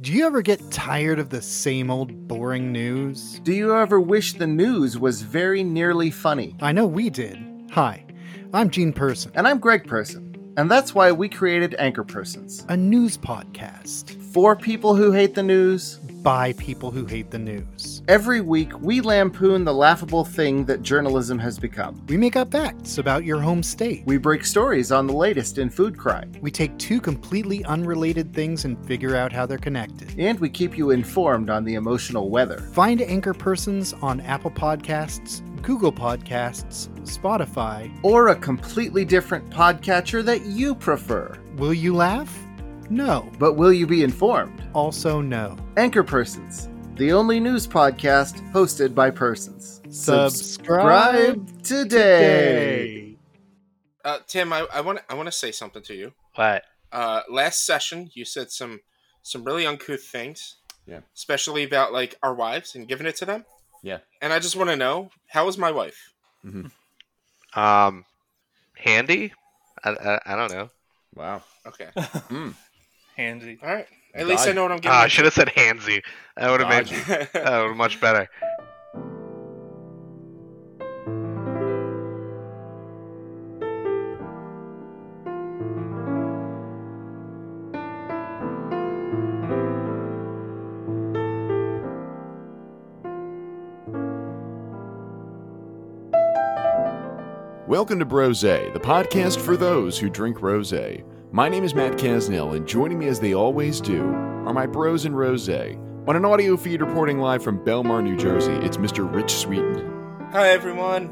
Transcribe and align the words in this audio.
Do 0.00 0.12
you 0.12 0.26
ever 0.26 0.42
get 0.42 0.70
tired 0.70 1.18
of 1.18 1.28
the 1.28 1.42
same 1.42 1.90
old 1.90 2.28
boring 2.28 2.70
news? 2.70 3.40
Do 3.42 3.52
you 3.52 3.74
ever 3.74 3.98
wish 3.98 4.34
the 4.34 4.46
news 4.46 4.96
was 4.96 5.22
very 5.22 5.64
nearly 5.64 6.10
funny? 6.12 6.54
I 6.60 6.70
know 6.70 6.86
we 6.86 7.10
did. 7.10 7.36
Hi, 7.72 8.04
I'm 8.54 8.70
Gene 8.70 8.92
Person, 8.92 9.32
And 9.34 9.48
I'm 9.48 9.58
Greg 9.58 9.88
Person. 9.88 10.24
And 10.56 10.70
that's 10.70 10.94
why 10.94 11.10
we 11.10 11.28
created 11.28 11.74
Anchor 11.80 12.04
Persons. 12.04 12.64
a 12.68 12.76
news 12.76 13.18
podcast 13.18 14.10
For 14.32 14.54
people 14.54 14.94
who 14.94 15.10
hate 15.10 15.34
the 15.34 15.42
news, 15.42 15.98
by 16.22 16.52
people 16.54 16.90
who 16.90 17.06
hate 17.06 17.30
the 17.30 17.38
news. 17.38 18.02
every 18.08 18.40
week 18.40 18.78
we 18.80 19.00
lampoon 19.00 19.64
the 19.64 19.72
laughable 19.72 20.24
thing 20.24 20.64
that 20.64 20.82
journalism 20.82 21.38
has 21.38 21.58
become. 21.58 22.04
We 22.08 22.16
make 22.16 22.36
up 22.36 22.50
facts 22.50 22.98
about 22.98 23.24
your 23.24 23.40
home 23.40 23.62
state. 23.62 24.02
We 24.06 24.18
break 24.18 24.44
stories 24.44 24.90
on 24.90 25.06
the 25.06 25.12
latest 25.12 25.58
in 25.58 25.70
food 25.70 25.96
crime. 25.96 26.32
We 26.40 26.50
take 26.50 26.76
two 26.78 27.00
completely 27.00 27.64
unrelated 27.64 28.34
things 28.34 28.64
and 28.64 28.82
figure 28.86 29.14
out 29.14 29.32
how 29.32 29.46
they're 29.46 29.58
connected. 29.58 30.14
And 30.18 30.40
we 30.40 30.48
keep 30.48 30.76
you 30.76 30.90
informed 30.90 31.50
on 31.50 31.64
the 31.64 31.74
emotional 31.74 32.30
weather. 32.30 32.58
Find 32.72 33.00
Anchor 33.00 33.34
Persons 33.34 33.92
on 34.02 34.20
Apple 34.22 34.50
Podcasts, 34.50 35.42
Google 35.62 35.92
Podcasts, 35.92 36.88
Spotify. 37.02 37.92
Or 38.02 38.28
a 38.28 38.36
completely 38.36 39.04
different 39.04 39.48
podcatcher 39.50 40.24
that 40.24 40.42
you 40.46 40.74
prefer. 40.74 41.38
Will 41.56 41.74
you 41.74 41.94
laugh? 41.94 42.47
No. 42.90 43.30
But 43.38 43.54
will 43.54 43.72
you 43.72 43.86
be 43.86 44.02
informed? 44.02 44.62
Also, 44.74 45.20
no. 45.20 45.56
Anchor 45.76 46.02
Persons, 46.02 46.68
the 46.94 47.12
only 47.12 47.40
news 47.40 47.66
podcast 47.66 48.40
hosted 48.52 48.94
by 48.94 49.10
persons. 49.10 49.80
Subscribe 49.90 51.62
today. 51.62 53.16
Uh, 54.04 54.18
Tim, 54.26 54.52
I, 54.52 54.66
I 54.72 54.80
want 54.80 55.00
I 55.08 55.14
want 55.14 55.26
to 55.26 55.32
say 55.32 55.52
something 55.52 55.82
to 55.82 55.94
you. 55.94 56.12
What? 56.34 56.64
Uh, 56.90 57.22
last 57.28 57.66
session, 57.66 58.10
you 58.14 58.24
said 58.24 58.50
some 58.50 58.80
some 59.22 59.44
really 59.44 59.66
uncouth 59.66 60.02
things. 60.02 60.56
Yeah. 60.86 61.00
Especially 61.14 61.64
about 61.64 61.92
like 61.92 62.16
our 62.22 62.34
wives 62.34 62.74
and 62.74 62.88
giving 62.88 63.06
it 63.06 63.16
to 63.16 63.26
them. 63.26 63.44
Yeah. 63.82 63.98
And 64.22 64.32
I 64.32 64.38
just 64.38 64.56
want 64.56 64.70
to 64.70 64.76
know 64.76 65.10
how 65.26 65.46
is 65.48 65.58
my 65.58 65.70
wife? 65.70 66.12
Um, 67.54 68.04
handy? 68.74 69.32
I, 69.84 69.90
I, 69.90 70.20
I 70.24 70.36
don't 70.36 70.50
know. 70.50 70.70
Wow. 71.14 71.42
Okay. 71.66 71.88
Handy. 73.18 73.58
All 73.60 73.68
right. 73.68 73.86
At 74.14 74.28
least 74.28 74.46
I 74.46 74.52
know 74.52 74.62
what 74.62 74.70
I'm 74.70 74.78
getting. 74.78 74.96
Ah, 74.96 75.02
I 75.02 75.08
should 75.08 75.24
have 75.24 75.34
said 75.34 75.48
handsy. 75.48 76.02
That 76.36 76.52
would 76.52 76.60
have 76.60 76.68
made 76.68 76.86
that 77.32 77.66
would 77.66 77.76
much 77.76 78.00
better. 78.00 78.28
Welcome 97.66 97.98
to 97.98 98.04
Brose, 98.04 98.42
the 98.42 98.80
podcast 98.80 99.38
for 99.38 99.56
those 99.56 99.98
who 99.98 100.08
drink 100.08 100.40
rose. 100.40 100.72
My 101.30 101.50
name 101.50 101.62
is 101.62 101.74
Matt 101.74 101.98
Casnell, 101.98 102.56
and 102.56 102.66
joining 102.66 102.98
me 102.98 103.06
as 103.06 103.20
they 103.20 103.34
always 103.34 103.82
do 103.82 104.02
are 104.02 104.54
my 104.54 104.66
bros 104.66 105.04
and 105.04 105.14
rose. 105.14 105.46
On 105.46 106.16
an 106.16 106.24
audio 106.24 106.56
feed 106.56 106.80
reporting 106.80 107.18
live 107.18 107.44
from 107.44 107.58
Belmar, 107.58 108.02
New 108.02 108.16
Jersey, 108.16 108.54
it's 108.54 108.78
Mr. 108.78 109.14
Rich 109.14 109.34
Sweeten. 109.34 109.92
Hi 110.32 110.48
everyone. 110.48 111.08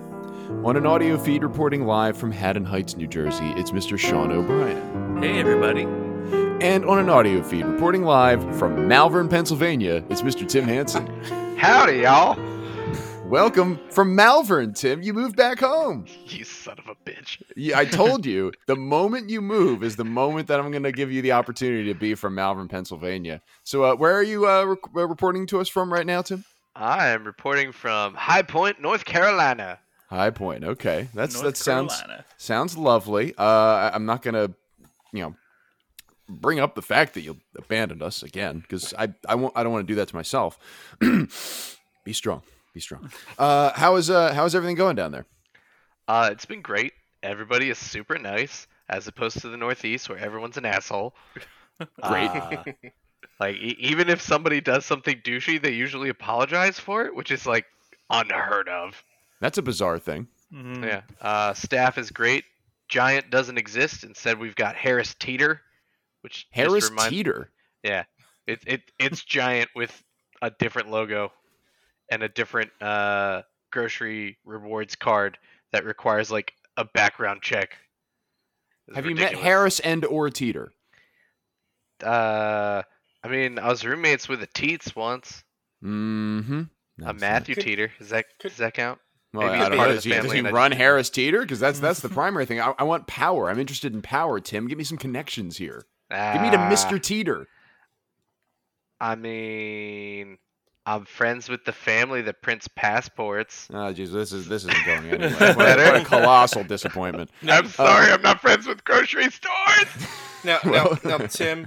On 0.64 0.75
an 0.75 0.86
audio 0.86 1.19
feed 1.19 1.42
reporting 1.42 1.84
live 1.84 2.17
from 2.17 2.33
Haddon 2.33 2.64
Heights, 2.64 2.97
New 2.97 3.06
Jersey, 3.06 3.45
it's 3.56 3.73
Mr. 3.73 3.98
Sean 3.98 4.33
O'Brien. 4.33 5.23
Hey, 5.23 5.39
everybody. 5.39 5.83
And 5.83 6.86
on 6.86 6.98
an 6.98 7.11
audio 7.11 7.42
feed 7.42 7.67
reporting 7.67 8.03
live 8.05 8.56
from 8.58 8.89
Malvern, 8.89 9.28
Pennsylvania, 9.28 10.03
it's 10.08 10.23
Mr. 10.23 10.48
Tim 10.48 10.64
Hansen. 10.64 11.06
Howdy, 11.58 11.98
y'all. 11.98 12.36
Welcome 13.28 13.80
from 13.91 14.14
Malvern, 14.14 14.72
Tim. 14.74 15.02
You 15.02 15.12
moved 15.12 15.34
back 15.36 15.58
home. 15.58 16.06
You 16.27 16.44
son 16.44 16.78
of 16.78 16.86
a 16.89 16.95
bitch. 17.11 17.42
Yeah, 17.56 17.78
I 17.78 17.84
told 17.84 18.24
you 18.27 18.52
the 18.67 18.77
moment 18.77 19.30
you 19.30 19.42
move 19.42 19.83
is 19.83 19.96
the 19.96 20.05
moment 20.05 20.46
that 20.48 20.61
I'm 20.61 20.70
going 20.70 20.84
to 20.84 20.92
give 20.92 21.11
you 21.11 21.23
the 21.23 21.33
opportunity 21.33 21.84
to 21.92 21.98
be 21.98 22.14
from 22.14 22.36
Malvern, 22.36 22.68
Pennsylvania. 22.68 23.42
So, 23.64 23.83
uh, 23.84 23.96
where 23.96 24.14
are 24.14 24.23
you 24.23 24.46
uh, 24.48 24.64
rec- 24.64 24.78
uh, 24.96 25.08
reporting 25.08 25.46
to 25.48 25.61
us 25.61 25.68
from 25.68 25.92
right 25.92 26.06
now, 26.06 26.23
Tim? 26.23 26.45
I 26.77 27.08
am 27.08 27.24
reporting 27.24 27.73
from 27.73 28.14
High 28.14 28.42
Point, 28.42 28.80
North 28.80 29.05
Carolina. 29.05 29.80
High 30.08 30.30
Point. 30.30 30.62
Okay, 30.62 31.08
that's 31.12 31.34
North 31.34 31.45
that 31.46 31.56
sounds 31.56 31.96
Carolina. 31.98 32.24
sounds 32.36 32.77
lovely. 32.78 33.34
Uh, 33.36 33.42
I- 33.42 33.90
I'm 33.92 34.06
not 34.06 34.22
going 34.22 34.34
to, 34.34 34.55
you 35.12 35.22
know, 35.22 35.34
bring 36.28 36.61
up 36.61 36.74
the 36.77 36.83
fact 36.83 37.14
that 37.14 37.22
you 37.22 37.39
abandoned 37.56 38.02
us 38.02 38.22
again 38.22 38.61
because 38.61 38.95
I 38.96 39.08
I 39.28 39.34
won't 39.34 39.52
I 39.56 39.62
don't 39.64 39.72
want 39.72 39.86
to 39.86 39.92
do 39.92 39.96
that 39.96 40.08
to 40.08 40.14
myself. 40.17 40.58
be 41.01 42.12
strong. 42.12 42.42
Be 42.77 42.81
strong. 42.81 43.11
Uh, 43.39 43.73
how 43.75 43.97
is 43.97 44.11
uh 44.11 44.35
how 44.35 44.45
is 44.45 44.55
everything 44.55 44.77
going 44.77 44.97
down 44.97 45.11
there? 45.11 45.25
Uh, 46.07 46.29
it's 46.31 46.45
been 46.45 46.61
great. 46.61 46.92
Everybody 47.23 47.70
is 47.70 47.79
super 47.79 48.19
nice, 48.19 48.67
as 48.91 49.09
opposed 49.09 49.41
to 49.41 49.48
the 49.48 49.57
Northeast, 49.57 50.11
where 50.11 50.19
everyone's 50.19 50.59
an 50.59 50.67
asshole. 50.67 51.14
Great. 52.03 52.29
Uh, 52.31 52.64
like 53.41 53.57
e- 53.57 53.77
even 53.79 54.11
if 54.11 54.20
somebody 54.20 54.61
does 54.61 54.85
something 54.85 55.23
douchey, 55.25 55.61
they 55.61 55.70
usually 55.73 56.11
apologize 56.11 56.79
for 56.79 57.07
it, 57.07 57.17
which 57.17 57.31
is 57.31 57.47
like 57.47 57.64
unheard 58.11 58.69
of. 58.69 59.03
That's 59.41 59.57
a 59.57 59.63
bizarre 59.63 59.98
thing. 59.98 60.29
Mhm. 60.53 60.85
Yeah. 60.85 61.01
Uh, 61.23 61.55
staff 61.55 61.97
is 61.97 62.11
great. 62.11 62.45
Giant 62.89 63.31
doesn't 63.31 63.57
exist. 63.57 64.05
Instead, 64.05 64.39
we've 64.39 64.55
got 64.55 64.77
Harris 64.77 65.14
Teeter, 65.14 65.63
which 66.20 66.47
Harris 66.51 66.91
reminds- 66.91 67.08
Teeter. 67.08 67.51
Yeah, 67.83 68.05
it 68.47 68.61
it 68.67 68.83
it's 68.98 69.25
giant 69.25 69.70
with 69.75 70.03
a 70.43 70.51
different 70.51 70.91
logo 70.91 71.33
and 72.11 72.22
a 72.22 72.28
different 72.28 72.70
uh, 72.83 73.42
grocery 73.72 74.39
rewards 74.44 74.94
card 74.96 75.39
that 75.72 75.84
requires 75.84 76.30
like 76.30 76.52
a 76.77 76.84
background 76.84 77.42
check. 77.42 77.77
It's 78.89 78.96
Have 78.96 79.06
you 79.06 79.14
met. 79.14 79.34
Harris 79.34 79.80
and 79.80 80.05
or 80.05 80.30
Teeter? 80.30 80.72
Uh, 82.05 82.83
I 83.24 83.28
mean, 83.28 83.58
I 83.58 83.68
was 83.68 83.84
roommates 83.84 84.28
with 84.28 84.42
a 84.42 84.46
Teets 84.46 84.95
once. 84.95 85.42
Mm-hmm. 85.84 86.62
A 87.05 87.12
Matthew 87.14 87.55
Could- 87.55 87.64
Teeter. 87.64 87.92
Does 87.98 88.11
that 88.11 88.27
could- 88.40 88.48
does 88.50 88.58
that 88.58 88.74
count? 88.74 89.00
Well, 89.33 89.48
Maybe 89.48 89.61
I 89.62 89.68
don't 89.68 89.78
know. 89.78 89.86
Does 89.92 90.05
he, 90.05 90.11
does 90.12 90.33
he 90.33 90.39
and 90.39 90.48
I 90.48 90.50
run 90.50 90.70
just- 90.70 90.80
Harris 90.80 91.11
Teeter? 91.11 91.40
Because 91.42 91.58
that's 91.61 91.80
that's 91.80 92.00
the 92.00 92.08
primary 92.20 92.46
thing. 92.46 92.61
I, 92.61 92.72
I 92.78 92.84
want 92.84 93.06
power. 93.06 93.50
I'm 93.50 93.58
interested 93.58 93.92
in 93.92 94.00
power. 94.02 94.40
Tim, 94.40 94.66
give 94.68 94.78
me 94.78 94.84
some 94.84 94.98
connections 94.98 95.56
here. 95.58 95.84
Give 96.11 96.40
me 96.42 96.50
to 96.52 96.56
Ah, 96.58 96.70
Mr. 96.70 97.02
Teeter. 97.02 97.46
I 99.00 99.14
mean, 99.16 100.39
I'm 100.89 101.05
friends 101.05 101.48
with 101.48 101.64
the 101.64 101.73
family 101.73 102.23
that 102.23 102.41
prints 102.42 102.69
passports. 102.69 103.67
Oh, 103.73 103.92
jeez, 103.92 104.13
this 104.13 104.33
is 104.33 104.47
this 104.48 104.64
isn't 104.64 104.86
going 104.86 104.98
anywhere. 105.11 105.27
Is 105.51 105.57
What, 105.57 105.79
a, 105.80 105.83
what 105.85 105.97
a 106.01 106.05
colossal 106.05 106.63
disappointment. 106.63 107.29
I'm 107.48 107.67
sorry, 107.67 108.13
I'm 108.13 108.23
not 108.23 108.41
friends 108.41 108.67
with 108.67 108.85
grocery 108.85 109.30
stores. 109.30 109.89
Now, 110.45 110.61
now, 110.64 110.96
now, 111.02 111.19
Tim. 111.19 111.67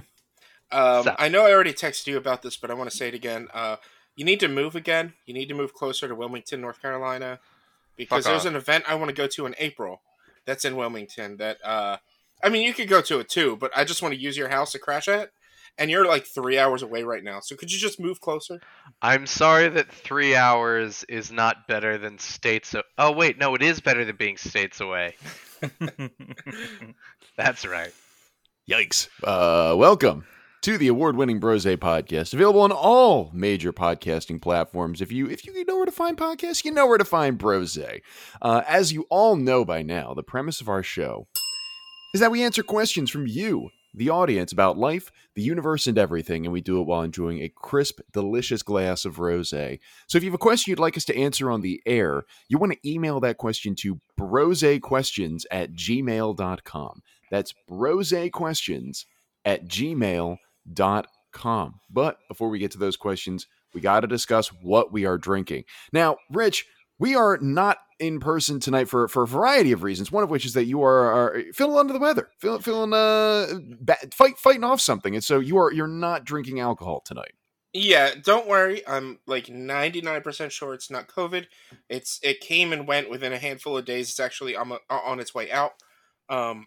Um, 0.72 1.10
I 1.18 1.28
know 1.28 1.44
I 1.44 1.52
already 1.52 1.74
texted 1.74 2.06
you 2.06 2.16
about 2.16 2.40
this, 2.40 2.56
but 2.56 2.70
I 2.70 2.74
want 2.74 2.90
to 2.90 2.96
say 2.96 3.08
it 3.08 3.14
again. 3.14 3.48
Uh, 3.52 3.76
you 4.16 4.24
need 4.24 4.40
to 4.40 4.48
move 4.48 4.74
again. 4.74 5.12
You 5.26 5.34
need 5.34 5.50
to 5.50 5.54
move 5.54 5.74
closer 5.74 6.08
to 6.08 6.14
Wilmington, 6.14 6.62
North 6.62 6.80
Carolina, 6.80 7.40
because 7.96 8.24
Fuck 8.24 8.32
there's 8.32 8.46
off. 8.46 8.52
an 8.52 8.56
event 8.56 8.84
I 8.88 8.94
want 8.94 9.10
to 9.10 9.14
go 9.14 9.26
to 9.26 9.44
in 9.44 9.54
April. 9.58 10.00
That's 10.46 10.64
in 10.64 10.76
Wilmington. 10.76 11.36
That 11.36 11.58
uh, 11.62 11.98
I 12.42 12.48
mean, 12.48 12.62
you 12.62 12.72
could 12.72 12.88
go 12.88 13.02
to 13.02 13.18
it 13.18 13.28
too, 13.28 13.56
but 13.56 13.70
I 13.76 13.84
just 13.84 14.00
want 14.00 14.14
to 14.14 14.20
use 14.20 14.38
your 14.38 14.48
house 14.48 14.72
to 14.72 14.78
crash 14.78 15.08
at. 15.08 15.30
And 15.78 15.90
you're 15.90 16.06
like 16.06 16.26
three 16.26 16.58
hours 16.58 16.82
away 16.82 17.02
right 17.02 17.24
now, 17.24 17.40
so 17.40 17.56
could 17.56 17.72
you 17.72 17.78
just 17.78 17.98
move 17.98 18.20
closer? 18.20 18.60
I'm 19.00 19.26
sorry 19.26 19.68
that 19.68 19.90
three 19.90 20.36
hours 20.36 21.04
is 21.08 21.32
not 21.32 21.66
better 21.66 21.96
than 21.96 22.18
states. 22.18 22.74
O- 22.74 22.82
oh 22.98 23.12
wait, 23.12 23.38
no, 23.38 23.54
it 23.54 23.62
is 23.62 23.80
better 23.80 24.04
than 24.04 24.16
being 24.16 24.36
states 24.36 24.80
away. 24.80 25.16
That's 27.36 27.66
right. 27.66 27.92
Yikes. 28.68 29.08
Uh, 29.24 29.74
welcome 29.76 30.24
to 30.62 30.76
the 30.76 30.88
award-winning 30.88 31.40
Brose 31.40 31.64
podcast, 31.64 32.34
available 32.34 32.60
on 32.60 32.72
all 32.72 33.30
major 33.32 33.72
podcasting 33.72 34.40
platforms. 34.40 35.00
If 35.00 35.10
you 35.10 35.28
if 35.28 35.46
you 35.46 35.64
know 35.64 35.76
where 35.76 35.86
to 35.86 35.92
find 35.92 36.16
podcasts, 36.16 36.64
you 36.64 36.70
know 36.70 36.86
where 36.86 36.98
to 36.98 37.04
find 37.04 37.38
Brose. 37.38 37.78
Uh, 38.42 38.62
as 38.66 38.92
you 38.92 39.06
all 39.08 39.36
know 39.36 39.64
by 39.64 39.82
now, 39.82 40.12
the 40.14 40.22
premise 40.22 40.60
of 40.60 40.68
our 40.68 40.82
show 40.82 41.26
is 42.14 42.20
that 42.20 42.30
we 42.30 42.42
answer 42.42 42.62
questions 42.62 43.10
from 43.10 43.26
you, 43.26 43.70
the 43.94 44.10
audience, 44.10 44.52
about 44.52 44.78
life, 44.78 45.10
the 45.34 45.42
universe, 45.42 45.86
and 45.86 45.98
everything, 45.98 46.46
and 46.46 46.52
we 46.52 46.60
do 46.60 46.80
it 46.80 46.86
while 46.86 47.02
enjoying 47.02 47.42
a 47.42 47.48
crisp, 47.48 48.00
delicious 48.12 48.62
glass 48.62 49.04
of 49.04 49.18
rose. 49.18 49.50
So 49.50 49.56
if 49.58 50.22
you 50.22 50.30
have 50.30 50.34
a 50.34 50.38
question 50.38 50.70
you'd 50.70 50.78
like 50.78 50.96
us 50.96 51.04
to 51.06 51.16
answer 51.16 51.50
on 51.50 51.60
the 51.60 51.82
air, 51.86 52.24
you 52.48 52.58
want 52.58 52.72
to 52.72 52.88
email 52.88 53.20
that 53.20 53.38
question 53.38 53.74
to 53.76 54.00
brosequestions 54.18 55.44
at 55.50 55.72
gmail.com. 55.72 57.02
That's 57.30 57.54
brosequestions 57.68 59.04
at 59.44 59.66
gmail.com. 59.66 60.40
But 61.90 62.18
before 62.28 62.48
we 62.48 62.58
get 62.58 62.70
to 62.72 62.78
those 62.78 62.96
questions, 62.96 63.46
we 63.72 63.80
got 63.80 64.00
to 64.00 64.06
discuss 64.06 64.48
what 64.48 64.92
we 64.92 65.04
are 65.04 65.16
drinking. 65.16 65.64
Now, 65.92 66.16
Rich, 66.30 66.66
we 67.00 67.16
are 67.16 67.38
not 67.38 67.78
in 67.98 68.20
person 68.20 68.60
tonight 68.60 68.88
for 68.88 69.08
for 69.08 69.24
a 69.24 69.26
variety 69.26 69.72
of 69.72 69.82
reasons. 69.82 70.12
One 70.12 70.22
of 70.22 70.30
which 70.30 70.46
is 70.46 70.52
that 70.52 70.66
you 70.66 70.82
are, 70.84 71.10
are 71.10 71.42
feeling 71.54 71.78
under 71.78 71.92
the 71.92 71.98
weather, 71.98 72.28
feeling 72.38 72.60
feeling 72.60 72.92
uh 72.92 73.58
ba- 73.80 73.96
fight 74.12 74.38
fighting 74.38 74.62
off 74.62 74.80
something, 74.80 75.14
and 75.14 75.24
so 75.24 75.40
you 75.40 75.58
are 75.58 75.72
you're 75.72 75.88
not 75.88 76.24
drinking 76.24 76.60
alcohol 76.60 77.02
tonight. 77.04 77.32
Yeah, 77.72 78.14
don't 78.22 78.48
worry. 78.48 78.86
I'm 78.86 79.20
like 79.28 79.46
99% 79.46 80.50
sure 80.50 80.74
it's 80.74 80.90
not 80.90 81.06
COVID. 81.06 81.46
It's 81.88 82.18
it 82.22 82.40
came 82.40 82.72
and 82.72 82.86
went 82.86 83.08
within 83.08 83.32
a 83.32 83.38
handful 83.38 83.78
of 83.78 83.84
days. 83.84 84.10
It's 84.10 84.20
actually 84.20 84.56
on, 84.56 84.72
on 84.90 85.20
its 85.20 85.34
way 85.34 85.50
out. 85.50 85.72
Um, 86.28 86.66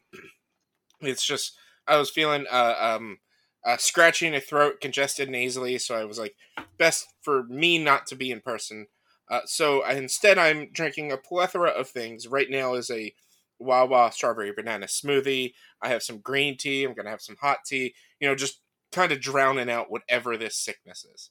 it's 1.02 1.26
just 1.26 1.58
I 1.88 1.98
was 1.98 2.10
feeling 2.10 2.46
uh, 2.50 2.76
um, 2.80 3.20
uh, 3.66 3.78
throat, 3.78 4.82
congested 4.82 5.30
nasally, 5.30 5.78
so 5.78 5.96
I 5.96 6.06
was 6.06 6.18
like, 6.18 6.36
best 6.78 7.08
for 7.22 7.44
me 7.44 7.78
not 7.78 8.08
to 8.08 8.16
be 8.16 8.32
in 8.32 8.40
person. 8.42 8.88
Uh, 9.30 9.42
so 9.46 9.84
I, 9.84 9.94
instead, 9.94 10.38
I'm 10.38 10.70
drinking 10.72 11.12
a 11.12 11.18
plethora 11.18 11.70
of 11.70 11.90
things. 11.90 12.28
Right 12.28 12.50
now 12.50 12.74
is 12.74 12.90
a 12.92 13.14
Wawa 13.60 14.12
strawberry 14.12 14.52
banana 14.52 14.88
smoothie. 14.88 15.54
I 15.82 15.90
have 15.90 16.04
some 16.04 16.20
green 16.20 16.58
tea. 16.58 16.84
I'm 16.84 16.94
gonna 16.94 17.10
have 17.10 17.22
some 17.22 17.38
hot 17.40 17.60
tea. 17.66 17.94
You 18.20 18.28
know, 18.28 18.36
just 18.36 18.60
kind 18.92 19.12
of 19.12 19.22
drowning 19.22 19.70
out 19.70 19.90
whatever 19.90 20.38
this 20.38 20.58
sickness 20.58 21.06
is. 21.14 21.30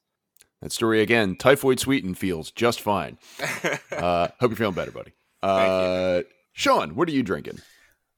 That 0.61 0.73
story 0.73 1.01
again. 1.03 1.37
Typhoid 1.37 1.81
sweeten 1.81 2.15
feels 2.15 2.51
just 2.51 2.81
fine. 2.81 3.19
Uh, 3.93 4.29
hope 4.41 4.51
you're 4.51 4.57
feeling 4.57 4.75
better, 4.75 4.91
buddy. 4.91 5.13
Uh, 5.43 6.23
Sean, 6.53 6.97
what 6.97 7.09
are 7.09 7.13
you 7.13 7.23
drinking? 7.23 7.61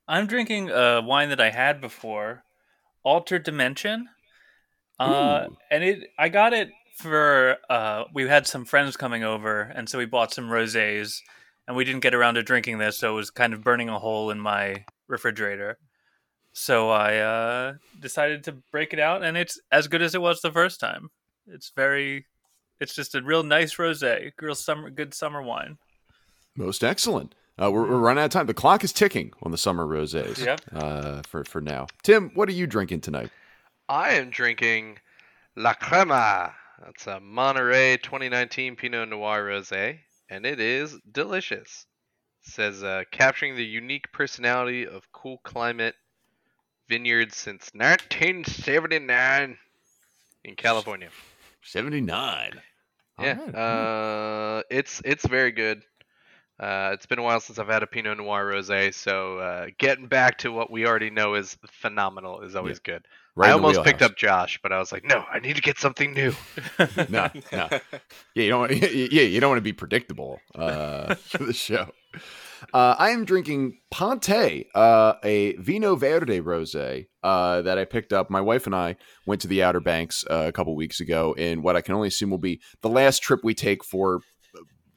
I'm 0.08 0.26
drinking 0.26 0.70
a 0.70 1.02
wine 1.02 1.28
that 1.28 1.40
I 1.40 1.50
had 1.50 1.80
before, 1.80 2.44
Altered 3.02 3.42
Dimension. 3.42 4.08
Uh, 4.98 5.48
Ooh. 5.48 5.56
and 5.70 5.84
it 5.84 6.10
I 6.18 6.28
got 6.28 6.52
it 6.52 6.70
for 6.94 7.56
uh, 7.68 8.04
we 8.14 8.26
had 8.28 8.46
some 8.46 8.64
friends 8.64 8.96
coming 8.96 9.24
over, 9.24 9.60
and 9.60 9.88
so 9.88 9.98
we 9.98 10.06
bought 10.06 10.32
some 10.32 10.48
rosés, 10.48 11.18
and 11.66 11.76
we 11.76 11.84
didn't 11.84 12.02
get 12.02 12.14
around 12.14 12.34
to 12.34 12.42
drinking 12.42 12.78
this, 12.78 12.98
so 12.98 13.12
it 13.12 13.16
was 13.16 13.30
kind 13.30 13.52
of 13.52 13.64
burning 13.64 13.88
a 13.88 13.98
hole 13.98 14.30
in 14.30 14.38
my 14.38 14.84
refrigerator. 15.08 15.78
So 16.52 16.90
I 16.90 17.16
uh, 17.18 17.74
decided 18.00 18.44
to 18.44 18.52
break 18.70 18.92
it 18.92 19.00
out, 19.00 19.24
and 19.24 19.36
it's 19.36 19.60
as 19.72 19.88
good 19.88 20.02
as 20.02 20.14
it 20.14 20.22
was 20.22 20.40
the 20.40 20.52
first 20.52 20.78
time. 20.78 21.10
It's 21.48 21.72
very, 21.74 22.26
it's 22.80 22.94
just 22.94 23.16
a 23.16 23.22
real 23.22 23.42
nice 23.42 23.74
rosé, 23.74 24.30
real 24.40 24.54
summer, 24.54 24.88
good 24.88 25.12
summer 25.14 25.42
wine. 25.42 25.78
Most 26.56 26.84
excellent. 26.84 27.34
Uh, 27.60 27.70
we're, 27.72 27.88
we're 27.88 27.98
running 27.98 28.22
out 28.22 28.26
of 28.26 28.30
time. 28.30 28.46
The 28.46 28.54
clock 28.54 28.84
is 28.84 28.92
ticking 28.92 29.32
on 29.42 29.50
the 29.50 29.58
summer 29.58 29.84
rosés. 29.84 30.44
Yep. 30.44 30.60
Uh, 30.72 31.22
for 31.26 31.44
for 31.44 31.60
now, 31.60 31.88
Tim, 32.04 32.30
what 32.34 32.48
are 32.48 32.52
you 32.52 32.68
drinking 32.68 33.00
tonight? 33.00 33.30
I 33.88 34.12
am 34.12 34.30
drinking 34.30 34.98
La 35.56 35.74
Crema. 35.74 36.54
That's 36.84 37.06
a 37.06 37.18
Monterey 37.18 37.96
2019 37.96 38.76
Pinot 38.76 39.08
Noir 39.08 39.44
Rosé, 39.44 40.00
and 40.28 40.44
it 40.44 40.60
is 40.60 40.98
delicious. 41.10 41.86
It 42.46 42.52
says 42.52 42.84
uh, 42.84 43.04
capturing 43.10 43.56
the 43.56 43.64
unique 43.64 44.12
personality 44.12 44.86
of 44.86 45.10
cool 45.10 45.38
climate 45.44 45.94
vineyards 46.90 47.36
since 47.36 47.70
1979 47.72 49.56
in 50.44 50.56
California. 50.56 51.08
Seventy 51.62 52.02
nine. 52.02 52.60
Yeah, 53.18 53.38
uh, 53.40 54.62
it's 54.70 55.00
it's 55.06 55.26
very 55.26 55.52
good. 55.52 55.82
Uh, 56.58 56.90
it's 56.92 57.06
been 57.06 57.18
a 57.18 57.22
while 57.22 57.40
since 57.40 57.58
I've 57.58 57.68
had 57.68 57.82
a 57.82 57.86
Pinot 57.86 58.16
Noir 58.16 58.44
rosé, 58.44 58.94
so 58.94 59.38
uh, 59.38 59.66
getting 59.78 60.06
back 60.06 60.38
to 60.38 60.52
what 60.52 60.70
we 60.70 60.86
already 60.86 61.10
know 61.10 61.34
is 61.34 61.56
phenomenal 61.66 62.42
is 62.42 62.54
always 62.54 62.78
good. 62.78 63.04
I 63.36 63.50
almost 63.50 63.82
picked 63.82 64.02
up 64.02 64.16
Josh, 64.16 64.60
but 64.62 64.70
I 64.70 64.78
was 64.78 64.92
like, 64.92 65.04
no, 65.04 65.24
I 65.30 65.40
need 65.40 65.56
to 65.56 65.62
get 65.62 65.78
something 65.78 66.12
new. 66.12 66.32
no, 67.08 67.28
no. 67.52 67.68
Yeah, 67.70 67.78
you 68.34 68.48
don't. 68.48 68.60
Want, 68.60 68.72
yeah, 68.92 69.22
you 69.22 69.40
don't 69.40 69.50
want 69.50 69.58
to 69.58 69.62
be 69.62 69.72
predictable 69.72 70.40
uh, 70.54 71.14
for 71.16 71.44
the 71.44 71.52
show. 71.52 71.90
Uh, 72.72 72.94
I 72.98 73.10
am 73.10 73.24
drinking 73.24 73.78
Ponte, 73.90 74.66
uh, 74.74 75.14
a 75.22 75.54
Vinho 75.54 75.98
Verde 75.98 76.40
rosé 76.40 77.08
uh, 77.22 77.62
that 77.62 77.78
I 77.78 77.84
picked 77.84 78.12
up. 78.12 78.30
My 78.30 78.40
wife 78.40 78.66
and 78.66 78.74
I 78.74 78.96
went 79.26 79.40
to 79.42 79.48
the 79.48 79.62
Outer 79.62 79.80
Banks 79.80 80.24
uh, 80.30 80.44
a 80.46 80.52
couple 80.52 80.74
weeks 80.76 81.00
ago 81.00 81.34
in 81.36 81.62
what 81.62 81.76
I 81.76 81.80
can 81.80 81.94
only 81.94 82.08
assume 82.08 82.30
will 82.30 82.38
be 82.38 82.60
the 82.82 82.88
last 82.88 83.22
trip 83.22 83.40
we 83.42 83.54
take 83.54 83.84
for. 83.84 84.20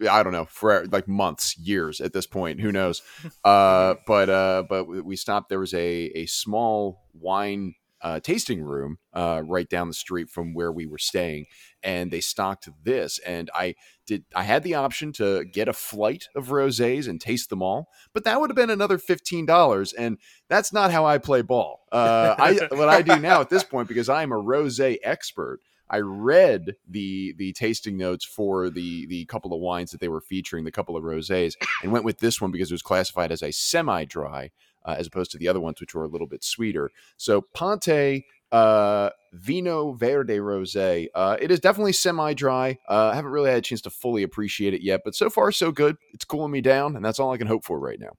I 0.10 0.24
don't 0.24 0.34
know 0.34 0.46
for 0.46 0.86
like 0.88 1.08
months, 1.08 1.58
years 1.58 2.02
at 2.02 2.14
this 2.14 2.28
point. 2.28 2.60
Who 2.60 2.72
knows? 2.72 3.02
Uh, 3.44 3.96
but 4.08 4.30
uh, 4.30 4.64
but 4.70 4.86
we 4.86 5.16
stopped. 5.16 5.50
There 5.50 5.60
was 5.60 5.74
a 5.74 6.12
a 6.16 6.26
small 6.26 7.06
wine 7.14 7.76
uh, 8.02 8.20
tasting 8.20 8.62
room 8.62 8.98
uh, 9.14 9.42
right 9.46 9.68
down 9.68 9.88
the 9.88 9.94
street 9.94 10.30
from 10.30 10.54
where 10.54 10.72
we 10.72 10.86
were 10.86 10.98
staying, 10.98 11.46
and 11.82 12.12
they 12.12 12.22
stocked 12.22 12.70
this. 12.84 13.20
And 13.20 13.50
I 13.54 13.76
did. 14.06 14.26
I 14.36 14.44
had 14.44 14.64
the 14.64 14.76
option 14.76 15.12
to 15.14 15.46
get 15.46 15.68
a 15.68 15.74
flight 15.74 16.26
of 16.36 16.48
rosés 16.48 17.08
and 17.08 17.20
taste 17.20 17.50
them 17.50 17.64
all, 17.64 17.88
but 18.14 18.24
that 18.24 18.40
would 18.40 18.50
have 18.50 18.56
been 18.56 18.70
another 18.70 18.98
fifteen 18.98 19.46
dollars, 19.46 19.94
and 19.94 20.18
that's 20.50 20.72
not 20.72 20.92
how 20.92 21.06
I 21.06 21.18
play 21.18 21.42
ball. 21.42 21.86
Uh, 21.92 22.36
I 22.38 22.68
what 22.72 22.90
I 22.90 23.02
do 23.02 23.18
now 23.20 23.42
at 23.42 23.50
this 23.50 23.64
point 23.64 23.88
because 23.88 24.10
I 24.10 24.24
am 24.24 24.32
a 24.32 24.42
rosé 24.42 24.98
expert. 25.04 25.60
I 25.90 26.00
read 26.00 26.76
the 26.88 27.34
the 27.38 27.54
tasting 27.54 27.98
notes 27.98 28.26
for 28.26 28.70
the 28.70 29.06
the 29.08 29.26
couple 29.26 29.54
of 29.54 29.60
wines 29.60 29.92
that 29.92 30.00
they 30.00 30.10
were 30.10 30.22
featuring, 30.22 30.66
the 30.66 30.72
couple 30.72 30.96
of 30.96 31.04
rosés, 31.04 31.56
and 31.84 31.92
went 31.92 32.06
with 32.06 32.20
this 32.20 32.42
one 32.42 32.52
because 32.52 32.72
it 32.72 32.74
was 32.74 32.82
classified 32.82 33.32
as 33.32 33.42
a 33.42 33.52
semi 33.52 34.06
dry 34.06 34.52
uh, 34.86 34.96
as 34.98 35.08
opposed 35.08 35.32
to 35.32 35.38
the 35.38 35.48
other 35.48 35.60
ones, 35.60 35.80
which 35.80 35.94
were 35.94 36.06
a 36.06 36.10
little 36.10 36.28
bit 36.28 36.44
sweeter. 36.44 36.90
So 37.18 37.42
Ponte 37.42 38.24
uh, 38.52 39.10
Vinho 39.36 39.98
Verde 39.98 40.38
Rosé. 40.38 41.08
Uh, 41.14 41.38
it 41.40 41.52
is 41.52 41.60
definitely 41.60 41.94
semi-dry. 41.94 42.78
Uh, 42.90 43.10
I 43.12 43.16
haven't 43.16 43.32
really 43.32 43.50
had 43.50 43.60
a 43.60 43.62
chance 43.62 43.82
to 43.82 43.90
fully 43.90 44.24
appreciate 44.24 44.74
it 44.74 44.82
yet, 44.82 45.02
but 45.04 45.16
so 45.16 45.30
far 45.30 45.52
so 45.52 45.72
good. 45.72 45.98
It's 46.14 46.26
cooling 46.26 46.52
me 46.52 46.62
down, 46.62 46.96
and 46.96 47.04
that's 47.04 47.20
all 47.20 47.34
I 47.34 47.38
can 47.38 47.48
hope 47.48 47.66
for 47.66 47.80
right 47.80 48.00
now. 48.00 48.14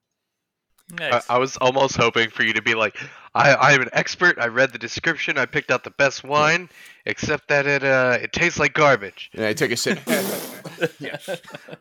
I, 0.99 1.09
Nice. 1.09 1.29
I 1.29 1.37
was 1.37 1.55
almost 1.57 1.95
hoping 1.97 2.29
for 2.29 2.43
you 2.43 2.53
to 2.53 2.61
be 2.61 2.73
like, 2.73 2.95
I, 3.35 3.53
I'm 3.55 3.81
an 3.81 3.89
expert. 3.93 4.37
I 4.39 4.47
read 4.47 4.71
the 4.71 4.79
description. 4.79 5.37
I 5.37 5.45
picked 5.45 5.69
out 5.71 5.83
the 5.83 5.91
best 5.91 6.23
wine, 6.23 6.67
except 7.05 7.47
that 7.49 7.67
it 7.67 7.83
uh, 7.83 8.17
it 8.21 8.33
tastes 8.33 8.57
like 8.57 8.73
garbage. 8.73 9.29
And 9.33 9.45
I 9.45 9.53
took 9.53 9.71
a 9.71 9.77
sip. 9.77 9.99
yeah, 10.99 11.17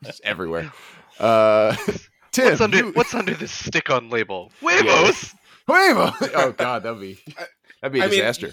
just 0.04 0.20
everywhere. 0.24 0.70
Uh, 1.18 1.74
Tim, 2.32 2.44
What's 2.50 2.60
under 2.60 2.76
you- 2.76 2.92
What's 2.92 3.14
under 3.14 3.34
this 3.34 3.50
stick-on 3.52 4.10
label? 4.10 4.52
Huevos. 4.60 5.34
Huevo! 5.68 6.12
Oh 6.34 6.52
God, 6.52 6.82
that'd 6.82 7.00
be 7.00 7.18
that'd 7.82 7.92
be 7.92 8.00
a 8.00 8.04
I 8.04 8.06
mean, 8.06 8.18
disaster. 8.20 8.52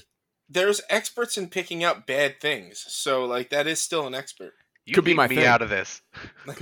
There's 0.50 0.82
experts 0.90 1.38
in 1.38 1.48
picking 1.50 1.84
out 1.84 2.06
bad 2.08 2.40
things, 2.40 2.84
so 2.88 3.26
like 3.26 3.50
that 3.50 3.68
is 3.68 3.82
still 3.82 4.06
an 4.08 4.14
expert. 4.16 4.54
You 4.86 4.94
Could 4.94 5.06
be 5.06 5.14
my 5.16 5.28
me 5.28 5.38
thing. 5.38 5.46
out 5.46 5.62
of 5.62 5.70
this. 5.70 6.02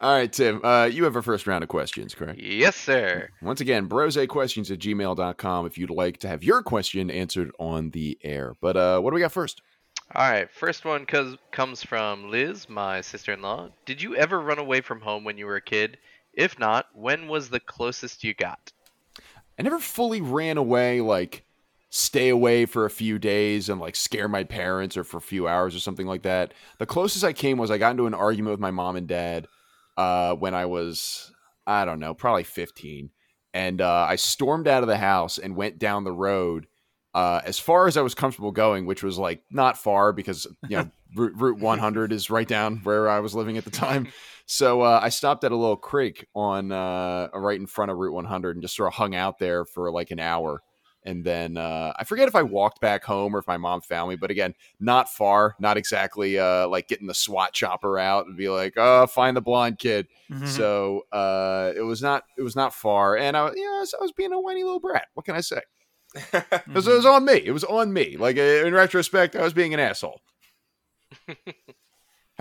All 0.00 0.14
right, 0.14 0.32
Tim. 0.32 0.64
Uh, 0.64 0.84
you 0.86 1.04
have 1.04 1.16
a 1.16 1.22
first 1.22 1.46
round 1.46 1.62
of 1.64 1.68
questions, 1.68 2.14
correct? 2.14 2.40
Yes, 2.40 2.76
sir. 2.76 3.28
Once 3.42 3.60
again, 3.60 3.88
brosequestions 3.88 4.70
at 4.70 4.78
gmail.com 4.78 5.66
if 5.66 5.76
you'd 5.78 5.90
like 5.90 6.18
to 6.18 6.28
have 6.28 6.42
your 6.44 6.62
question 6.62 7.10
answered 7.10 7.50
on 7.58 7.90
the 7.90 8.18
air. 8.22 8.54
But 8.60 8.76
uh, 8.76 9.00
what 9.00 9.10
do 9.10 9.14
we 9.16 9.20
got 9.20 9.32
first? 9.32 9.62
All 10.14 10.28
right, 10.30 10.50
first 10.50 10.84
one 10.84 11.04
cause, 11.04 11.36
comes 11.50 11.82
from 11.82 12.30
Liz, 12.30 12.68
my 12.68 13.00
sister-in-law. 13.00 13.68
Did 13.84 14.00
you 14.00 14.16
ever 14.16 14.40
run 14.40 14.58
away 14.58 14.80
from 14.80 15.00
home 15.00 15.22
when 15.24 15.36
you 15.36 15.46
were 15.46 15.56
a 15.56 15.60
kid? 15.60 15.98
If 16.32 16.58
not, 16.58 16.86
when 16.94 17.28
was 17.28 17.50
the 17.50 17.60
closest 17.60 18.24
you 18.24 18.32
got? 18.34 18.72
I 19.58 19.62
never 19.62 19.78
fully 19.80 20.20
ran 20.20 20.56
away, 20.56 21.00
like 21.00 21.44
stay 21.90 22.28
away 22.28 22.66
for 22.66 22.84
a 22.84 22.90
few 22.90 23.18
days 23.18 23.68
and 23.68 23.80
like 23.80 23.96
scare 23.96 24.28
my 24.28 24.44
parents 24.44 24.96
or 24.96 25.04
for 25.04 25.16
a 25.16 25.22
few 25.22 25.48
hours 25.48 25.74
or 25.74 25.80
something 25.80 26.06
like 26.06 26.22
that. 26.22 26.52
The 26.78 26.86
closest 26.86 27.24
I 27.24 27.32
came 27.32 27.58
was 27.58 27.70
I 27.70 27.78
got 27.78 27.92
into 27.92 28.06
an 28.06 28.14
argument 28.14 28.52
with 28.52 28.60
my 28.60 28.70
mom 28.70 28.96
and 28.96 29.08
dad 29.08 29.46
uh, 29.96 30.34
when 30.34 30.54
I 30.54 30.66
was, 30.66 31.32
I 31.66 31.84
don't 31.84 32.00
know, 32.00 32.14
probably 32.14 32.44
15. 32.44 33.10
And 33.54 33.80
uh, 33.80 34.06
I 34.08 34.16
stormed 34.16 34.68
out 34.68 34.82
of 34.82 34.88
the 34.88 34.98
house 34.98 35.38
and 35.38 35.56
went 35.56 35.78
down 35.78 36.04
the 36.04 36.12
road 36.12 36.66
uh, 37.14 37.40
as 37.44 37.58
far 37.58 37.86
as 37.86 37.96
I 37.96 38.02
was 38.02 38.14
comfortable 38.14 38.52
going, 38.52 38.84
which 38.84 39.02
was 39.02 39.18
like 39.18 39.42
not 39.50 39.78
far 39.78 40.12
because, 40.12 40.46
you 40.68 40.76
know, 40.76 40.90
Route, 41.16 41.32
Route 41.36 41.58
100 41.58 42.12
is 42.12 42.28
right 42.28 42.46
down 42.46 42.80
where 42.82 43.08
I 43.08 43.20
was 43.20 43.34
living 43.34 43.56
at 43.56 43.64
the 43.64 43.70
time. 43.70 44.08
So 44.50 44.80
uh, 44.80 44.98
I 45.02 45.10
stopped 45.10 45.44
at 45.44 45.52
a 45.52 45.56
little 45.56 45.76
creek 45.76 46.26
on 46.34 46.72
uh, 46.72 47.28
right 47.34 47.60
in 47.60 47.66
front 47.66 47.90
of 47.90 47.98
Route 47.98 48.14
100 48.14 48.56
and 48.56 48.62
just 48.62 48.74
sort 48.74 48.86
of 48.86 48.94
hung 48.94 49.14
out 49.14 49.38
there 49.38 49.66
for 49.66 49.92
like 49.92 50.10
an 50.10 50.18
hour. 50.18 50.62
And 51.04 51.24
then 51.24 51.56
uh, 51.56 51.92
I 51.96 52.04
forget 52.04 52.28
if 52.28 52.34
I 52.34 52.42
walked 52.42 52.80
back 52.80 53.04
home 53.04 53.34
or 53.34 53.38
if 53.38 53.46
my 53.46 53.56
mom 53.56 53.80
found 53.80 54.10
me, 54.10 54.16
but 54.16 54.30
again, 54.30 54.54
not 54.80 55.08
far, 55.08 55.54
not 55.58 55.76
exactly 55.76 56.38
uh, 56.38 56.68
like 56.68 56.88
getting 56.88 57.06
the 57.06 57.14
SWAT 57.14 57.52
chopper 57.52 57.98
out 57.98 58.26
and 58.26 58.36
be 58.36 58.48
like, 58.48 58.74
"Oh, 58.76 59.06
find 59.06 59.36
the 59.36 59.40
blonde 59.40 59.78
kid." 59.78 60.08
Mhm. 60.30 60.46
So 60.46 61.06
uh, 61.12 61.72
it 61.74 61.82
was 61.82 62.02
not, 62.02 62.24
it 62.36 62.42
was 62.42 62.56
not 62.56 62.74
far, 62.74 63.16
and 63.16 63.36
I, 63.36 63.48
you 63.54 63.64
know, 63.64 63.76
I 63.76 63.80
was, 63.80 63.94
I 63.94 64.02
was 64.02 64.12
being 64.12 64.32
a 64.32 64.40
whiny 64.40 64.64
little 64.64 64.80
brat. 64.80 65.06
What 65.14 65.24
can 65.24 65.36
I 65.36 65.40
say? 65.40 65.60
It 66.14 66.74
was, 66.74 66.86
it 66.88 66.94
was 66.94 67.06
on 67.14 67.24
me. 67.24 67.34
It 67.44 67.52
was 67.52 67.64
on 67.64 67.92
me. 67.92 68.16
Like 68.18 68.36
uh, 68.36 68.40
in 68.42 68.74
retrospect, 68.74 69.36
I 69.36 69.42
was 69.42 69.52
being 69.54 69.72
an 69.72 69.80
asshole. 69.80 70.20
How 71.28 71.34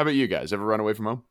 about 0.04 0.16
you 0.16 0.28
guys? 0.28 0.52
Ever 0.52 0.66
run 0.66 0.80
away 0.80 0.94
from 0.94 1.06
home? 1.06 1.24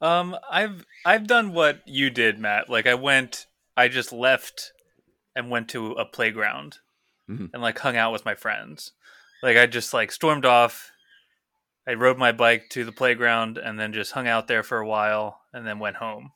Um, 0.00 0.36
I've 0.50 0.84
I've 1.06 1.26
done 1.26 1.52
what 1.52 1.80
you 1.86 2.10
did, 2.10 2.38
Matt. 2.38 2.68
Like 2.68 2.86
I 2.86 2.94
went, 2.94 3.46
I 3.76 3.88
just 3.88 4.12
left 4.12 4.72
and 5.36 5.50
went 5.50 5.68
to 5.70 5.92
a 5.92 6.04
playground 6.04 6.78
Mhm. 7.28 7.50
and 7.52 7.62
like 7.62 7.78
hung 7.78 7.96
out 7.96 8.12
with 8.12 8.24
my 8.24 8.34
friends. 8.34 8.92
Like 9.42 9.56
I 9.56 9.66
just 9.66 9.92
like 9.94 10.12
stormed 10.12 10.44
off, 10.44 10.90
I 11.86 11.94
rode 11.94 12.18
my 12.18 12.32
bike 12.32 12.68
to 12.70 12.84
the 12.84 12.92
playground 12.92 13.58
and 13.58 13.78
then 13.78 13.92
just 13.92 14.12
hung 14.12 14.26
out 14.28 14.46
there 14.48 14.62
for 14.62 14.78
a 14.78 14.86
while 14.86 15.40
and 15.52 15.66
then 15.66 15.78
went 15.78 15.96
home. 15.96 16.32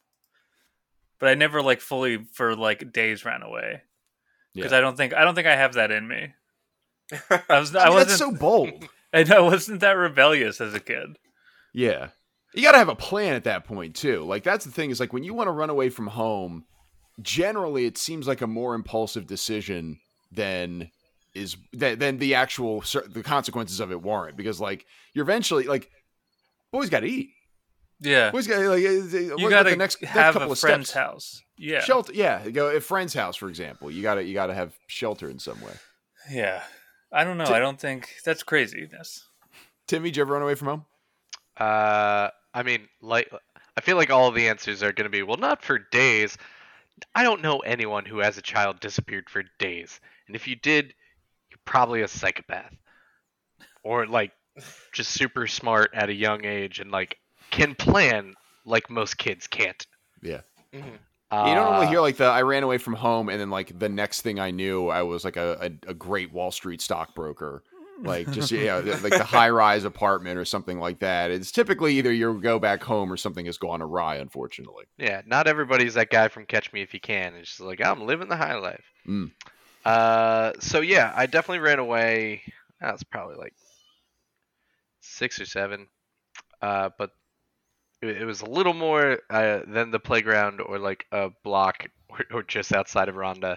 But 1.19 1.28
I 1.31 1.35
never 1.35 1.62
like 1.62 1.81
fully 1.81 2.25
for 2.33 2.55
like 2.55 2.93
days 2.93 3.25
ran 3.25 3.43
away 3.43 3.83
because 4.55 4.73
Yeah. 4.73 4.78
I 4.78 4.81
don't 4.81 4.97
think 4.97 5.14
I 5.14 5.25
don't 5.25 5.35
think 5.35 5.47
I 5.47 5.57
have 5.57 5.75
that 5.75 5.90
in 5.90 6.07
me. 6.07 6.35
I 7.49 7.59
was 7.59 7.75
I 7.75 7.83
I, 7.83 7.85
mean, 7.87 7.95
wasn't 7.95 8.09
that's 8.09 8.19
so 8.19 8.33
bold. 8.33 8.88
I 9.12 9.23
know, 9.25 9.37
I 9.38 9.40
wasn't 9.40 9.81
that 9.81 9.93
rebellious 9.93 10.61
as 10.61 10.75
a 10.75 10.81
kid. 10.81 11.19
Yeah. 11.73 12.09
You 12.55 12.62
got 12.62 12.73
to 12.73 12.78
have 12.78 12.88
a 12.90 12.95
plan 12.95 13.35
at 13.35 13.45
that 13.45 13.64
point 13.64 13.95
too. 13.97 14.25
Like 14.25 14.43
that's 14.43 14.64
the 14.64 14.71
thing 14.71 14.90
is 14.90 15.00
like 15.00 15.12
when 15.12 15.25
you 15.25 15.35
want 15.35 15.49
to 15.49 15.52
run 15.52 15.71
away 15.71 15.88
from 15.90 16.07
home, 16.09 16.64
generally 17.22 17.87
it 17.87 17.98
seems 17.98 18.26
like 18.26 18.40
a 18.40 18.46
more 18.46 18.75
impulsive 18.75 19.26
decision 19.26 19.98
than 20.32 20.90
is 21.34 21.56
than, 21.72 21.98
than 21.98 22.18
the 22.18 22.34
actual 22.34 22.80
the 23.06 23.22
consequences 23.25 23.80
of 23.80 23.90
it 23.90 24.02
warrant 24.02 24.37
because 24.37 24.60
like 24.60 24.87
you're 25.14 25.22
eventually 25.25 25.64
like 25.64 25.90
boys 26.72 26.88
got 26.90 27.00
to 27.00 27.08
eat. 27.08 27.30
Yeah, 28.00 28.30
Boys 28.30 28.46
got 28.46 28.60
like 28.60 28.80
you 28.80 29.34
you 29.37 29.50
got 29.50 29.64
to 29.64 29.70
the 29.70 29.76
next, 29.76 30.00
next 30.00 30.12
have 30.14 30.34
couple 30.34 30.50
a 30.50 30.52
of 30.52 30.58
friend's 30.60 30.88
steps. 30.90 31.04
house. 31.06 31.42
Yeah, 31.56 31.80
Shelter, 31.80 32.12
yeah. 32.12 32.48
Go 32.50 32.68
at 32.75 32.84
friend's 32.84 33.12
house, 33.12 33.34
for 33.34 33.48
example. 33.48 33.90
You 33.90 34.02
got 34.02 34.14
to 34.14 34.25
you 34.25 34.34
got 34.34 34.46
to 34.46 34.54
have 34.54 34.72
shelter 34.87 35.28
in 35.28 35.40
some 35.40 35.60
way. 35.60 35.72
yeah. 36.30 36.62
I 37.10 37.25
don't 37.25 37.38
know. 37.38 37.44
I 37.46 37.58
don't 37.58 37.80
think 37.80 38.16
that's 38.25 38.42
craziness. 38.42 39.26
Timmy, 39.87 40.10
did 40.10 40.18
you 40.18 40.22
ever 40.25 40.34
run 40.34 40.42
away 40.42 40.54
from 40.54 40.68
home? 40.68 40.84
Uh, 41.56 42.28
I 42.52 42.62
mean, 42.62 42.87
like, 43.00 43.32
I 43.76 43.80
feel 43.80 43.96
like 43.96 44.10
all 44.10 44.30
the 44.30 44.46
answers 44.46 44.82
are 44.82 44.92
going 44.92 45.06
to 45.06 45.10
be, 45.10 45.22
well, 45.22 45.38
not 45.38 45.64
for 45.64 45.78
days. 45.78 46.37
I 47.14 47.23
don't 47.23 47.43
know 47.43 47.59
anyone 47.61 48.05
who, 48.05 48.19
has 48.19 48.38
a 48.38 48.43
child, 48.43 48.81
disappeared 48.81 49.28
for 49.31 49.43
days. 49.59 50.00
And 50.26 50.37
if 50.37 50.47
you 50.49 50.57
did, 50.57 50.95
you're 51.50 51.59
probably 51.64 52.02
a 52.02 52.09
psychopath, 52.09 52.75
or 53.83 54.07
like 54.07 54.33
just 54.93 55.12
super 55.12 55.47
smart 55.47 55.90
at 55.95 56.09
a 56.09 56.14
young 56.14 56.45
age 56.45 56.81
and 56.81 56.90
like 56.90 57.19
can 57.50 57.75
plan 57.75 58.35
like 58.64 58.90
most 58.90 59.19
kids 59.19 59.47
can't. 59.47 59.87
Yeah. 60.23 60.40
Mhm. 60.73 60.99
you 61.31 61.55
don't 61.55 61.67
normally 61.67 61.87
Uh, 61.87 61.90
hear 61.90 62.00
like 62.00 62.17
the 62.17 62.25
I 62.25 62.43
ran 62.43 62.62
away 62.62 62.78
from 62.78 62.95
home 62.95 63.28
and 63.28 63.40
then 63.40 63.50
like 63.50 63.78
the 63.78 63.88
next 63.88 64.23
thing 64.23 64.40
I 64.40 64.50
knew 64.50 64.88
I 64.88 65.02
was 65.02 65.25
like 65.25 65.37
a, 65.37 65.71
a, 65.87 65.90
a 65.90 65.95
great 65.95 66.33
Wall 66.33 66.50
Street 66.50 66.81
stockbroker. 66.81 67.62
Like 68.00 68.31
just 68.31 68.50
yeah, 68.52 68.81
the- 68.81 68.97
like 69.02 69.17
the 69.17 69.25
high 69.25 69.50
rise 69.50 69.85
apartment 69.85 70.38
or 70.38 70.45
something 70.45 70.78
like 70.78 71.00
that. 71.00 71.31
It's 71.31 71.50
typically 71.50 71.95
either 71.99 72.12
you 72.12 72.40
go 72.40 72.59
back 72.59 72.83
home 72.83 73.12
or 73.12 73.17
something 73.17 73.47
has 73.47 73.59
gone 73.59 73.83
awry, 73.83 74.17
unfortunately. 74.17 74.85
Yeah, 74.97 75.23
not 75.26 75.47
everybody's 75.47 75.95
that 75.95 76.11
guy 76.11 76.28
from 76.28 76.47
Catch 76.47 76.73
Me 76.73 76.83
If 76.83 76.95
You 76.95 77.00
Can. 77.00 77.35
It's 77.35 77.49
just 77.49 77.61
like 77.61 77.85
I'm 77.85 78.07
living 78.07 78.28
the 78.28 78.37
high 78.37 78.57
life. 78.57 78.85
Mm. 79.07 79.33
Uh, 79.85 80.52
so 80.61 80.81
yeah, 80.81 81.12
I 81.17 81.26
definitely 81.26 81.61
ran 81.61 81.78
away. 81.78 82.43
I 82.81 82.93
was 82.93 83.02
probably 83.02 83.37
like 83.37 83.55
six 85.00 85.40
or 85.40 85.47
seven, 85.47 85.88
uh, 86.62 86.90
but 86.99 87.11
it, 88.02 88.23
it 88.23 88.25
was 88.25 88.40
a 88.43 88.49
little 88.50 88.75
more 88.75 89.19
uh, 89.31 89.61
than 89.67 89.90
the 89.90 89.99
playground 89.99 90.61
or 90.61 90.78
like 90.78 91.07
a 91.12 91.31
block 91.43 91.87
or, 92.09 92.25
or 92.33 92.43
just 92.43 92.73
outside 92.73 93.09
of 93.09 93.14
Rhonda. 93.17 93.57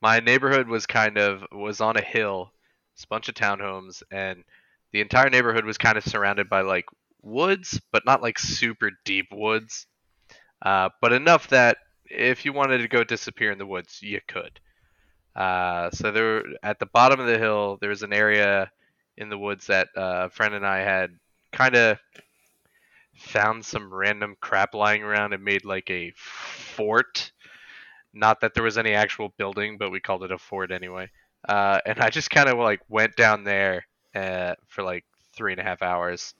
My 0.00 0.20
neighborhood 0.20 0.68
was 0.68 0.86
kind 0.86 1.16
of 1.16 1.44
was 1.52 1.80
on 1.80 1.96
a 1.96 2.02
hill, 2.02 2.52
it's 3.02 3.06
a 3.06 3.08
bunch 3.08 3.28
of 3.28 3.34
townhomes, 3.34 4.04
and 4.12 4.44
the 4.92 5.00
entire 5.00 5.28
neighborhood 5.28 5.64
was 5.64 5.76
kind 5.76 5.98
of 5.98 6.04
surrounded 6.04 6.48
by 6.48 6.60
like 6.60 6.84
woods, 7.20 7.80
but 7.90 8.06
not 8.06 8.22
like 8.22 8.38
super 8.38 8.92
deep 9.04 9.26
woods, 9.32 9.88
uh, 10.64 10.88
but 11.00 11.12
enough 11.12 11.48
that 11.48 11.78
if 12.04 12.44
you 12.44 12.52
wanted 12.52 12.78
to 12.78 12.86
go 12.86 13.02
disappear 13.02 13.50
in 13.50 13.58
the 13.58 13.66
woods, 13.66 14.00
you 14.02 14.20
could. 14.28 14.60
Uh, 15.34 15.90
so 15.90 16.12
there, 16.12 16.44
at 16.62 16.78
the 16.78 16.86
bottom 16.86 17.18
of 17.18 17.26
the 17.26 17.38
hill, 17.38 17.76
there 17.80 17.90
was 17.90 18.04
an 18.04 18.12
area 18.12 18.70
in 19.16 19.28
the 19.28 19.38
woods 19.38 19.66
that 19.66 19.88
uh, 19.96 20.26
a 20.26 20.30
friend 20.30 20.54
and 20.54 20.64
I 20.64 20.78
had 20.78 21.10
kind 21.50 21.74
of 21.74 21.98
found 23.16 23.64
some 23.64 23.92
random 23.92 24.36
crap 24.40 24.74
lying 24.74 25.02
around 25.02 25.32
and 25.32 25.42
made 25.42 25.64
like 25.64 25.90
a 25.90 26.12
fort. 26.16 27.32
Not 28.14 28.42
that 28.42 28.54
there 28.54 28.62
was 28.62 28.78
any 28.78 28.92
actual 28.92 29.30
building, 29.38 29.76
but 29.76 29.90
we 29.90 29.98
called 29.98 30.22
it 30.22 30.30
a 30.30 30.38
fort 30.38 30.70
anyway. 30.70 31.10
Uh, 31.48 31.80
and 31.86 32.00
I 32.00 32.10
just 32.10 32.30
kind 32.30 32.48
of 32.48 32.58
like 32.58 32.80
went 32.88 33.16
down 33.16 33.44
there 33.44 33.86
uh, 34.14 34.54
for 34.68 34.82
like 34.82 35.04
three 35.34 35.52
and 35.52 35.60
a 35.60 35.64
half 35.64 35.82
hours 35.82 36.34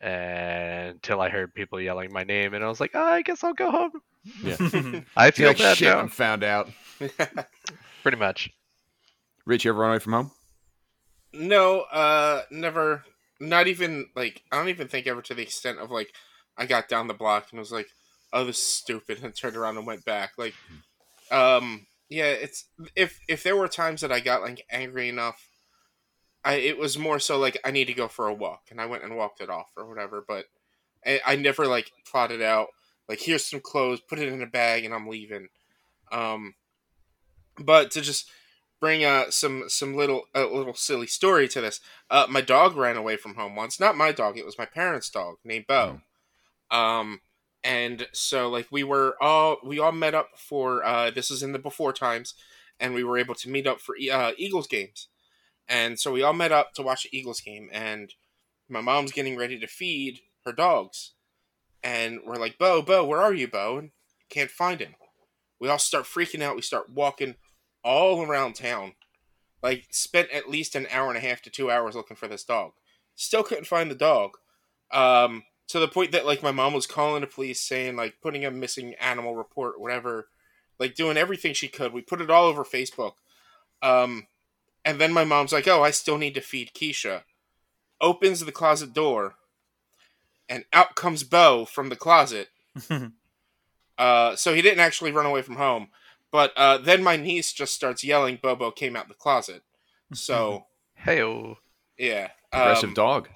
until 0.00 1.20
I 1.20 1.28
heard 1.28 1.54
people 1.54 1.80
yelling 1.80 2.12
my 2.12 2.24
name, 2.24 2.54
and 2.54 2.64
I 2.64 2.68
was 2.68 2.80
like, 2.80 2.92
oh, 2.94 3.02
I 3.02 3.22
guess 3.22 3.44
I'll 3.44 3.54
go 3.54 3.70
home. 3.70 3.92
Yeah. 4.42 4.56
I 5.16 5.30
feel 5.30 5.48
like 5.48 5.58
bad 5.58 5.76
shit, 5.76 5.88
now. 5.88 5.98
I'm 5.98 6.08
found 6.08 6.42
out. 6.44 6.68
Pretty 8.02 8.18
much. 8.18 8.50
Rich, 9.46 9.64
you 9.64 9.70
ever 9.70 9.80
run 9.80 9.90
away 9.90 9.98
from 9.98 10.12
home? 10.12 10.30
no, 11.32 11.80
uh, 11.82 12.42
never. 12.50 13.04
Not 13.40 13.68
even 13.68 14.06
like 14.14 14.42
I 14.52 14.58
don't 14.58 14.68
even 14.68 14.88
think 14.88 15.06
ever 15.06 15.22
to 15.22 15.34
the 15.34 15.42
extent 15.42 15.78
of 15.78 15.90
like 15.90 16.12
I 16.58 16.66
got 16.66 16.88
down 16.88 17.08
the 17.08 17.14
block 17.14 17.46
and 17.50 17.58
was 17.58 17.72
like, 17.72 17.88
"Oh, 18.32 18.44
this 18.44 18.58
is 18.58 18.66
stupid," 18.66 19.22
and 19.22 19.34
turned 19.34 19.56
around 19.56 19.78
and 19.78 19.86
went 19.86 20.04
back. 20.04 20.32
Like, 20.36 20.54
um, 21.30 21.86
yeah, 22.10 22.24
it's 22.24 22.64
if 22.96 23.20
if 23.28 23.44
there 23.44 23.56
were 23.56 23.68
times 23.68 24.00
that 24.00 24.10
I 24.10 24.18
got 24.18 24.42
like 24.42 24.66
angry 24.70 25.08
enough, 25.08 25.48
I 26.44 26.54
it 26.54 26.76
was 26.76 26.98
more 26.98 27.20
so 27.20 27.38
like 27.38 27.56
I 27.64 27.70
need 27.70 27.86
to 27.86 27.94
go 27.94 28.08
for 28.08 28.26
a 28.26 28.34
walk, 28.34 28.64
and 28.70 28.80
I 28.80 28.86
went 28.86 29.04
and 29.04 29.16
walked 29.16 29.40
it 29.40 29.48
off 29.48 29.70
or 29.76 29.88
whatever. 29.88 30.22
But 30.26 30.46
I, 31.06 31.20
I 31.24 31.36
never 31.36 31.66
like 31.66 31.92
plotted 32.10 32.42
out 32.42 32.66
like 33.08 33.20
here's 33.20 33.46
some 33.46 33.60
clothes, 33.60 34.00
put 34.00 34.18
it 34.18 34.32
in 34.32 34.42
a 34.42 34.46
bag, 34.46 34.84
and 34.84 34.92
I'm 34.92 35.06
leaving. 35.06 35.48
Um, 36.10 36.54
but 37.56 37.92
to 37.92 38.00
just 38.00 38.28
bring 38.80 39.04
uh 39.04 39.30
some 39.30 39.64
some 39.68 39.94
little 39.94 40.24
a 40.34 40.42
little 40.42 40.74
silly 40.74 41.06
story 41.06 41.46
to 41.46 41.60
this. 41.60 41.80
Uh, 42.10 42.26
my 42.28 42.40
dog 42.40 42.76
ran 42.76 42.96
away 42.96 43.16
from 43.16 43.36
home 43.36 43.54
once. 43.54 43.78
Not 43.78 43.96
my 43.96 44.10
dog; 44.10 44.36
it 44.36 44.44
was 44.44 44.58
my 44.58 44.66
parents' 44.66 45.10
dog 45.10 45.36
named 45.44 45.66
Bo. 45.68 46.00
Um, 46.72 47.20
and 47.62 48.08
so 48.12 48.48
like 48.48 48.68
we 48.70 48.82
were 48.82 49.16
all 49.20 49.58
we 49.64 49.78
all 49.78 49.92
met 49.92 50.14
up 50.14 50.30
for 50.36 50.84
uh 50.84 51.10
this 51.10 51.30
is 51.30 51.42
in 51.42 51.52
the 51.52 51.58
before 51.58 51.92
times, 51.92 52.34
and 52.78 52.94
we 52.94 53.04
were 53.04 53.18
able 53.18 53.34
to 53.34 53.50
meet 53.50 53.66
up 53.66 53.80
for 53.80 53.94
uh, 54.12 54.32
Eagles 54.36 54.66
games. 54.66 55.08
And 55.68 56.00
so 56.00 56.10
we 56.10 56.22
all 56.22 56.32
met 56.32 56.50
up 56.50 56.72
to 56.74 56.82
watch 56.82 57.04
the 57.04 57.16
Eagles 57.16 57.40
game, 57.40 57.68
and 57.72 58.12
my 58.68 58.80
mom's 58.80 59.12
getting 59.12 59.36
ready 59.36 59.58
to 59.60 59.66
feed 59.66 60.20
her 60.44 60.52
dogs, 60.52 61.12
and 61.82 62.20
we're 62.24 62.36
like, 62.36 62.58
"Bo, 62.58 62.82
Bo, 62.82 63.04
where 63.04 63.20
are 63.20 63.34
you, 63.34 63.46
Bo?" 63.46 63.78
And 63.78 63.90
can't 64.30 64.50
find 64.50 64.80
him. 64.80 64.94
We 65.60 65.68
all 65.68 65.78
start 65.78 66.06
freaking 66.06 66.42
out. 66.42 66.56
We 66.56 66.62
start 66.62 66.90
walking 66.90 67.36
all 67.84 68.22
around 68.22 68.54
town. 68.54 68.94
Like 69.62 69.86
spent 69.90 70.30
at 70.30 70.48
least 70.48 70.74
an 70.74 70.86
hour 70.90 71.08
and 71.08 71.18
a 71.18 71.20
half 71.20 71.42
to 71.42 71.50
two 71.50 71.70
hours 71.70 71.94
looking 71.94 72.16
for 72.16 72.26
this 72.26 72.44
dog. 72.44 72.72
Still 73.14 73.42
couldn't 73.42 73.66
find 73.66 73.90
the 73.90 73.94
dog. 73.94 74.38
Um, 74.90 75.42
to 75.70 75.78
the 75.78 75.88
point 75.88 76.12
that 76.12 76.26
like 76.26 76.42
my 76.42 76.50
mom 76.50 76.72
was 76.72 76.86
calling 76.86 77.20
the 77.20 77.26
police 77.26 77.60
saying 77.60 77.96
like 77.96 78.20
putting 78.22 78.44
a 78.44 78.50
missing 78.50 78.94
animal 78.94 79.34
report, 79.34 79.80
whatever, 79.80 80.28
like 80.78 80.94
doing 80.94 81.16
everything 81.16 81.54
she 81.54 81.68
could. 81.68 81.92
We 81.92 82.02
put 82.02 82.20
it 82.20 82.30
all 82.30 82.46
over 82.46 82.64
Facebook. 82.64 83.12
Um, 83.82 84.26
and 84.84 85.00
then 85.00 85.12
my 85.12 85.24
mom's 85.24 85.52
like, 85.52 85.68
"Oh, 85.68 85.82
I 85.82 85.90
still 85.90 86.18
need 86.18 86.34
to 86.34 86.40
feed 86.40 86.72
Keisha." 86.74 87.22
Opens 88.00 88.40
the 88.40 88.52
closet 88.52 88.94
door, 88.94 89.34
and 90.48 90.64
out 90.72 90.94
comes 90.94 91.22
Bo 91.22 91.64
from 91.64 91.88
the 91.88 91.96
closet. 91.96 92.48
Uh, 93.98 94.34
so 94.34 94.54
he 94.54 94.62
didn't 94.62 94.80
actually 94.80 95.12
run 95.12 95.26
away 95.26 95.42
from 95.42 95.56
home. 95.56 95.88
But 96.32 96.56
uh, 96.56 96.78
then 96.78 97.02
my 97.02 97.16
niece 97.16 97.52
just 97.52 97.74
starts 97.74 98.02
yelling, 98.02 98.38
"Bobo 98.40 98.70
came 98.70 98.96
out 98.96 99.08
the 99.08 99.14
closet." 99.14 99.62
So 100.14 100.64
Hey, 100.94 101.22
yeah, 101.98 102.28
Aggressive 102.52 102.90
um, 102.90 102.94
dog. 102.94 103.28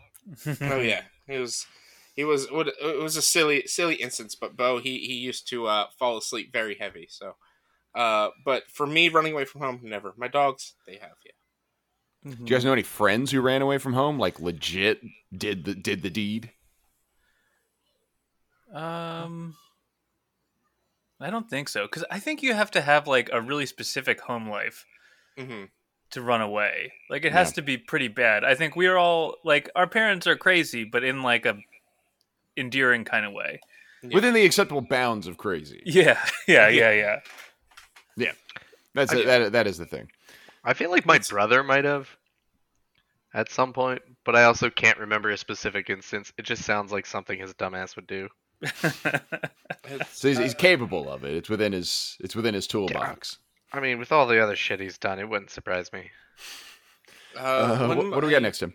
oh 0.61 0.81
yeah, 0.81 1.03
he 1.27 1.39
was. 1.39 1.67
He 2.15 2.25
was. 2.25 2.51
what- 2.51 2.69
It 2.81 3.03
was 3.03 3.17
a 3.17 3.23
silly, 3.23 3.67
silly 3.67 3.97
instance. 3.97 4.35
But 4.35 4.57
Bo, 4.57 4.79
he 4.79 4.99
he 5.01 5.15
used 5.15 5.49
to 5.49 5.67
uh, 5.67 5.87
fall 5.99 6.17
asleep 6.17 6.53
very 6.53 6.77
heavy. 6.77 7.07
So, 7.11 7.37
uh, 7.95 8.31
but 8.45 8.65
for 8.71 8.87
me, 8.87 9.09
running 9.09 9.33
away 9.33 9.45
from 9.45 9.61
home, 9.63 9.81
never. 9.83 10.15
My 10.17 10.29
dogs, 10.29 10.75
they 10.87 10.97
have. 10.97 11.17
Yeah. 11.25 11.33
Do 12.25 12.37
you 12.41 12.47
guys 12.47 12.65
know 12.65 12.73
any 12.73 12.83
friends 12.83 13.33
who 13.33 13.41
ran 13.43 13.61
away 13.63 13.79
from 13.79 13.93
home? 13.93 14.19
Like 14.19 14.41
legit 14.41 15.01
did 15.37 15.65
the 15.65 15.75
did 15.75 16.03
the 16.03 16.11
deed? 16.11 16.51
Um, 18.73 19.57
I 21.21 21.31
don't 21.31 21.49
think 21.49 21.69
so 21.69 21.83
because 21.85 22.05
I 22.11 22.19
think 22.19 22.43
you 22.43 22.55
have 22.55 22.71
to 22.73 22.81
have 22.81 23.07
like 23.07 23.31
a 23.33 23.41
really 23.41 23.67
specific 23.67 24.21
home 24.23 24.49
life 24.49 24.85
hmm 25.39 25.65
to 26.11 26.23
run 26.23 26.41
away. 26.41 26.93
Like 27.11 27.25
it 27.25 27.33
has 27.33 27.51
Yeah. 27.51 27.55
to 27.55 27.63
be 27.63 27.77
pretty 27.77 28.09
bad. 28.09 28.45
I 28.45 28.55
think 28.55 28.77
we're 28.77 28.97
all 28.97 29.37
like 29.45 29.69
our 29.77 29.87
parents 29.87 30.27
are 30.27 30.37
crazy, 30.37 30.85
but 30.85 31.05
in 31.05 31.23
like 31.23 31.45
a 31.47 31.59
endearing 32.57 33.05
kind 33.05 33.25
of 33.27 33.33
way. 33.33 33.61
Yeah. 34.03 34.15
Within 34.15 34.35
the 34.35 34.45
acceptable 34.45 34.83
bounds 34.83 35.27
of 35.27 35.37
crazy. 35.39 35.83
Yeah, 35.87 36.19
yeah, 36.47 36.69
yeah, 36.69 36.93
yeah. 36.93 37.21
Yeah, 38.17 38.33
that's 38.95 39.13
I 39.13 39.17
it, 39.19 39.27
that 39.27 39.53
that 39.53 39.67
is 39.67 39.79
the 39.79 39.87
thing. 39.87 40.11
I 40.65 40.75
feel 40.75 40.91
like 40.91 41.05
my 41.07 41.15
It's- 41.17 41.31
brother 41.31 41.63
might 41.63 41.85
have 41.85 42.09
at 43.33 43.51
some 43.51 43.73
point, 43.73 44.01
but 44.25 44.37
I 44.37 44.45
also 44.45 44.71
can't 44.71 44.99
remember 44.99 45.31
a 45.31 45.37
specific 45.37 45.91
instance. 45.91 46.33
It 46.39 46.43
just 46.45 46.63
sounds 46.65 46.93
like 46.93 47.05
something 47.07 47.39
his 47.39 47.53
dumbass 47.55 47.97
would 47.97 48.07
do. 48.07 48.29
So 50.13 50.29
he's, 50.29 50.39
he's 50.39 50.55
capable 50.55 51.11
of 51.11 51.25
it. 51.25 51.35
It's 51.35 51.49
within 51.51 51.73
his 51.73 52.17
it's 52.21 52.35
within 52.35 52.55
his 52.55 52.67
toolbox. 52.67 53.39
I 53.73 53.81
mean, 53.81 53.99
with 53.99 54.13
all 54.13 54.27
the 54.27 54.43
other 54.43 54.57
shit 54.57 54.81
he's 54.81 54.97
done, 54.97 55.19
it 55.19 55.29
wouldn't 55.29 55.51
surprise 55.51 55.93
me. 55.93 56.11
uh, 57.37 57.41
Uh, 57.41 57.87
what, 57.89 57.97
what 58.11 58.21
do 58.21 58.27
we 58.27 58.31
got 58.33 58.41
my- 58.43 58.49
next, 58.49 58.59
Tim? 58.61 58.73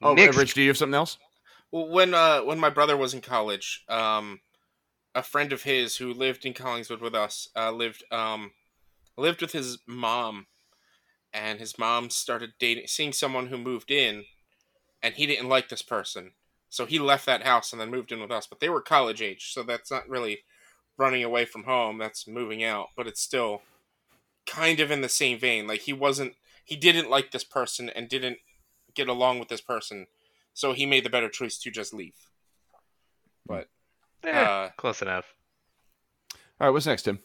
Oh, 0.00 0.14
Nick's- 0.14 0.36
Rich, 0.36 0.54
do 0.54 0.62
you 0.62 0.68
have 0.68 0.76
something 0.76 0.94
else? 0.94 1.18
When 1.72 2.12
uh 2.12 2.42
when 2.42 2.58
my 2.60 2.68
brother 2.70 2.96
was 2.96 3.14
in 3.14 3.22
college, 3.22 3.84
um, 3.88 4.42
a 5.14 5.22
friend 5.22 5.52
of 5.52 5.62
his 5.62 5.96
who 5.96 6.12
lived 6.12 6.44
in 6.44 6.54
Collingswood 6.54 7.00
with 7.00 7.14
us 7.14 7.48
uh, 7.56 7.72
lived 7.72 8.04
um 8.12 8.52
lived 9.16 9.40
with 9.42 9.52
his 9.52 9.78
mom, 9.86 10.46
and 11.32 11.58
his 11.58 11.78
mom 11.78 12.10
started 12.10 12.52
dating 12.58 12.88
seeing 12.88 13.12
someone 13.12 13.48
who 13.48 13.58
moved 13.58 13.90
in, 13.90 14.24
and 15.02 15.14
he 15.14 15.26
didn't 15.26 15.48
like 15.48 15.68
this 15.70 15.82
person, 15.82 16.32
so 16.68 16.86
he 16.86 16.98
left 16.98 17.26
that 17.26 17.44
house 17.44 17.72
and 17.72 17.80
then 17.80 17.90
moved 17.90 18.12
in 18.12 18.20
with 18.20 18.30
us. 18.32 18.46
But 18.46 18.60
they 18.60 18.68
were 18.68 18.82
college 18.82 19.22
age, 19.22 19.52
so 19.52 19.62
that's 19.62 19.90
not 19.90 20.08
really 20.08 20.40
running 20.98 21.24
away 21.24 21.46
from 21.46 21.64
home. 21.64 21.98
That's 21.98 22.28
moving 22.28 22.64
out, 22.64 22.88
but 22.96 23.06
it's 23.06 23.22
still 23.22 23.62
kind 24.46 24.80
of 24.80 24.90
in 24.90 25.00
the 25.00 25.08
same 25.08 25.38
vein. 25.38 25.66
Like 25.66 25.82
he 25.82 25.92
wasn't 25.92 26.34
he 26.64 26.76
didn't 26.76 27.10
like 27.10 27.30
this 27.30 27.44
person 27.44 27.90
and 27.90 28.08
didn't 28.08 28.38
get 28.94 29.08
along 29.08 29.38
with 29.38 29.48
this 29.48 29.60
person 29.60 30.06
so 30.54 30.72
he 30.72 30.86
made 30.86 31.04
the 31.04 31.10
better 31.10 31.28
choice 31.28 31.58
to 31.58 31.70
just 31.70 31.92
leave. 31.94 32.14
But 33.46 33.68
Eh, 34.24 34.30
Uh, 34.30 34.70
close 34.76 35.02
enough. 35.02 35.24
All 36.60 36.68
right, 36.68 36.70
what's 36.70 36.86
next, 36.86 37.02
Tim? 37.02 37.18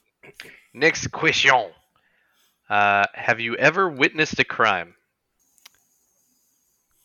Next 0.74 1.07
question. 1.12 1.53
Uh, 2.69 3.05
have 3.13 3.39
you 3.39 3.55
ever 3.55 3.88
witnessed 3.88 4.39
a 4.39 4.43
crime? 4.43 4.96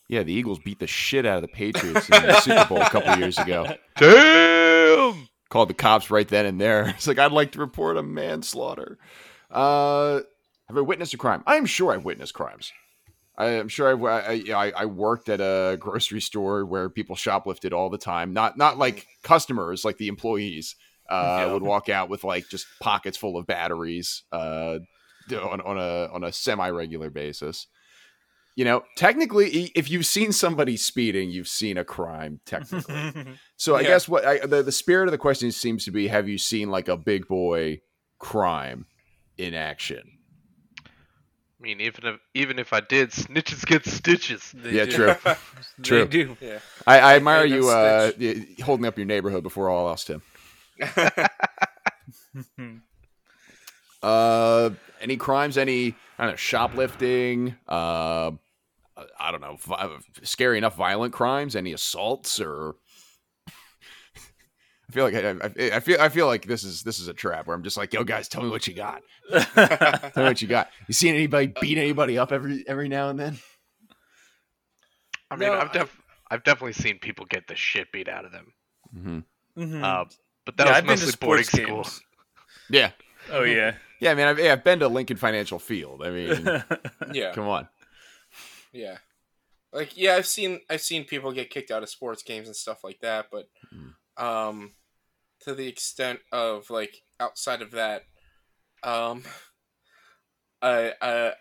Yeah, 0.09 0.23
the 0.25 0.33
Eagles 0.33 0.59
beat 0.59 0.79
the 0.79 0.87
shit 0.87 1.25
out 1.25 1.37
of 1.37 1.43
the 1.43 1.49
Patriots 1.49 2.09
in 2.11 2.23
the 2.23 2.41
Super 2.41 2.67
Bowl 2.69 2.83
a 2.83 2.91
couple 2.91 3.17
years 3.19 3.39
ago. 3.39 3.67
Damn. 3.97 5.29
Called 5.49 5.69
the 5.71 5.75
cops 5.75 6.11
right 6.11 6.27
then 6.29 6.47
and 6.47 6.61
there. 6.61 6.89
It's 6.89 7.07
like 7.07 7.19
I'd 7.19 7.33
like 7.33 7.53
to 7.53 7.59
report 7.61 7.97
a 7.97 8.03
manslaughter. 8.03 8.99
Uh, 9.51 10.21
have 10.69 10.77
I 10.77 10.81
witnessed 10.81 11.15
a 11.15 11.19
crime? 11.19 11.43
I'm 11.47 11.67
sure 11.67 11.93
I've 11.93 12.05
witnessed 12.05 12.35
crimes. 12.35 12.73
I 13.37 13.47
am 13.53 13.69
sure 13.69 13.91
I've, 13.91 14.05
I, 14.05 14.53
I 14.55 14.73
I 14.83 14.85
worked 14.87 15.29
at 15.29 15.41
a 15.41 15.77
grocery 15.79 16.21
store 16.21 16.67
where 16.67 16.91
people 16.91 17.17
shoplifted 17.17 17.73
all 17.73 17.89
the 17.91 17.99
time. 17.99 18.33
Not 18.33 18.59
not 18.59 18.79
like 18.79 19.07
customers, 19.23 19.85
like 19.85 19.97
the 19.97 20.09
employees 20.09 20.77
uh, 21.09 21.37
Yeah. 21.39 21.53
would 21.55 21.63
walk 21.63 21.89
out 21.89 22.11
with 22.11 22.25
like 22.25 22.49
just 22.49 22.67
pockets 22.79 23.17
full 23.17 23.39
of 23.39 23.47
batteries 23.47 24.25
uh, 24.33 24.79
on 25.33 25.61
on 25.63 25.79
a 25.79 26.09
on 26.13 26.25
a 26.25 26.33
semi 26.33 26.69
regular 26.69 27.09
basis. 27.11 27.67
You 28.55 28.67
know, 28.67 28.83
technically, 28.97 29.73
if 29.75 29.91
you've 29.91 30.05
seen 30.05 30.31
somebody 30.31 30.77
speeding, 30.77 31.31
you've 31.31 31.49
seen 31.49 31.79
a 31.79 31.85
crime. 31.87 32.41
Technically, 32.45 33.39
so 33.57 33.77
I 33.77 33.83
Yeah. 33.83 33.89
guess 33.89 34.07
what 34.09 34.27
I, 34.27 34.41
the 34.47 34.63
the 34.63 34.73
spirit 34.73 35.09
of 35.09 35.13
the 35.13 35.19
question 35.19 35.51
seems 35.53 35.87
to 35.87 35.91
be: 35.91 36.09
Have 36.09 36.29
you 36.29 36.37
seen 36.37 36.69
like 36.69 36.89
a 36.89 36.99
big 36.99 37.27
boy 37.29 37.81
crime 38.19 38.85
in 39.39 39.55
action? 39.55 40.12
I 41.63 41.65
mean, 41.65 41.81
even 41.81 42.07
if 42.07 42.21
even 42.35 42.59
if 42.59 42.73
I 42.73 42.81
did, 42.81 43.11
snitches 43.13 43.65
get 43.65 43.87
stitches. 43.87 44.53
They 44.53 44.73
Yeah, 44.73 44.85
do. 44.85 44.93
true. 44.93 45.15
They 45.25 45.37
True. 45.85 46.07
do. 46.07 46.37
yeah. 46.41 46.59
I, 46.87 46.99
I 46.99 47.15
admire 47.15 47.45
you 47.45 47.69
uh, 47.69 48.11
holding 48.65 48.85
up 48.87 48.97
your 48.97 49.07
neighborhood 49.07 49.43
before 49.45 49.71
all 49.71 49.89
else, 49.89 50.05
Tim. 50.05 50.23
Uh, 54.03 54.71
any 55.01 55.17
crimes? 55.17 55.57
Any 55.57 55.95
I 56.19 56.25
don't 56.25 56.33
know, 56.33 56.37
shoplifting? 56.37 57.55
Uh, 57.69 58.33
I 59.19 59.31
don't 59.31 59.41
know, 59.41 59.57
vi- 59.61 59.99
scary 60.23 60.59
enough 60.59 60.77
violent 60.77 61.13
crimes? 61.15 61.57
Any 61.57 61.73
assaults 61.73 62.41
or? 62.41 62.75
I 64.89 64.93
feel 64.93 65.05
like 65.05 65.15
I, 65.15 65.31
I, 65.31 65.77
I 65.77 65.81
feel 65.81 66.01
I 66.01 66.09
feel 66.09 66.27
like 66.27 66.45
this 66.47 66.65
is 66.65 66.83
this 66.83 66.99
is 66.99 67.09
a 67.09 67.15
trap 67.15 67.47
where 67.47 67.57
I'm 67.57 67.63
just 67.63 67.77
like, 67.77 67.95
yo, 67.95 68.05
guys, 68.05 68.29
tell 68.29 68.43
me 68.43 68.51
what 68.51 68.67
you 68.67 68.75
got. 68.75 69.03
Tell 69.31 70.13
me 70.17 70.23
what 70.25 70.43
you 70.43 70.49
got. 70.49 70.69
You 70.89 70.93
seen 70.95 71.15
anybody 71.15 71.53
beat 71.61 71.79
anybody 71.79 72.19
up 72.19 72.31
every 72.33 72.65
every 72.69 72.89
now 72.89 73.09
and 73.09 73.19
then? 73.19 73.39
I 75.31 75.37
mean, 75.37 75.49
No, 75.49 75.55
I've 75.59 75.73
def- 75.73 76.03
I've 76.31 76.45
definitely 76.45 76.75
seen 76.75 76.99
people 76.99 77.25
get 77.27 77.47
the 77.47 77.55
shit 77.57 77.91
beat 77.93 78.09
out 78.09 78.25
of 78.25 78.33
them. 78.33 78.53
Mm-hmm. 78.95 79.19
Mhm. 79.63 79.83
Uh, 79.83 80.05
but 80.45 80.57
that 80.57 80.67
Yeah, 80.67 80.71
was 80.73 80.79
I've 80.79 80.87
been 80.87 80.99
to 80.99 81.05
mostly 81.07 81.27
boarding 81.27 81.45
sports 81.45 81.65
school. 81.65 81.77
games. 81.83 82.01
Yeah, 82.71 82.91
Oh 83.31 83.43
yeah. 83.45 83.75
yeah, 84.01 84.15
man. 84.15 84.29
I've, 84.29 84.39
yeah, 84.39 84.53
I've 84.53 84.65
been 84.65 84.81
to 84.81 84.89
Lincoln 84.89 85.17
Financial 85.17 85.59
Field. 85.59 86.03
I 86.05 86.11
mean, 86.11 86.63
yeah. 87.13 87.33
come 87.33 87.49
on. 87.49 87.69
Yeah. 88.73 88.99
Like 89.73 89.97
yeah, 89.97 90.17
I've 90.17 90.27
seen 90.27 90.61
I've 90.69 90.81
seen 90.83 91.05
people 91.05 91.33
get 91.33 91.49
kicked 91.51 91.71
out 91.71 91.83
of 91.83 91.89
sports 91.89 92.23
games 92.23 92.47
and 92.47 92.57
stuff 92.57 92.85
like 92.85 93.01
that, 93.01 93.29
but 93.33 93.49
Mm. 93.75 93.95
Um 94.17 94.73
to 95.41 95.55
the 95.55 95.67
extent 95.69 96.21
of 96.31 96.71
like 96.71 97.03
outside 97.21 97.63
of 97.63 97.71
that, 97.73 98.03
um 98.83 99.23
a 100.63 100.93
a, 101.01 101.33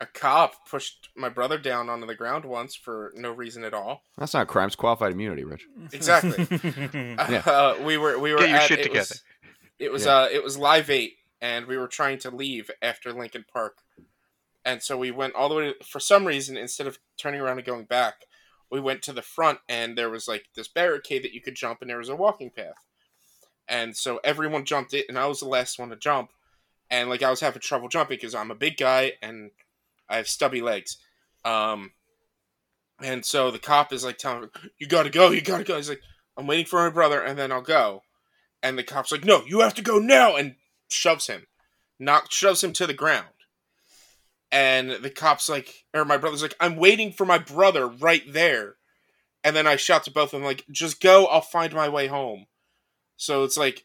a 0.00 0.06
cop 0.06 0.68
pushed 0.68 1.08
my 1.16 1.28
brother 1.28 1.58
down 1.58 1.88
onto 1.88 2.06
the 2.06 2.14
ground 2.14 2.44
once 2.44 2.74
for 2.74 3.12
no 3.16 3.30
reason 3.32 3.64
at 3.64 3.74
all. 3.74 4.02
That's 4.16 4.34
not 4.34 4.46
crimes. 4.48 4.74
Qualified 4.76 5.12
immunity, 5.12 5.44
Rich. 5.44 5.66
Exactly. 5.92 6.46
Yeah. 6.94 7.42
Uh, 7.46 7.76
we 7.84 7.96
were 7.96 8.18
we 8.18 8.32
were 8.32 8.38
Get 8.38 8.48
your 8.50 8.58
at, 8.58 8.68
shit 8.68 8.80
it 8.80 8.82
together. 8.84 8.98
Was, 9.00 9.22
it 9.78 9.92
was 9.92 10.04
Yeah. 10.06 10.16
uh 10.16 10.28
it 10.32 10.42
was 10.42 10.56
live 10.58 10.90
eight, 10.90 11.14
and 11.40 11.66
we 11.66 11.76
were 11.76 11.88
trying 11.88 12.18
to 12.20 12.30
leave 12.30 12.70
after 12.82 13.12
Lincoln 13.12 13.44
Park, 13.52 13.78
and 14.64 14.82
so 14.82 14.96
we 14.96 15.10
went 15.10 15.34
all 15.34 15.48
the 15.48 15.54
way. 15.54 15.74
For 15.84 16.00
some 16.00 16.24
reason, 16.26 16.56
instead 16.56 16.86
of 16.86 16.98
turning 17.16 17.40
around 17.40 17.58
and 17.58 17.66
going 17.66 17.84
back, 17.84 18.24
we 18.70 18.80
went 18.80 19.02
to 19.02 19.12
the 19.12 19.22
front, 19.22 19.58
and 19.68 19.96
there 19.96 20.10
was 20.10 20.28
like 20.28 20.46
this 20.54 20.68
barricade 20.68 21.24
that 21.24 21.32
you 21.32 21.40
could 21.40 21.54
jump, 21.54 21.80
and 21.80 21.90
there 21.90 21.98
was 21.98 22.08
a 22.08 22.16
walking 22.16 22.50
path, 22.50 22.86
and 23.66 23.96
so 23.96 24.20
everyone 24.24 24.64
jumped 24.64 24.94
it, 24.94 25.06
and 25.08 25.18
I 25.18 25.26
was 25.26 25.40
the 25.40 25.48
last 25.48 25.78
one 25.78 25.90
to 25.90 25.96
jump, 25.96 26.30
and 26.90 27.08
like 27.08 27.22
I 27.22 27.30
was 27.30 27.40
having 27.40 27.60
trouble 27.60 27.88
jumping 27.88 28.16
because 28.16 28.34
I'm 28.34 28.50
a 28.50 28.56
big 28.56 28.76
guy 28.76 29.12
and 29.22 29.50
I 30.08 30.16
have 30.16 30.28
stubby 30.28 30.60
legs, 30.60 30.98
um. 31.44 31.92
And 33.00 33.24
so 33.24 33.52
the 33.52 33.60
cop 33.60 33.92
is 33.92 34.04
like 34.04 34.18
telling 34.18 34.42
me, 34.42 34.48
"You 34.78 34.88
gotta 34.88 35.10
go, 35.10 35.30
you 35.30 35.40
gotta 35.40 35.62
go." 35.62 35.76
He's 35.76 35.88
like, 35.88 36.02
I'm 36.38 36.46
waiting 36.46 36.66
for 36.66 36.78
my 36.78 36.88
brother 36.88 37.20
and 37.20 37.36
then 37.36 37.50
I'll 37.50 37.60
go. 37.60 38.04
And 38.62 38.78
the 38.78 38.84
cop's 38.84 39.10
like, 39.10 39.24
no, 39.24 39.42
you 39.44 39.60
have 39.60 39.74
to 39.74 39.82
go 39.82 39.98
now 39.98 40.36
and 40.36 40.54
shoves 40.88 41.26
him. 41.26 41.46
Knock 41.98 42.30
shoves 42.30 42.62
him 42.62 42.72
to 42.74 42.86
the 42.86 42.94
ground. 42.94 43.26
And 44.50 44.90
the 44.90 45.10
cop's 45.10 45.48
like 45.48 45.84
or 45.94 46.04
my 46.04 46.16
brother's 46.16 46.42
like, 46.42 46.56
I'm 46.60 46.76
waiting 46.76 47.12
for 47.12 47.26
my 47.26 47.38
brother 47.38 47.86
right 47.86 48.22
there. 48.26 48.76
And 49.44 49.54
then 49.54 49.66
I 49.66 49.76
shout 49.76 50.04
to 50.04 50.10
both 50.10 50.32
of 50.32 50.40
them 50.40 50.44
like, 50.44 50.64
just 50.70 51.00
go, 51.00 51.26
I'll 51.26 51.40
find 51.40 51.72
my 51.74 51.88
way 51.88 52.06
home. 52.06 52.46
So 53.16 53.44
it's 53.44 53.56
like 53.56 53.84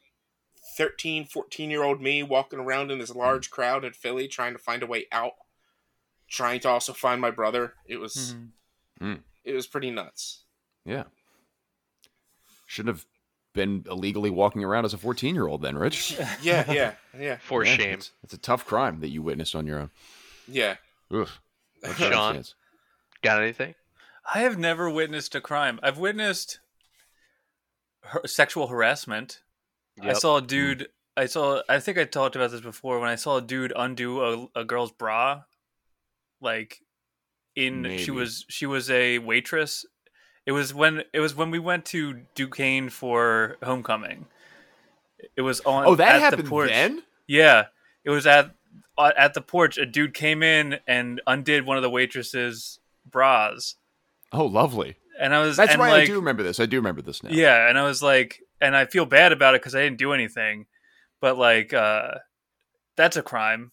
13, 0.77 1.25
14 1.25 1.69
year 1.69 1.83
old 1.83 2.01
me 2.01 2.23
walking 2.23 2.59
around 2.59 2.91
in 2.91 2.99
this 2.99 3.13
large 3.13 3.49
crowd 3.51 3.83
in 3.85 3.93
Philly 3.93 4.27
trying 4.27 4.53
to 4.53 4.59
find 4.59 4.81
a 4.83 4.87
way 4.87 5.05
out. 5.11 5.33
Trying 6.29 6.61
to 6.61 6.69
also 6.69 6.93
find 6.93 7.19
my 7.21 7.29
brother. 7.31 7.73
It 7.85 7.97
was 7.97 8.35
Mhm. 9.01 9.21
it 9.43 9.53
was 9.53 9.67
pretty 9.67 9.91
nuts. 9.91 10.43
Yeah. 10.85 11.03
Should 12.65 12.87
have 12.87 13.05
been 13.53 13.85
illegally 13.89 14.29
walking 14.31 14.63
around 14.63 14.85
as 14.85 14.93
a 14.93 14.97
14 14.97 15.35
year 15.35 15.45
old 15.47 15.61
then, 15.61 15.77
Rich. 15.77 16.17
Yeah, 16.41 16.71
yeah, 16.71 16.93
yeah. 17.19 17.37
For 17.37 17.63
Yeah, 17.63 17.75
shame. 17.75 17.93
It's, 17.99 18.11
it's 18.23 18.33
a 18.33 18.37
tough 18.37 18.65
crime 18.65 18.99
that 19.01 19.09
you 19.09 19.21
witnessed 19.21 19.53
on 19.55 19.67
your 19.67 19.79
own. 19.79 19.91
Yeah. 20.47 20.75
Oof. 21.13 21.39
Sean? 21.97 22.43
Got 23.21 23.41
anything? 23.41 23.75
I 24.33 24.39
have 24.39 24.57
never 24.57 24.89
witnessed 24.89 25.35
a 25.35 25.41
crime. 25.41 25.79
I've 25.83 25.97
witnessed 25.97 26.59
har- 28.03 28.25
sexual 28.25 28.67
harassment. 28.67 29.41
I 30.01 30.13
saw 30.13 30.37
a 30.37 30.41
hmm. 30.41 30.47
dude. 30.47 30.87
I 31.15 31.25
saw. 31.27 31.61
I 31.69 31.79
think 31.79 31.97
I 31.97 32.05
talked 32.05 32.35
about 32.35 32.51
this 32.51 32.61
before. 32.61 32.99
When 32.99 33.09
I 33.09 33.15
saw 33.15 33.37
a 33.37 33.41
dude 33.41 33.73
undo 33.75 34.21
a, 34.21 34.61
a 34.61 34.65
girl's 34.65 34.91
bra, 34.91 35.43
like 36.41 36.79
in 37.55 37.83
Maybe. 37.83 37.97
she 37.99 38.11
was 38.11 38.45
she 38.49 38.65
was 38.65 38.89
a 38.89 39.19
waitress. 39.19 39.85
It 40.45 40.51
was 40.51 40.73
when 40.73 41.03
it 41.13 41.19
was 41.19 41.35
when 41.35 41.51
we 41.51 41.59
went 41.59 41.85
to 41.85 42.21
Duquesne 42.35 42.89
for 42.89 43.57
homecoming. 43.63 44.25
It 45.35 45.41
was 45.41 45.61
on. 45.61 45.85
Oh, 45.85 45.95
that 45.95 46.15
at 46.15 46.21
happened 46.21 46.45
the 46.45 46.49
porch. 46.49 46.69
then? 46.69 47.03
Yeah, 47.27 47.65
it 48.03 48.09
was 48.09 48.25
at 48.25 48.55
at 48.97 49.33
the 49.33 49.41
porch. 49.41 49.77
A 49.77 49.85
dude 49.85 50.13
came 50.13 50.43
in 50.43 50.79
and 50.87 51.21
undid 51.27 51.65
one 51.65 51.77
of 51.77 51.83
the 51.83 51.89
waitress's 51.89 52.79
bras, 53.05 53.75
Oh, 54.31 54.45
lovely. 54.45 54.95
and 55.19 55.33
I 55.35 55.43
was. 55.43 55.57
That's 55.57 55.73
and 55.73 55.81
right. 55.81 56.03
I 56.03 56.05
do 56.05 56.15
remember 56.15 56.43
this. 56.43 56.59
I 56.59 56.65
do 56.65 56.77
remember 56.77 57.01
this 57.01 57.21
now. 57.23 57.29
yeah, 57.31 57.67
and 57.69 57.77
I 57.77 57.83
was 57.83 58.01
like, 58.01 58.41
and 58.61 58.75
I 58.75 58.85
feel 58.85 59.05
bad 59.05 59.31
about 59.31 59.55
it 59.55 59.61
because 59.61 59.75
I 59.75 59.81
didn't 59.81 59.97
do 59.99 60.13
anything, 60.13 60.65
but 61.21 61.37
like, 61.37 61.73
uh, 61.73 62.15
that's 62.97 63.17
a 63.17 63.21
crime. 63.21 63.71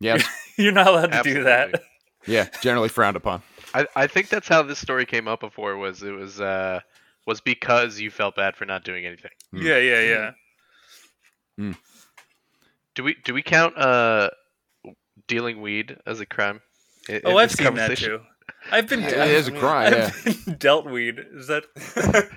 Yeah. 0.00 0.18
You're 0.58 0.72
not 0.72 0.86
allowed 0.88 1.12
to 1.12 1.22
do 1.22 1.42
that. 1.44 1.82
Yeah. 2.26 2.48
Generally 2.60 2.88
frowned 2.90 3.16
upon. 3.16 3.42
I, 3.72 3.86
I 3.94 4.06
think 4.06 4.28
that's 4.28 4.48
how 4.48 4.62
this 4.62 4.78
story 4.78 5.06
came 5.06 5.28
up 5.28 5.40
before. 5.40 5.76
Was 5.76 6.02
it 6.02 6.10
was 6.12 6.40
uh 6.40 6.80
was 7.26 7.40
because 7.40 7.98
you 8.00 8.10
felt 8.10 8.36
bad 8.36 8.56
for 8.56 8.64
not 8.66 8.84
doing 8.84 9.06
anything. 9.06 9.30
Hmm. 9.52 9.62
Yeah, 9.62 9.78
yeah, 9.78 10.32
yeah. 11.58 11.72
Do 12.96 13.04
we 13.04 13.14
do 13.24 13.32
we 13.34 13.42
count 13.42 13.78
uh 13.78 14.30
dealing 15.28 15.60
weed 15.62 15.96
as 16.06 16.18
a 16.20 16.26
crime? 16.26 16.60
in- 17.08 17.16
in 17.16 17.22
Oh, 17.24 17.36
I've 17.38 17.52
seen 17.52 17.74
that 17.74 17.96
too. 17.96 18.20
I've 18.72 18.88
been. 18.88 19.00
Yeah, 19.02 19.24
it 19.26 19.30
is 19.30 19.46
a 19.48 19.52
crime. 19.52 19.92
Yeah. 19.92 20.10
I've 20.12 20.44
been 20.46 20.56
dealt 20.56 20.86
weed. 20.86 21.20
Is 21.34 21.46
that? 21.46 21.64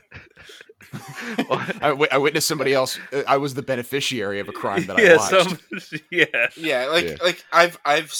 I, 1.81 1.89
wi- 1.89 2.17
witnessed 2.17 2.47
somebody 2.47 2.73
else. 2.73 2.99
uh, 3.13 3.23
I 3.27 3.37
was 3.37 3.53
the 3.53 3.61
beneficiary 3.61 4.39
of 4.39 4.47
a 4.47 4.51
crime 4.51 4.85
that 4.87 4.97
I 4.97 5.01
yeah, 5.03 5.17
watched. 5.17 5.47
some. 5.81 5.99
Yeah. 6.11 6.47
Yeah, 6.55 6.85
like 6.87 7.05
Yeah. 7.05 7.15
like 7.23 7.43
I've 7.51 7.77
I've 7.85 8.13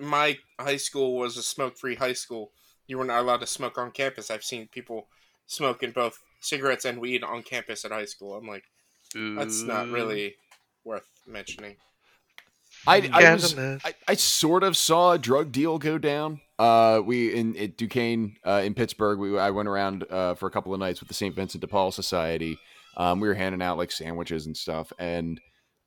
my 0.00 0.38
high 0.58 0.76
school 0.76 1.16
was 1.16 1.36
a 1.36 1.42
smoke 1.42 1.76
free 1.78 1.94
high 1.96 2.12
school, 2.12 2.50
you 2.86 2.98
were 2.98 3.04
not 3.04 3.20
allowed 3.20 3.40
to 3.40 3.46
smoke 3.46 3.78
on 3.78 3.90
campus. 3.90 4.30
I've 4.30 4.44
seen 4.44 4.68
people 4.68 5.08
smoking 5.46 5.90
both 5.92 6.18
cigarettes 6.40 6.84
and 6.84 6.98
weed 6.98 7.22
on 7.22 7.42
campus 7.42 7.84
at 7.84 7.90
high 7.90 8.04
school. 8.06 8.34
I'm 8.34 8.46
like, 8.46 8.64
that's 9.14 9.62
not 9.62 9.88
really 9.88 10.36
worth 10.84 11.06
mentioning. 11.26 11.76
I, 12.86 13.08
I, 13.12 13.32
was, 13.32 13.58
I, 13.58 13.94
I 14.08 14.14
sort 14.14 14.62
of 14.62 14.76
saw 14.76 15.12
a 15.12 15.18
drug 15.18 15.52
deal 15.52 15.78
go 15.78 15.96
down. 15.96 16.40
Uh, 16.58 17.00
we 17.04 17.34
in 17.34 17.56
at 17.56 17.76
Duquesne 17.76 18.36
uh, 18.46 18.62
in 18.64 18.74
Pittsburgh. 18.74 19.18
We 19.18 19.38
I 19.38 19.50
went 19.50 19.68
around 19.68 20.04
uh, 20.10 20.34
for 20.34 20.46
a 20.46 20.50
couple 20.50 20.74
of 20.74 20.80
nights 20.80 21.00
with 21.00 21.08
the 21.08 21.14
St. 21.14 21.34
Vincent 21.34 21.60
de 21.60 21.66
Paul 21.66 21.92
Society. 21.92 22.58
Um, 22.96 23.20
we 23.20 23.28
were 23.28 23.34
handing 23.34 23.62
out 23.62 23.78
like 23.78 23.90
sandwiches 23.90 24.46
and 24.46 24.56
stuff, 24.56 24.92
and 24.98 25.40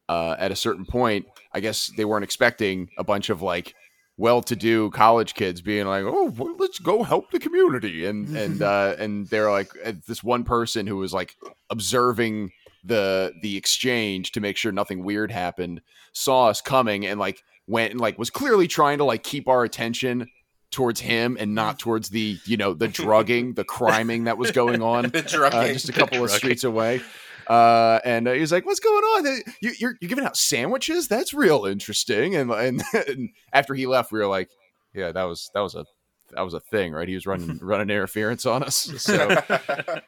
uh, 0.10 0.36
at 0.40 0.52
a 0.52 0.56
certain 0.56 0.86
point, 0.86 1.26
I 1.54 1.60
guess 1.60 1.92
they 1.96 2.06
weren't 2.06 2.24
expecting 2.24 2.90
a 2.98 3.04
bunch 3.04 3.30
of 3.30 3.42
like 3.42 3.76
well-to-do 4.18 4.90
college 4.92 5.36
kids 5.36 5.62
being 5.62 5.86
like, 5.86 6.04
"Oh, 6.04 6.34
well, 6.36 6.56
let's 6.58 6.80
go 6.80 7.04
help 7.04 7.32
the 7.32 7.40
community," 7.40 8.06
and 8.06 8.36
and 8.36 8.62
uh, 8.64 8.96
and 8.98 9.28
they're 9.28 9.52
like 9.52 9.70
uh, 9.86 9.94
this 10.08 10.24
one 10.24 10.44
person 10.44 10.88
who 10.88 10.98
was 10.98 11.14
like 11.14 11.36
observing 11.70 12.52
the 12.88 13.34
the 13.42 13.58
exchange 13.58 14.32
to 14.34 14.42
make 14.42 14.58
sure 14.58 14.72
nothing 14.72 15.04
weird 15.04 15.32
happened 15.32 15.82
saw 16.14 16.48
us 16.48 16.62
coming 16.62 17.06
and 17.06 17.20
like 17.20 17.42
went 17.68 17.92
and 17.92 18.02
like 18.02 18.18
was 18.18 18.30
clearly 18.30 18.68
trying 18.68 18.98
to 18.98 19.04
like 19.04 19.24
keep 19.24 19.48
our 19.48 19.64
attention 19.64 20.28
towards 20.72 21.00
him 21.00 21.38
and 21.40 21.56
not 21.56 21.80
towards 21.80 22.10
the 22.10 22.38
you 22.46 22.58
know 22.58 22.74
the 22.74 22.88
drugging 23.04 23.54
the 23.54 23.64
criming 23.64 24.26
that 24.26 24.38
was 24.38 24.52
going 24.52 24.82
on 24.82 25.10
The 25.10 25.22
drugging. 25.22 25.60
uh, 25.60 25.68
just 25.74 25.90
a 25.90 25.94
couple 25.94 26.24
of 26.24 26.32
streets 26.32 26.64
away. 26.64 27.02
Uh, 27.48 28.00
and 28.04 28.28
uh, 28.28 28.34
he 28.34 28.42
was 28.42 28.52
like, 28.52 28.66
"What's 28.66 28.82
going 28.82 29.04
on? 29.04 29.42
You, 29.62 29.72
you're 29.80 29.96
you're 30.02 30.10
giving 30.10 30.26
out 30.26 30.36
sandwiches? 30.36 31.08
That's 31.08 31.34
real 31.34 31.66
interesting." 31.66 32.36
And, 32.36 32.52
and 32.52 32.84
and 33.08 33.30
after 33.54 33.74
he 33.74 33.88
left, 33.88 34.12
we 34.12 34.20
were 34.20 34.28
like, 34.28 34.50
"Yeah, 34.94 35.14
that 35.14 35.24
was 35.24 35.50
that 35.54 35.62
was 35.62 35.74
a 35.74 35.86
that 36.30 36.42
was 36.42 36.54
a 36.54 36.60
thing, 36.60 36.94
right? 36.94 37.08
He 37.08 37.16
was 37.16 37.26
running 37.26 37.58
running 37.62 37.90
interference 37.90 38.46
on 38.46 38.64
us." 38.64 38.88
So 38.98 39.42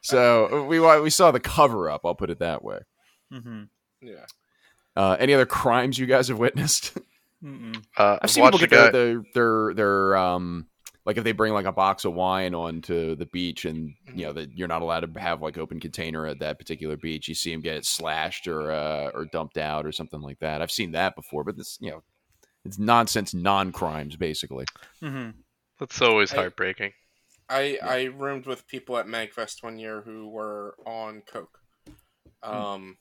so 0.02 0.66
we 0.66 0.80
we 0.80 1.10
saw 1.10 1.32
the 1.32 1.40
cover 1.40 1.90
up. 1.90 2.02
I'll 2.06 2.16
put 2.16 2.30
it 2.30 2.40
that 2.40 2.64
way. 2.64 2.80
hmm 3.32 3.64
yeah. 4.02 4.26
Uh, 4.96 5.16
any 5.20 5.34
other 5.34 5.46
crimes 5.46 5.98
you 5.98 6.06
guys 6.06 6.28
have 6.30 6.40
witnessed? 6.40 6.98
Uh, 7.98 8.20
I've 8.22 8.30
seen 8.32 8.44
people 8.44 8.60
get 8.60 8.70
their, 8.70 8.86
guy- 8.86 8.92
their 8.92 9.24
their 9.34 9.74
their 9.74 10.18
um 10.18 10.68
like 11.06 11.16
if 11.18 11.24
they 11.24 11.32
bring 11.32 11.54
like 11.54 11.66
a 11.66 11.72
box 11.72 12.04
of 12.04 12.14
wine 12.14 12.54
onto 12.54 13.16
the 13.16 13.26
beach 13.28 13.64
and 13.64 13.94
you 14.14 14.26
know 14.26 14.34
that 14.34 14.52
you're 14.58 14.68
not 14.68 14.82
allowed 14.82 15.14
to 15.14 15.20
have 15.20 15.42
like 15.42 15.58
open 15.58 15.80
container 15.80 16.26
at 16.26 16.40
that 16.40 16.60
particular 16.60 16.98
beach, 16.98 17.30
you 17.30 17.36
see 17.36 17.52
them 17.54 17.62
get 17.62 17.78
it 17.78 17.86
slashed 17.86 18.48
or 18.48 18.72
uh, 18.72 19.10
or 19.14 19.24
dumped 19.24 19.58
out 19.58 19.86
or 19.86 19.94
something 19.94 20.20
like 20.22 20.40
that. 20.40 20.62
I've 20.62 20.70
seen 20.72 20.92
that 20.92 21.16
before, 21.16 21.46
but 21.46 21.56
this 21.56 21.78
you 21.80 21.92
know 21.92 22.04
it's 22.66 22.78
nonsense, 22.78 23.34
non 23.34 23.72
crimes 23.72 24.18
basically. 24.18 24.66
hmm 25.02 25.30
That's 25.80 26.02
always 26.02 26.34
I- 26.34 26.38
heartbreaking. 26.38 26.94
I 27.52 27.80
I 27.84 28.04
roomed 28.04 28.46
with 28.46 28.68
people 28.68 28.98
at 28.98 29.08
Magfest 29.08 29.64
one 29.64 29.80
year 29.80 30.02
who 30.02 30.28
were 30.28 30.76
on 30.86 31.22
coke. 31.26 31.60
Hmm. 32.44 32.54
Um, 32.56 32.98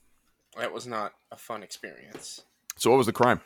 that 0.56 0.72
was 0.72 0.86
not 0.86 1.12
a 1.30 1.36
fun 1.36 1.62
experience. 1.62 2.40
So 2.76 2.90
what 2.90 2.96
was 2.96 3.06
the 3.06 3.12
crime? 3.12 3.40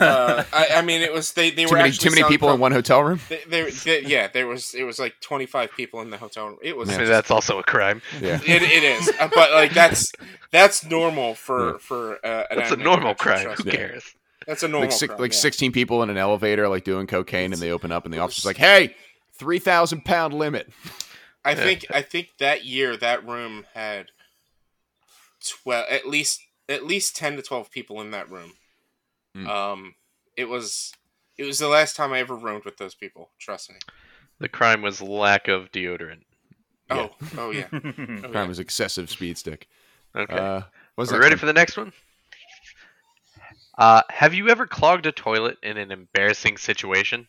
Uh, 0.00 0.42
I, 0.52 0.66
I 0.76 0.82
mean, 0.82 1.00
it 1.00 1.12
was 1.12 1.32
they 1.34 1.50
they 1.50 1.64
Too 1.64 1.70
were 1.70 1.76
many 1.76 1.92
too 1.92 2.10
many 2.10 2.22
selling 2.22 2.32
people 2.32 2.52
in 2.52 2.58
one 2.58 2.72
hotel 2.72 3.04
room. 3.04 3.20
They, 3.28 3.40
they, 3.46 3.70
they- 3.70 4.02
yeah, 4.02 4.26
there 4.26 4.48
was 4.48 4.74
it 4.74 4.82
was 4.82 4.98
like 4.98 5.14
twenty 5.20 5.46
five 5.46 5.70
people 5.76 6.00
in 6.00 6.10
the 6.10 6.16
hotel 6.18 6.48
room. 6.48 6.58
It 6.60 6.76
was 6.76 6.88
I 6.88 6.92
Yeah. 6.94 6.98
mean, 6.98 7.08
that's 7.08 7.30
also 7.30 7.60
a 7.60 7.62
crime. 7.62 8.02
Yeah. 8.20 8.40
it, 8.44 8.62
it 8.62 8.82
is, 8.82 9.08
Uh, 9.20 9.28
but 9.32 9.52
like 9.52 9.72
that's 9.72 10.10
that's 10.50 10.84
normal 10.84 11.36
for 11.36 11.72
Yeah. 11.74 11.78
for 11.78 12.26
uh, 12.26 12.44
an 12.50 12.58
That's 12.58 12.72
a 12.72 12.76
normal 12.76 13.14
convention, 13.14 13.46
crime. 13.46 13.56
Who 13.58 13.64
me. 13.64 13.70
cares? 13.76 14.14
That's 14.46 14.62
a 14.62 14.68
normal 14.68 14.88
Like 14.88 14.92
six, 14.98 15.08
crime, 15.10 15.20
like 15.20 15.32
yeah. 15.32 15.38
16 15.38 15.72
people 15.72 16.02
in 16.02 16.10
an 16.10 16.16
elevator 16.16 16.68
like 16.68 16.84
doing 16.84 17.06
cocaine 17.06 17.52
and 17.52 17.60
they 17.60 17.70
open 17.70 17.92
up 17.92 18.04
and 18.04 18.12
the 18.14 18.18
officer's 18.18 18.44
like, 18.46 18.56
"Hey, 18.56 18.94
3000 19.34 20.04
pound 20.04 20.34
limit." 20.34 20.70
I 21.44 21.54
think 21.54 21.86
I 21.92 22.02
think 22.02 22.28
that 22.38 22.64
year 22.64 22.96
that 22.96 23.26
room 23.26 23.66
had 23.74 24.10
twelve 25.46 25.86
at 25.90 26.06
least 26.06 26.42
at 26.68 26.84
least 26.86 27.16
ten 27.16 27.36
to 27.36 27.42
twelve 27.42 27.70
people 27.70 28.00
in 28.00 28.10
that 28.10 28.30
room. 28.30 28.52
Hmm. 29.34 29.46
Um, 29.46 29.94
it 30.36 30.48
was 30.48 30.92
it 31.38 31.44
was 31.44 31.58
the 31.58 31.68
last 31.68 31.96
time 31.96 32.12
I 32.12 32.18
ever 32.20 32.34
roomed 32.34 32.64
with 32.64 32.76
those 32.76 32.94
people. 32.94 33.30
Trust 33.38 33.70
me. 33.70 33.76
The 34.38 34.48
crime 34.48 34.82
was 34.82 35.00
lack 35.00 35.48
of 35.48 35.70
deodorant. 35.72 36.22
Yeah. 36.90 37.08
Oh 37.08 37.26
oh 37.38 37.50
yeah. 37.50 37.68
Oh, 37.72 37.80
Crime 37.80 38.32
yeah. 38.32 38.46
was 38.46 38.58
excessive 38.58 39.10
speed 39.10 39.38
stick. 39.38 39.68
Okay. 40.16 40.34
Uh, 40.36 40.62
what's 40.96 41.10
Are 41.10 41.14
we 41.14 41.18
that 41.18 41.22
ready 41.24 41.34
one? 41.34 41.38
for 41.38 41.46
the 41.46 41.52
next 41.52 41.76
one? 41.76 41.92
Uh, 43.78 44.02
have 44.10 44.34
you 44.34 44.48
ever 44.48 44.66
clogged 44.66 45.06
a 45.06 45.12
toilet 45.12 45.56
in 45.62 45.76
an 45.76 45.90
embarrassing 45.90 46.56
situation? 46.58 47.26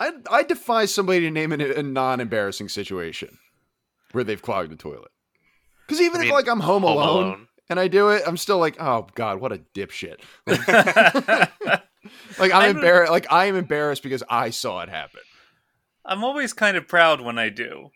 I 0.00 0.12
I 0.30 0.42
defy 0.42 0.84
somebody 0.86 1.20
to 1.20 1.30
name 1.30 1.52
a, 1.52 1.58
a 1.74 1.82
non-embarrassing 1.82 2.68
situation 2.68 3.38
where 4.12 4.24
they've 4.24 4.42
clogged 4.42 4.72
a 4.72 4.76
toilet. 4.76 5.10
Because 5.86 6.00
even 6.00 6.20
I 6.20 6.24
if 6.24 6.30
like 6.32 6.48
I'm 6.48 6.60
home, 6.60 6.82
Home 6.82 6.92
alone, 6.92 7.24
Alone. 7.26 7.48
and 7.70 7.80
I 7.80 7.88
do 7.88 8.08
it, 8.10 8.22
I'm 8.26 8.36
still 8.36 8.58
like, 8.58 8.76
oh 8.80 9.06
god, 9.14 9.40
what 9.40 9.52
a 9.52 9.58
dipshit. 9.74 10.20
Like 12.38 12.50
I'm 12.52 12.60
I 12.62 12.66
don't- 12.66 12.76
embarrassed. 12.76 13.12
Like 13.12 13.26
I 13.30 13.44
am 13.46 13.54
embarrassed 13.56 14.02
because 14.02 14.24
I 14.28 14.50
saw 14.50 14.80
it 14.80 14.88
happen. 14.88 15.20
I'm 16.04 16.24
always 16.24 16.52
kind 16.52 16.76
of 16.76 16.88
proud 16.88 17.20
when 17.20 17.38
I 17.38 17.48
do. 17.48 17.90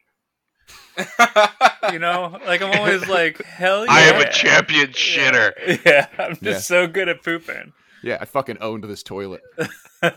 You 1.92 1.98
know, 1.98 2.38
like 2.46 2.62
I'm 2.62 2.70
always 2.70 3.06
like, 3.08 3.42
hell 3.44 3.86
yeah! 3.86 3.92
I 3.92 4.00
am 4.02 4.20
a 4.20 4.30
champion 4.30 4.88
shitter. 4.88 5.52
Yeah, 5.84 6.06
I'm 6.18 6.32
just 6.36 6.42
Yeah. 6.42 6.58
so 6.58 6.86
good 6.86 7.08
at 7.08 7.22
pooping. 7.22 7.72
Yeah, 8.02 8.18
I 8.20 8.24
fucking 8.24 8.58
owned 8.60 8.84
this 8.84 9.02
toilet. 9.02 9.40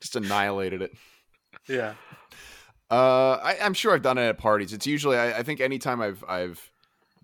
Just 0.00 0.16
annihilated 0.16 0.82
it. 0.82 0.90
yeah. 1.68 1.94
Uh, 2.90 3.38
I, 3.42 3.56
I'm 3.62 3.74
sure 3.74 3.94
I've 3.94 4.02
done 4.02 4.18
it 4.18 4.22
at 4.28 4.38
parties. 4.38 4.72
It's 4.72 4.86
usually 4.86 5.16
I, 5.16 5.38
I 5.38 5.42
think 5.42 5.60
anytime 5.60 6.00
I've 6.00 6.24
I've 6.28 6.60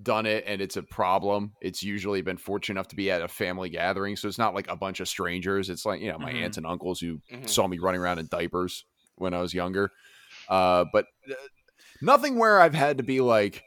done 0.01 0.27
it 0.27 0.45
and 0.47 0.61
it's 0.61 0.77
a 0.77 0.83
problem, 0.83 1.53
it's 1.61 1.83
usually 1.83 2.23
been 2.23 2.37
fortunate 2.37 2.75
enough 2.75 2.89
to 2.89 2.97
be 2.97 3.11
at 3.11 3.21
a 3.23 3.29
family 3.29 3.69
gathering. 3.69 4.15
So 4.17 4.29
it's 4.29 4.39
not 4.39 4.55
like 4.55 4.69
a 4.69 4.77
bunch 4.77 5.01
of 5.01 5.09
strangers. 5.09 5.69
It's 5.71 5.85
like 5.85 6.01
you 6.01 6.11
know 6.13 6.19
my 6.19 6.33
Mhm. 6.33 6.45
aunts 6.45 6.57
and 6.57 6.67
uncles 6.67 7.01
who 7.01 7.21
Mhm. 7.33 7.49
saw 7.49 7.67
me 7.67 7.79
running 7.79 8.01
around 8.01 8.19
in 8.19 8.29
diapers 8.31 8.85
when 9.17 9.35
I 9.35 9.41
was 9.41 9.53
younger. 9.53 9.91
Uh, 10.49 10.85
but 10.93 11.07
uh, 11.31 11.35
nothing 12.03 12.37
where 12.39 12.61
I've 12.61 12.75
had 12.75 12.99
to 12.99 13.05
be 13.05 13.21
like 13.21 13.63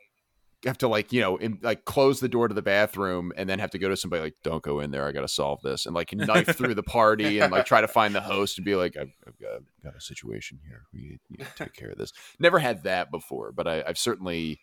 have 0.66 0.78
to 0.78 0.88
like 0.88 1.12
you 1.12 1.20
know 1.22 1.38
in, 1.38 1.58
like 1.64 1.86
close 1.86 2.20
the 2.20 2.30
door 2.30 2.48
to 2.48 2.54
the 2.54 2.62
bathroom 2.62 3.32
and 3.36 3.50
then 3.50 3.58
have 3.58 3.72
to 3.72 3.80
go 3.80 3.90
to 3.90 3.98
somebody 3.98 4.22
like 4.22 4.36
don't 4.44 4.62
go 4.62 4.80
in 4.80 4.92
there 4.92 5.08
i 5.08 5.12
gotta 5.12 5.28
solve 5.28 5.60
this 5.64 5.88
and 5.88 5.96
like 5.96 6.14
knife 6.14 6.50
through 6.56 6.76
the 6.76 6.84
party 6.84 7.40
and 7.40 7.52
like 7.52 7.66
try 7.66 7.82
to 7.82 7.88
find 7.88 8.14
the 8.14 8.22
host 8.34 8.60
and 8.60 8.66
be 8.66 8.76
like 8.76 8.96
i've, 8.96 9.12
I've 9.26 9.40
got, 9.40 9.62
got 9.84 9.96
a 9.96 10.00
situation 10.02 10.60
here 10.68 10.84
we 10.94 11.18
need 11.32 11.40
to 11.40 11.46
take 11.66 11.74
care 11.74 11.90
of 11.90 11.98
this 11.98 12.14
never 12.38 12.60
had 12.60 12.84
that 12.84 13.10
before 13.10 13.52
but 13.52 13.68
I, 13.68 13.84
i've 13.88 13.98
certainly 13.98 14.60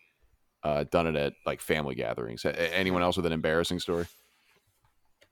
uh, 0.63 0.85
done 0.85 1.09
it 1.09 1.17
at 1.17 1.33
like 1.45 1.61
family 1.61 1.97
gatherings 1.97 2.45
A- 2.45 2.51
a- 2.51 2.77
anyone 2.77 3.03
else 3.03 3.17
with 3.17 3.27
an 3.27 3.33
embarrassing 3.33 3.81
story 3.81 4.07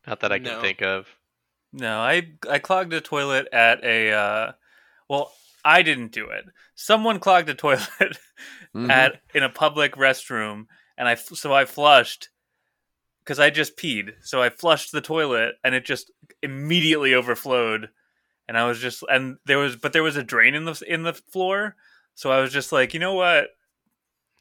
Not 0.04 0.18
that 0.20 0.32
I 0.32 0.38
can 0.38 0.54
No. 0.54 0.60
think 0.60 0.82
of. 0.82 1.06
No, 1.72 1.98
I 2.00 2.28
I 2.50 2.58
clogged 2.58 2.92
a 2.92 3.00
toilet 3.00 3.48
at 3.52 3.84
a. 3.84 4.12
Uh, 4.12 4.52
well, 5.08 5.32
I 5.66 5.82
didn't 5.82 6.12
do 6.12 6.28
it. 6.30 6.44
Someone 6.76 7.18
clogged 7.18 7.48
a 7.48 7.54
toilet 7.54 8.18
Mhm. 8.74 8.90
at 8.90 9.20
in 9.34 9.42
a 9.42 9.48
public 9.48 9.92
restroom, 9.96 10.66
and 10.96 11.08
I 11.08 11.12
f- 11.12 11.34
so 11.34 11.52
I 11.52 11.64
flushed 11.64 12.28
because 13.24 13.40
I 13.40 13.50
just 13.50 13.76
peed. 13.76 14.12
So 14.22 14.40
I 14.42 14.48
flushed 14.50 14.92
the 14.92 15.00
toilet, 15.00 15.56
and 15.64 15.74
it 15.74 15.84
just 15.84 16.10
immediately 16.42 17.14
overflowed, 17.14 17.90
and 18.46 18.56
I 18.56 18.66
was 18.66 18.78
just 18.80 19.02
and 19.08 19.38
there 19.46 19.58
was 19.58 19.76
but 19.76 19.92
there 19.92 20.02
was 20.04 20.16
a 20.16 20.22
drain 20.22 20.54
in 20.54 20.64
the 20.66 20.80
in 20.86 21.02
the 21.02 21.14
floor, 21.14 21.74
so 22.14 22.30
I 22.30 22.40
was 22.40 22.52
just 22.52 22.70
like, 22.72 22.94
you 22.94 23.00
know 23.00 23.14
what, 23.14 23.48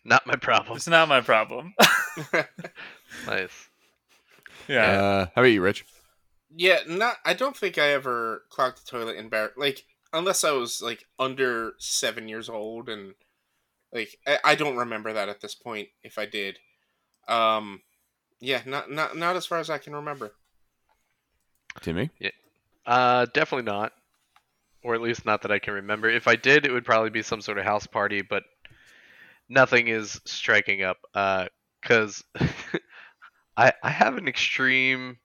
Not 0.04 0.28
my 0.28 0.36
problem. 0.36 0.76
it's 0.78 0.88
not 0.88 1.08
my 1.10 1.22
problem. 1.22 1.74
Nice. 3.26 3.70
yeah. 4.68 5.02
uh, 5.02 5.26
how 5.36 5.42
about 5.42 5.48
you 5.48 5.62
rich 5.62 5.86
Yeah, 6.56 6.80
not. 6.88 7.18
I 7.26 7.34
don't 7.34 7.56
think 7.58 7.78
I 7.78 7.90
ever 7.90 8.44
clogged 8.50 8.80
the 8.86 8.90
toilet 8.90 9.16
in 9.18 9.30
bar. 9.30 9.52
Like, 9.58 9.86
unless 10.15 10.43
I 10.43 10.51
was 10.51 10.82
like 10.82 11.06
under 11.19 11.73
seven 11.78 12.28
years 12.28 12.49
old, 12.49 12.89
and 12.89 13.13
like 13.93 14.17
I, 14.25 14.39
I 14.43 14.56
don't 14.56 14.78
remember 14.78 15.13
that 15.13 15.30
at 15.30 15.41
this 15.41 15.54
point. 15.54 15.89
If 16.04 16.17
I 16.17 16.25
did, 16.25 16.58
um, 17.28 17.82
yeah, 18.39 18.62
not 18.65 18.89
not 18.89 19.15
not 19.15 19.36
as 19.36 19.45
far 19.45 19.60
as 19.60 19.69
I 19.69 19.78
can 19.78 19.93
remember. 19.93 20.34
timmy 21.82 22.10
yeah, 22.19 22.32
Uh, 22.86 23.25
definitely 23.34 23.71
not. 23.71 23.91
Or 24.84 24.93
at 24.93 25.01
least 25.01 25.25
not 25.25 25.41
that 25.41 25.51
I 25.51 25.58
can 25.58 25.73
remember. 25.73 26.10
If 26.10 26.28
I 26.28 26.36
did, 26.36 26.65
it 26.65 26.71
would 26.71 26.86
probably 26.86 27.10
be 27.10 27.23
some 27.23 27.41
sort 27.41 27.58
of 27.58 27.65
house 27.65 27.88
party, 27.88 28.21
but 28.21 28.43
nothing 29.49 29.88
is 29.88 30.21
striking 30.25 30.84
up. 30.84 30.97
Uh, 31.13 31.47
cause 31.82 32.23
I 33.58 33.73
I 33.84 33.89
have 33.89 34.17
an 34.17 34.28
extreme 34.28 35.17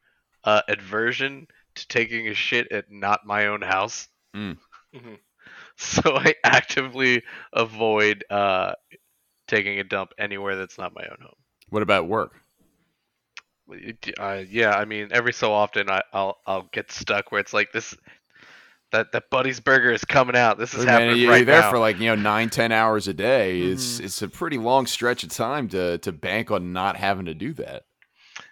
uh 0.45 0.63
aversion 0.69 1.47
to 1.75 1.89
taking 1.89 2.29
a 2.29 2.35
shit 2.35 2.73
at 2.73 2.91
not 2.91 3.27
my 3.27 3.47
own 3.47 3.61
house. 3.61 4.09
Hmm 4.95 5.15
So 5.79 6.03
I 6.19 6.35
actively 6.45 7.23
avoid 7.53 8.25
uh 8.31 8.75
taking 9.49 9.81
a 9.81 9.85
dump 9.85 10.13
anywhere 10.19 10.57
that's 10.57 10.79
not 10.79 10.95
my 10.95 11.05
own 11.05 11.19
home. 11.23 11.37
what 11.71 11.83
about 11.83 12.09
work 12.09 12.43
Uh, 14.19 14.43
yeah, 14.49 14.73
I 14.73 14.85
mean, 14.85 15.09
every 15.13 15.33
so 15.33 15.53
often 15.53 15.89
I, 15.91 16.03
I'll 16.13 16.39
I'll 16.47 16.69
get 16.73 16.91
stuck 16.91 17.31
where 17.31 17.41
it's 17.41 17.53
like 17.53 17.71
this. 17.73 17.95
that 18.93 19.13
that 19.13 19.31
Buddy's 19.31 19.61
Burger 19.61 19.93
is 19.93 20.05
coming 20.05 20.37
out. 20.37 20.59
This 20.59 20.75
is 20.75 20.83
Look, 20.83 20.89
man, 20.89 21.17
happening 21.17 21.19
you're 21.19 21.29
right 21.29 21.45
there 21.45 21.63
now. 21.63 21.63
for 21.63 21.79
like 21.79 21.99
you 22.01 22.09
know 22.09 22.15
nine, 22.17 22.51
ten 22.51 22.71
hours 22.73 23.07
a 23.09 23.15
day. 23.15 23.63
It's 23.63 23.99
Mhm. 23.99 24.01
it's 24.01 24.21
a 24.23 24.29
pretty 24.29 24.59
long 24.59 24.87
stretch 24.87 25.23
of 25.25 25.31
time 25.31 25.69
to 25.69 25.99
to 25.99 26.13
bank 26.13 26.51
on 26.51 26.73
not 26.73 26.97
having 26.97 27.27
to 27.27 27.35
do 27.35 27.53
that. 27.55 27.85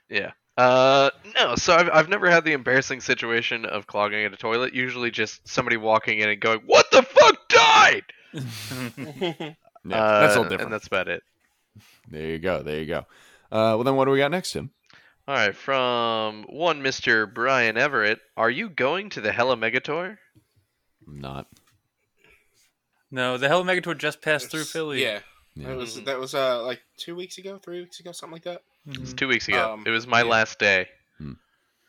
Yeah. 0.08 0.32
Uh, 0.58 1.10
no. 1.38 1.54
So 1.54 1.72
I've 1.74 1.88
I've 1.92 2.08
never 2.08 2.28
had 2.28 2.44
the 2.44 2.52
embarrassing 2.52 3.00
situation 3.00 3.64
of 3.64 3.86
clogging 3.86 4.24
a 4.26 4.30
toilet. 4.30 4.74
Usually, 4.74 5.10
just 5.10 5.46
somebody 5.46 5.76
walking 5.76 6.18
in 6.18 6.28
and 6.28 6.40
going, 6.40 6.60
"What 6.66 6.90
the 6.90 7.02
fuck 7.02 7.48
died?" 7.48 8.04
Yeah, 9.84 10.02
Uh, 10.02 10.20
that's 10.20 10.36
all 10.36 10.42
different. 10.42 10.62
And 10.64 10.72
that's 10.72 10.88
about 10.88 11.06
it. 11.08 11.22
There 12.10 12.26
you 12.26 12.38
go. 12.40 12.62
There 12.62 12.78
you 12.80 12.86
go. 12.86 12.98
Uh, 13.50 13.78
well, 13.78 13.84
then 13.84 13.94
what 13.94 14.04
do 14.06 14.10
we 14.10 14.18
got 14.18 14.32
next, 14.32 14.52
Tim? 14.52 14.70
All 15.28 15.34
right. 15.36 15.54
From 15.54 16.44
one 16.48 16.82
Mister 16.82 17.24
Brian 17.26 17.78
Everett, 17.78 18.18
are 18.36 18.50
you 18.50 18.68
going 18.68 19.08
to 19.10 19.20
the 19.20 19.32
Hella 19.32 19.56
Megatour? 19.56 20.18
I'm 21.06 21.20
not. 21.20 21.46
no, 23.10 23.38
the 23.38 23.48
Hella 23.48 23.64
Megatour 23.64 23.96
just 23.96 24.20
passed 24.20 24.50
through 24.50 24.64
Philly. 24.64 25.02
Yeah, 25.02 25.20
Yeah. 25.58 25.68
that 25.68 25.76
was 25.76 26.02
that 26.04 26.18
was 26.18 26.34
uh 26.34 26.62
like 26.62 26.80
two 26.96 27.14
weeks 27.16 27.38
ago, 27.38 27.58
three 27.58 27.80
weeks 27.80 28.00
ago, 28.00 28.12
something 28.12 28.34
like 28.34 28.44
that. 28.44 28.62
It 28.86 28.98
was 29.00 29.12
Mhm. 29.12 29.18
two 29.18 29.28
weeks 29.28 29.48
ago. 29.48 29.72
Um, 29.74 29.84
it 29.86 29.90
was 29.90 30.06
my 30.06 30.22
yeah. 30.22 30.30
last 30.30 30.58
day. 30.58 30.88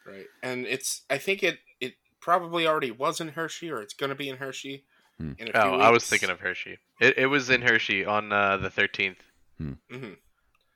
Right, 0.06 0.26
and 0.42 0.66
it's 0.66 1.04
I 1.10 1.18
think 1.20 1.44
it 1.44 1.60
it 1.80 1.94
probably 2.20 2.66
already 2.66 2.90
was 2.92 3.22
in 3.22 3.28
Hershey 3.30 3.70
or 3.70 3.82
it's 3.82 3.94
gonna 3.94 4.16
be 4.16 4.28
in 4.30 4.38
Hershey. 4.38 4.84
Hmm. 5.20 5.34
In 5.38 5.50
a 5.50 5.52
Oh, 5.54 5.72
few 5.74 5.82
I 5.82 5.90
was 5.92 6.04
thinking 6.08 6.30
of 6.32 6.40
Hershey. 6.40 6.80
It 7.00 7.18
it 7.18 7.28
was 7.28 7.50
in 7.52 7.62
Hershey 7.62 8.06
on 8.06 8.32
uh, 8.32 8.58
the 8.58 8.70
thirteenth. 8.72 9.22
Mhm. 9.62 9.78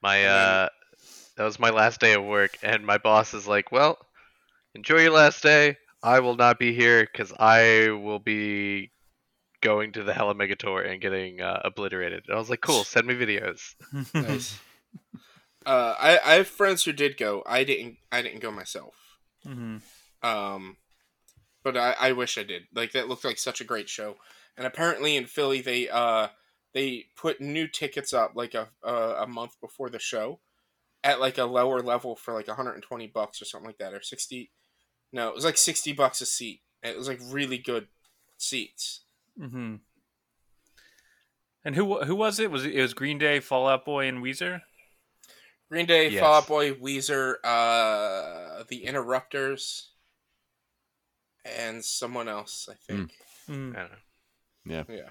My 0.02 0.18
And 0.18 0.26
then- 0.26 0.32
uh, 0.32 0.70
that 1.38 1.44
was 1.46 1.58
my 1.60 1.72
last 1.72 2.00
day 2.00 2.14
of 2.14 2.24
work, 2.24 2.58
and 2.62 2.86
my 2.86 2.98
boss 3.00 3.34
is 3.34 3.48
like, 3.48 3.72
"Well, 3.72 3.98
enjoy 4.76 5.02
your 5.02 5.12
last 5.12 5.42
day. 5.42 5.78
I 6.04 6.20
will 6.20 6.36
not 6.36 6.60
be 6.60 6.74
here 6.76 7.08
because 7.12 7.34
I 7.40 7.90
will 7.90 8.20
be 8.20 8.92
going 9.64 9.94
to 9.94 10.04
the 10.04 10.14
Hella 10.14 10.36
Megatour 10.36 10.84
and 10.84 11.02
getting 11.02 11.42
uh, 11.42 11.62
obliterated." 11.64 12.26
And 12.28 12.36
I 12.36 12.40
was 12.40 12.50
like, 12.50 12.62
"Cool, 12.62 12.84
send 12.84 13.08
me 13.08 13.16
videos." 13.16 13.74
Nice. 14.14 14.60
uh, 15.66 15.96
I 16.00 16.20
I 16.24 16.34
have 16.36 16.48
friends 16.48 16.84
who 16.84 16.92
did 16.92 17.18
go. 17.18 17.42
I 17.48 17.64
didn't. 17.64 17.98
I 18.12 18.22
didn't 18.22 18.42
go 18.42 18.52
myself. 18.52 18.96
Mhm. 19.46 19.82
Um, 20.22 20.78
but 21.64 21.78
I, 21.78 21.96
I 22.00 22.12
wish 22.12 22.38
I 22.38 22.44
did. 22.44 22.64
Like 22.74 22.92
that 22.92 23.08
looked 23.08 23.26
like 23.26 23.38
such 23.38 23.62
a 23.62 23.66
great 23.66 23.90
show. 23.90 24.18
And 24.58 24.68
apparently 24.68 25.16
in 25.16 25.26
Philly 25.26 25.62
they 25.62 25.90
uh 25.90 26.28
they 26.74 27.06
put 27.18 27.42
new 27.42 27.68
tickets 27.68 28.14
up 28.14 28.34
like 28.36 28.54
a 28.54 28.70
a, 28.84 28.94
a 29.24 29.28
month 29.28 29.60
before 29.62 29.90
the 29.90 30.00
show 30.00 30.40
at 31.04 31.20
like 31.20 31.38
a 31.38 31.46
lower 31.46 31.82
level 31.82 32.16
for 32.16 32.34
like 32.34 32.48
120 32.48 33.08
bucks 33.08 33.42
or 33.42 33.46
something 33.46 33.68
like 33.68 33.78
that 33.80 33.94
or 33.94 34.02
60 34.02 34.52
No, 35.12 35.28
it 35.30 35.36
was 35.36 35.46
like 35.46 35.58
60 35.58 35.92
bucks 35.94 36.22
a 36.22 36.26
seat. 36.26 36.62
It 36.82 36.98
was 36.98 37.08
like 37.08 37.20
really 37.30 37.58
good 37.58 37.88
seats. 38.38 39.03
Mhm. 39.40 39.80
And 41.66 41.76
who 41.76 42.04
who 42.04 42.16
was 42.16 42.40
it? 42.40 42.52
Was 42.52 42.66
it, 42.66 42.76
it 42.76 42.82
was 42.82 42.94
Green 42.94 43.18
Day, 43.18 43.40
Fall 43.40 43.68
Out 43.68 43.86
Boy, 43.86 44.08
and 44.08 44.22
Weezer? 44.24 44.62
Green 45.72 45.86
Day, 45.86 46.10
Yes. 46.10 46.20
Fall 46.22 46.34
Out 46.36 46.48
Boy, 46.48 46.74
Weezer, 46.74 47.36
uh 47.44 48.64
The 48.70 48.84
Interrupters 48.86 49.92
and 51.46 51.84
someone 51.84 52.28
else, 52.28 52.70
I 52.72 52.76
think. 52.76 53.12
Mm. 53.50 53.76
I 53.76 53.80
don't 53.80 53.92
know. 53.92 54.86
Yeah. 54.88 55.10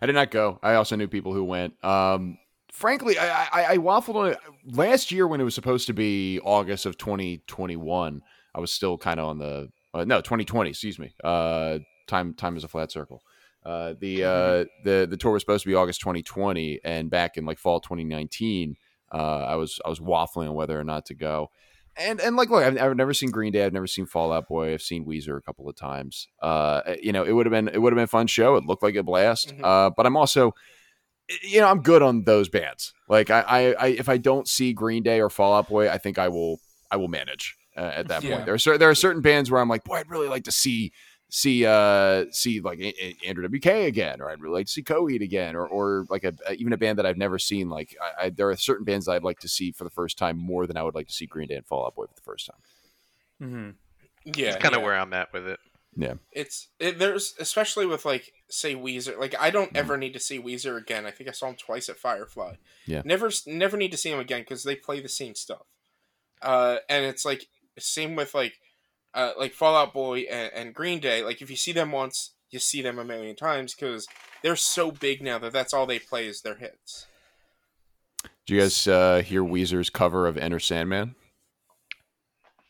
I 0.00 0.06
did 0.06 0.14
not 0.14 0.30
go. 0.30 0.58
I 0.62 0.74
also 0.74 0.96
knew 0.96 1.08
people 1.08 1.34
who 1.34 1.44
went. 1.44 1.74
Um, 1.84 2.38
frankly, 2.72 3.18
I, 3.18 3.44
I, 3.44 3.64
I 3.72 3.76
waffled 3.78 4.14
on 4.14 4.30
it 4.30 4.38
last 4.64 5.12
year 5.12 5.26
when 5.28 5.40
it 5.40 5.44
was 5.44 5.54
supposed 5.54 5.86
to 5.88 5.92
be 5.92 6.40
August 6.42 6.86
of 6.86 6.96
2021. 6.96 8.22
I 8.54 8.60
was 8.60 8.72
still 8.72 8.96
kind 8.96 9.20
of 9.20 9.26
on 9.28 9.38
the 9.38 9.68
uh, 9.92 10.04
no 10.04 10.20
2020. 10.20 10.70
Excuse 10.70 10.98
me. 10.98 11.14
Uh, 11.22 11.80
time 12.06 12.32
time 12.34 12.56
is 12.56 12.64
a 12.64 12.68
flat 12.68 12.90
circle. 12.90 13.22
Uh, 13.64 13.94
the 13.98 14.24
uh, 14.24 14.64
the 14.84 15.06
the 15.08 15.16
tour 15.16 15.32
was 15.32 15.42
supposed 15.42 15.62
to 15.64 15.68
be 15.68 15.74
August 15.74 16.00
2020, 16.00 16.80
and 16.84 17.08
back 17.10 17.36
in 17.36 17.46
like 17.46 17.58
fall 17.58 17.80
2019, 17.80 18.76
uh, 19.12 19.16
I 19.16 19.54
was 19.56 19.80
I 19.84 19.88
was 19.88 20.00
waffling 20.00 20.48
on 20.48 20.54
whether 20.54 20.78
or 20.78 20.84
not 20.84 21.06
to 21.06 21.14
go. 21.14 21.50
And 21.96 22.20
and 22.20 22.34
like 22.36 22.50
look, 22.50 22.62
I've, 22.64 22.76
I've 22.80 22.96
never 22.96 23.14
seen 23.14 23.30
Green 23.30 23.52
Day. 23.52 23.64
I've 23.64 23.72
never 23.72 23.86
seen 23.86 24.04
Fallout 24.06 24.48
Boy. 24.48 24.72
I've 24.74 24.82
seen 24.82 25.06
Weezer 25.06 25.38
a 25.38 25.40
couple 25.40 25.68
of 25.68 25.76
times. 25.76 26.28
Uh, 26.42 26.82
you 27.00 27.12
know, 27.12 27.22
it 27.24 27.32
would 27.32 27.46
have 27.46 27.52
been 27.52 27.68
it 27.68 27.80
would 27.80 27.92
have 27.92 27.96
been 27.96 28.04
a 28.04 28.08
fun 28.08 28.26
show. 28.26 28.56
It 28.56 28.64
looked 28.66 28.82
like 28.82 28.96
a 28.96 29.02
blast. 29.02 29.54
Mhm. 29.56 29.60
Uh, 29.64 29.90
but 29.96 30.04
I'm 30.04 30.16
also, 30.16 30.54
you 31.42 31.60
know, 31.60 31.68
I'm 31.68 31.80
good 31.82 32.02
on 32.02 32.24
those 32.24 32.48
bands. 32.48 32.92
Like 33.08 33.30
I, 33.30 33.40
I, 33.40 33.60
I 33.72 33.86
if 33.88 34.08
I 34.08 34.16
don't 34.18 34.48
see 34.48 34.72
Green 34.72 35.02
Day 35.04 35.20
or 35.20 35.30
Fallout 35.30 35.68
Boy, 35.68 35.88
I 35.88 35.98
think 35.98 36.18
I 36.18 36.28
will 36.28 36.58
I 36.90 36.96
will 36.96 37.08
manage 37.08 37.56
uh, 37.76 37.92
at 37.94 38.08
that 38.08 38.22
Yeah. 38.24 38.34
point. 38.34 38.46
There 38.46 38.54
are 38.54 38.58
cer- 38.58 38.76
there 38.78 38.90
are 38.90 38.94
certain 38.96 39.22
bands 39.22 39.50
where 39.50 39.60
I'm 39.60 39.68
like, 39.68 39.84
boy, 39.84 39.94
I'd 39.96 40.10
really 40.10 40.28
like 40.28 40.44
to 40.44 40.52
see 40.52 40.92
see 41.36 41.66
uh 41.66 42.24
see 42.30 42.60
like 42.60 42.78
A- 42.78 43.04
A- 43.04 43.16
Andrew 43.28 43.48
WK 43.48 43.66
again, 43.66 44.20
or 44.20 44.30
I'd 44.30 44.40
really 44.40 44.54
like 44.60 44.66
to 44.66 44.72
see 44.72 44.84
Coheed 44.84 45.20
again, 45.20 45.56
or 45.56 45.66
or 45.66 46.06
like 46.08 46.22
a, 46.22 46.32
even 46.56 46.72
a 46.72 46.76
band 46.76 46.98
that 46.98 47.06
I've 47.06 47.16
never 47.16 47.40
seen. 47.40 47.68
Like 47.68 47.96
I, 48.00 48.26
I, 48.26 48.30
there 48.30 48.48
are 48.48 48.56
certain 48.56 48.84
bands 48.84 49.08
I'd 49.08 49.24
like 49.24 49.40
to 49.40 49.48
see 49.48 49.72
for 49.72 49.82
the 49.82 49.90
first 49.90 50.16
time 50.16 50.38
more 50.38 50.66
than 50.68 50.76
I 50.76 50.84
would 50.84 50.94
like 50.94 51.08
to 51.08 51.12
see 51.12 51.26
Green 51.26 51.48
Day 51.48 51.56
and 51.56 51.66
Fall 51.66 51.84
Out 51.86 51.96
Boy 51.96 52.06
for 52.06 52.14
the 52.14 52.20
first 52.20 52.46
time. 52.46 52.60
Mhm. 53.42 53.74
Yeah. 54.36 54.52
That's 54.52 54.62
kind 54.62 54.74
of 54.76 54.80
yeah. 54.80 54.86
where 54.86 54.96
I'm 54.96 55.12
at 55.12 55.32
with 55.32 55.48
it. 55.48 55.58
Yeah, 55.96 56.14
it's 56.32 56.68
it, 56.78 56.98
there's 57.00 57.34
especially 57.40 57.86
with 57.86 58.04
like 58.04 58.32
say 58.48 58.74
Weezer. 58.76 59.18
Like 59.18 59.34
I 59.40 59.50
don't 59.50 59.72
Mhm. 59.72 59.78
ever 59.78 59.96
need 59.96 60.12
to 60.14 60.20
see 60.20 60.40
Weezer 60.40 60.76
again. 60.80 61.04
I 61.04 61.10
think 61.10 61.28
I 61.28 61.32
saw 61.32 61.48
him 61.48 61.56
twice 61.56 61.88
at 61.88 61.98
Firefly. 61.98 62.54
Yeah. 62.86 63.02
Never 63.04 63.30
never 63.46 63.76
need 63.76 63.90
to 63.90 63.96
see 63.98 64.10
him 64.10 64.20
again 64.20 64.42
because 64.42 64.62
they 64.62 64.76
play 64.76 65.00
the 65.00 65.08
same 65.08 65.34
stuff. 65.34 65.66
Uh, 66.42 66.76
and 66.88 67.04
it's 67.04 67.24
like 67.24 67.46
same 67.78 68.14
with 68.16 68.34
like 68.34 68.54
uh 69.14 69.32
like 69.38 69.52
Fallout 69.52 69.92
Boy 69.92 70.20
and, 70.20 70.50
and 70.54 70.74
Green 70.74 71.00
Day. 71.00 71.22
Like 71.22 71.42
if 71.42 71.50
you 71.50 71.56
see 71.56 71.72
them 71.72 71.92
once, 71.92 72.34
you 72.50 72.58
see 72.58 72.82
them 72.82 72.98
a 72.98 73.04
million 73.04 73.36
times 73.36 73.74
because 73.74 74.06
they're 74.42 74.56
so 74.56 74.90
big 74.90 75.22
now 75.22 75.38
that 75.38 75.52
that's 75.52 75.74
all 75.74 75.86
they 75.86 75.98
play 75.98 76.26
is 76.26 76.42
their 76.42 76.56
hits. 76.56 77.06
Do 78.46 78.54
you 78.54 78.60
guys 78.60 78.86
uh, 78.86 79.22
hear 79.24 79.42
Weezer's 79.42 79.90
cover 79.90 80.26
of 80.26 80.36
Enter 80.36 80.60
Sandman? 80.60 81.14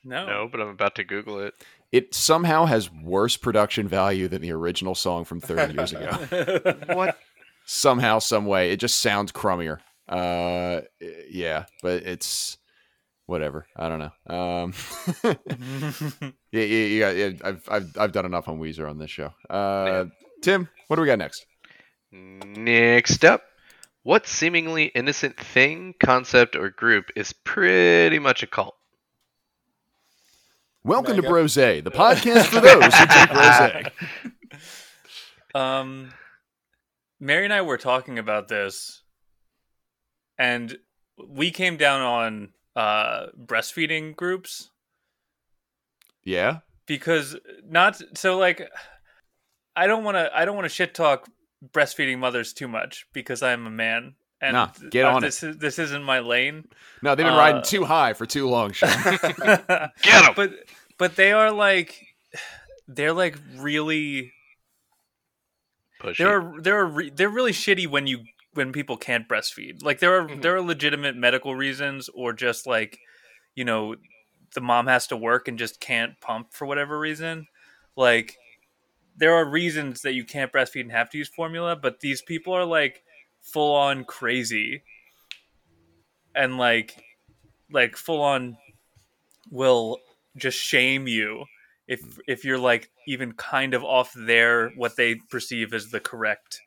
No. 0.04 0.26
No, 0.26 0.48
but 0.50 0.60
I'm 0.60 0.68
about 0.68 0.94
to 0.96 1.04
Google 1.04 1.40
it. 1.40 1.54
It 1.90 2.14
somehow 2.14 2.66
has 2.66 2.92
worse 2.92 3.36
production 3.36 3.88
value 3.88 4.28
than 4.28 4.42
the 4.42 4.52
original 4.52 4.94
song 4.94 5.24
from 5.24 5.40
30 5.40 5.74
years 5.74 5.92
ago. 5.92 6.76
What? 6.94 7.18
somehow, 7.66 8.18
some 8.18 8.46
way, 8.46 8.72
it 8.72 8.76
just 8.78 9.00
sounds 9.00 9.32
crummier. 9.32 9.78
Uh, 10.08 10.82
yeah, 11.30 11.64
but 11.82 12.02
it's 12.02 12.58
whatever. 13.26 13.66
I 13.76 13.88
don't 13.88 13.98
know. 13.98 14.34
Um, 14.34 14.74
yeah, 16.52 16.62
yeah, 16.62 16.62
yeah, 16.62 17.10
yeah. 17.10 17.30
I've, 17.44 17.68
I've, 17.70 17.96
I've 17.98 18.12
done 18.12 18.26
enough 18.26 18.48
on 18.48 18.58
Weezer 18.58 18.88
on 18.88 18.98
this 18.98 19.10
show. 19.10 19.32
Uh, 19.48 20.06
Tim, 20.42 20.68
what 20.88 20.96
do 20.96 21.02
we 21.02 21.06
got 21.06 21.18
next? 21.18 21.46
Next 22.12 23.24
up, 23.24 23.42
what 24.02 24.26
seemingly 24.26 24.84
innocent 24.86 25.38
thing, 25.38 25.94
concept, 25.98 26.56
or 26.56 26.70
group 26.70 27.06
is 27.16 27.32
pretty 27.32 28.18
much 28.18 28.42
a 28.42 28.46
cult? 28.46 28.76
Welcome 30.84 31.16
to 31.16 31.22
Brose, 31.22 31.54
the 31.54 31.82
podcast 31.84 32.46
for 32.46 32.60
those 32.60 32.94
who 32.94 33.06
drink 33.06 33.32
rose. 35.54 35.54
um, 35.54 36.12
Mary 37.18 37.44
and 37.44 37.54
I 37.54 37.62
were 37.62 37.78
talking 37.78 38.18
about 38.18 38.48
this, 38.48 39.02
and 40.36 40.76
we 41.26 41.50
came 41.50 41.78
down 41.78 42.02
on 42.02 42.50
uh, 42.76 43.26
breastfeeding 43.38 44.14
groups 44.16 44.70
Yeah, 46.24 46.58
because 46.86 47.36
not 47.68 48.00
so 48.16 48.38
like 48.38 48.68
I 49.76 49.86
don't 49.86 50.04
want 50.04 50.16
to 50.16 50.30
I 50.36 50.44
don't 50.44 50.54
want 50.56 50.64
to 50.66 50.68
shit 50.74 50.94
talk 50.94 51.28
breastfeeding 51.72 52.18
mothers 52.18 52.52
too 52.52 52.68
much 52.68 53.06
because 53.12 53.42
I'm 53.42 53.66
a 53.66 53.70
man 53.70 54.14
and 54.40 54.54
Nah, 54.54 54.68
get 54.90 55.06
uh, 55.06 55.14
on 55.14 55.22
this 55.22 55.42
is 55.42 55.56
this 55.58 55.78
isn't 55.78 56.02
my 56.02 56.18
lane. 56.20 56.64
no, 57.02 57.14
they've 57.14 57.24
been 57.24 57.34
Uh, 57.34 57.38
riding 57.38 57.62
too 57.62 57.84
high 57.84 58.12
for 58.12 58.26
too 58.26 58.48
long. 58.48 58.72
Sean. 58.72 58.90
Get 59.04 59.70
'em! 60.24 60.32
but 60.36 60.52
but 60.98 61.16
they 61.16 61.32
are 61.32 61.50
like 61.50 62.06
they're 62.88 63.12
like 63.14 63.38
really 63.56 64.32
Pushy. 66.02 66.18
they're 66.18 66.52
they're 66.60 66.84
re- 66.86 67.10
they're 67.14 67.28
really 67.30 67.52
shitty 67.52 67.86
when 67.86 68.06
you 68.06 68.24
when 68.54 68.72
people 68.72 68.96
can't 68.96 69.28
breastfeed. 69.28 69.82
Like 69.82 69.98
there 70.00 70.14
are 70.18 70.28
Mhm. 70.28 70.42
there 70.42 70.56
are 70.56 70.62
legitimate 70.62 71.16
medical 71.16 71.54
reasons 71.54 72.08
or 72.14 72.32
just 72.32 72.66
like 72.66 72.98
you 73.54 73.64
know 73.64 73.96
the 74.54 74.60
mom 74.60 74.86
has 74.86 75.06
to 75.08 75.16
work 75.16 75.48
and 75.48 75.58
just 75.58 75.80
can't 75.80 76.20
pump 76.20 76.52
for 76.52 76.66
whatever 76.66 76.98
reason. 76.98 77.46
Like 77.96 78.36
there 79.16 79.34
are 79.34 79.44
reasons 79.44 80.02
that 80.02 80.14
you 80.14 80.24
can't 80.24 80.52
breastfeed 80.52 80.82
and 80.82 80.92
have 80.92 81.10
to 81.10 81.18
use 81.18 81.28
formula, 81.28 81.76
but 81.76 82.00
these 82.00 82.22
people 82.22 82.52
are 82.52 82.64
like 82.64 83.02
full 83.42 83.74
on 83.74 84.04
crazy 84.04 84.82
and 86.34 86.58
like 86.58 87.04
like 87.70 87.96
full 87.96 88.20
on 88.22 88.56
will 89.50 89.98
just 90.36 90.58
shame 90.58 91.06
you 91.06 91.44
if 91.86 92.00
if 92.26 92.44
you're 92.44 92.58
like 92.58 92.90
even 93.06 93.32
kind 93.32 93.74
of 93.74 93.84
off 93.84 94.12
their 94.14 94.70
what 94.70 94.96
they 94.96 95.16
perceive 95.30 95.72
as 95.74 95.90
the 95.90 96.00
correct 96.00 96.60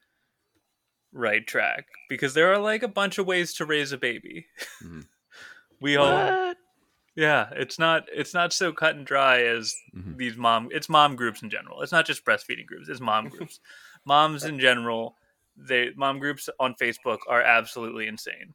right 1.17 1.45
track 1.47 1.87
because 2.09 2.33
there 2.33 2.51
are 2.53 2.59
like 2.59 2.83
a 2.83 2.87
bunch 2.87 3.17
of 3.17 3.25
ways 3.25 3.53
to 3.55 3.65
raise 3.65 3.91
a 3.91 3.97
baby 3.97 4.45
Mhm. 4.83 5.05
we 5.81 5.95
all 5.97 6.11
What? 6.11 6.57
Yeah, 7.15 7.49
it's 7.55 7.79
not 7.79 8.07
it's 8.13 8.33
not 8.35 8.53
so 8.53 8.71
cut 8.71 8.95
and 8.95 9.05
dry 9.05 9.41
as 9.43 9.75
Mhm. 9.95 10.17
these 10.17 10.37
mom 10.37 10.69
it's 10.71 10.87
mom 10.87 11.15
groups 11.15 11.41
in 11.41 11.49
general. 11.49 11.81
It's 11.81 11.91
not 11.91 12.05
just 12.05 12.23
breastfeeding 12.23 12.67
groups, 12.67 12.87
it's 12.89 13.01
mom 13.01 13.29
groups. 13.29 13.59
Moms 14.05 14.45
in 14.45 14.57
general, 14.59 15.17
they 15.57 15.91
mom 15.95 16.19
groups 16.19 16.47
on 16.59 16.75
Facebook 16.75 17.17
are 17.27 17.41
absolutely 17.41 18.07
insane. 18.07 18.53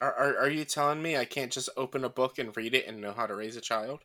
Are, 0.00 0.12
are 0.12 0.38
are 0.40 0.50
you 0.50 0.64
telling 0.64 1.00
me 1.02 1.16
I 1.16 1.24
can't 1.24 1.50
just 1.52 1.68
open 1.76 2.04
a 2.04 2.08
book 2.08 2.38
and 2.38 2.56
read 2.56 2.74
it 2.74 2.86
and 2.86 3.00
know 3.00 3.12
how 3.12 3.26
to 3.26 3.34
raise 3.34 3.56
a 3.56 3.60
child? 3.60 4.00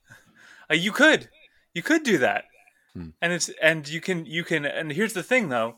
Uh, 0.70 0.76
you 0.76 0.92
could. 0.92 1.30
You 1.74 1.84
could 1.84 2.04
do 2.04 2.18
that. 2.20 2.46
Hmm. 2.94 3.10
And 3.22 3.34
it's 3.34 3.50
and 3.62 3.88
you 3.88 4.00
can 4.02 4.26
you 4.26 4.44
can 4.44 4.66
and 4.66 4.92
here's 4.92 5.14
the 5.14 5.24
thing 5.24 5.50
though. 5.50 5.78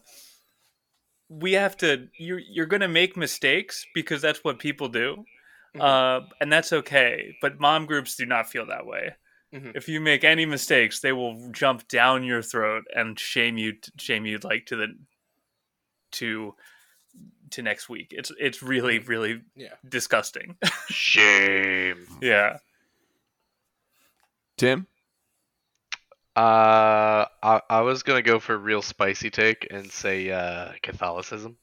We 1.30 1.54
have 1.54 1.78
to 1.78 2.08
you're 2.18 2.40
you're 2.40 2.66
going 2.66 2.82
to 2.82 2.88
make 2.88 3.16
mistakes 3.16 3.86
because 3.94 4.22
that's 4.22 4.44
what 4.44 4.58
people 4.60 4.88
do. 4.90 5.24
Mhm. 5.76 5.82
Uh 5.82 6.26
and 6.42 6.52
that's 6.52 6.74
okay, 6.74 7.36
but 7.42 7.60
mom 7.60 7.86
groups 7.86 8.16
do 8.16 8.26
not 8.26 8.50
feel 8.50 8.66
that 8.68 8.86
way. 8.88 9.16
Mhm. 9.54 9.76
If 9.76 9.88
you 9.88 10.02
make 10.02 10.24
any 10.24 10.46
mistakes, 10.46 11.00
they 11.02 11.12
will 11.14 11.50
jump 11.52 11.88
down 11.88 12.24
your 12.24 12.42
throat 12.42 12.86
and 12.96 13.20
shame 13.20 13.58
you 13.58 13.74
shame 14.00 14.26
you 14.26 14.40
like 14.44 14.66
to 14.68 14.76
the 14.76 14.88
to 16.14 16.56
to 17.52 17.62
next 17.62 17.90
week. 17.90 18.08
It's 18.18 18.32
it's 18.40 18.64
really 18.64 18.98
really 19.00 19.42
Yeah. 19.56 19.76
disgusting. 19.88 20.58
Shame. 20.90 22.08
yeah. 22.22 22.58
Tim? 24.58 24.88
Uh, 26.40 27.26
I, 27.44 27.62
I 27.70 27.82
was 27.82 28.04
gonna 28.04 28.22
go 28.22 28.40
for 28.40 28.54
a 28.54 28.58
real 28.58 28.82
spicy 28.82 29.30
take 29.30 29.68
and 29.70 29.92
say 29.92 30.32
uh, 30.32 30.72
Catholicism. 30.82 31.58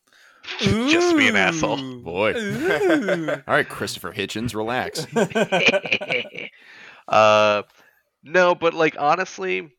Just 0.58 1.16
be 1.16 1.28
an 1.28 1.36
asshole. 1.36 2.00
Boy. 2.00 2.34
All 2.34 3.42
right, 3.46 3.66
Christopher 3.66 4.12
Hitchens, 4.12 4.54
relax. 4.54 5.06
uh, 7.08 7.62
no, 8.22 8.54
but 8.54 8.74
like 8.74 8.96
honestly, 8.98 9.70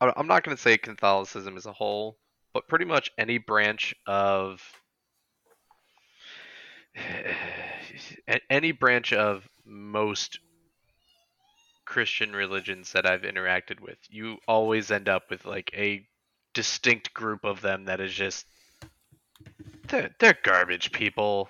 I- 0.00 0.12
I'm 0.16 0.26
not 0.26 0.42
gonna 0.42 0.56
say 0.56 0.78
Catholicism 0.78 1.56
as 1.56 1.66
a 1.66 1.72
whole, 1.72 2.18
but 2.54 2.66
pretty 2.66 2.86
much 2.86 3.12
any 3.16 3.38
branch 3.38 3.94
of 4.04 4.60
any 8.50 8.72
branch 8.72 9.12
of 9.12 9.48
most 9.64 10.40
Christian 11.86 12.34
religions 12.34 12.92
that 12.92 13.06
I've 13.06 13.22
interacted 13.22 13.80
with, 13.80 13.98
you 14.10 14.38
always 14.46 14.90
end 14.90 15.08
up 15.08 15.30
with 15.30 15.46
like 15.46 15.70
a 15.74 16.06
distinct 16.52 17.14
group 17.14 17.44
of 17.44 17.60
them 17.62 17.86
that 17.86 18.00
is 18.00 18.12
just 18.12 18.46
they're, 19.88 20.10
they're 20.18 20.38
garbage 20.42 20.92
people 20.92 21.48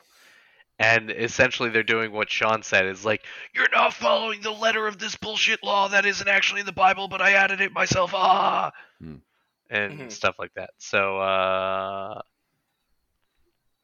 and 0.79 1.11
essentially 1.11 1.71
they're 1.71 1.83
doing 1.83 2.13
what 2.13 2.31
Sean 2.31 2.63
said 2.63 2.87
is 2.87 3.05
like 3.05 3.25
you're 3.55 3.71
not 3.73 3.95
following 3.95 4.41
the 4.43 4.51
letter 4.51 4.87
of 4.87 4.99
this 4.99 5.17
bullshit 5.17 5.63
law 5.63 5.89
that 5.89 6.05
isn't 6.07 6.29
actually 6.29 6.61
in 6.61 6.67
the 6.67 6.73
Bible 6.73 7.09
but 7.09 7.23
I 7.23 7.33
added 7.33 7.61
it 7.61 7.73
myself 7.73 8.13
ah 8.15 8.73
Hmm. 9.01 9.17
and 9.71 9.93
Mhm. 9.93 10.13
stuff 10.13 10.37
like 10.39 10.53
that 10.55 10.71
so 10.79 11.19
uh 11.19 12.21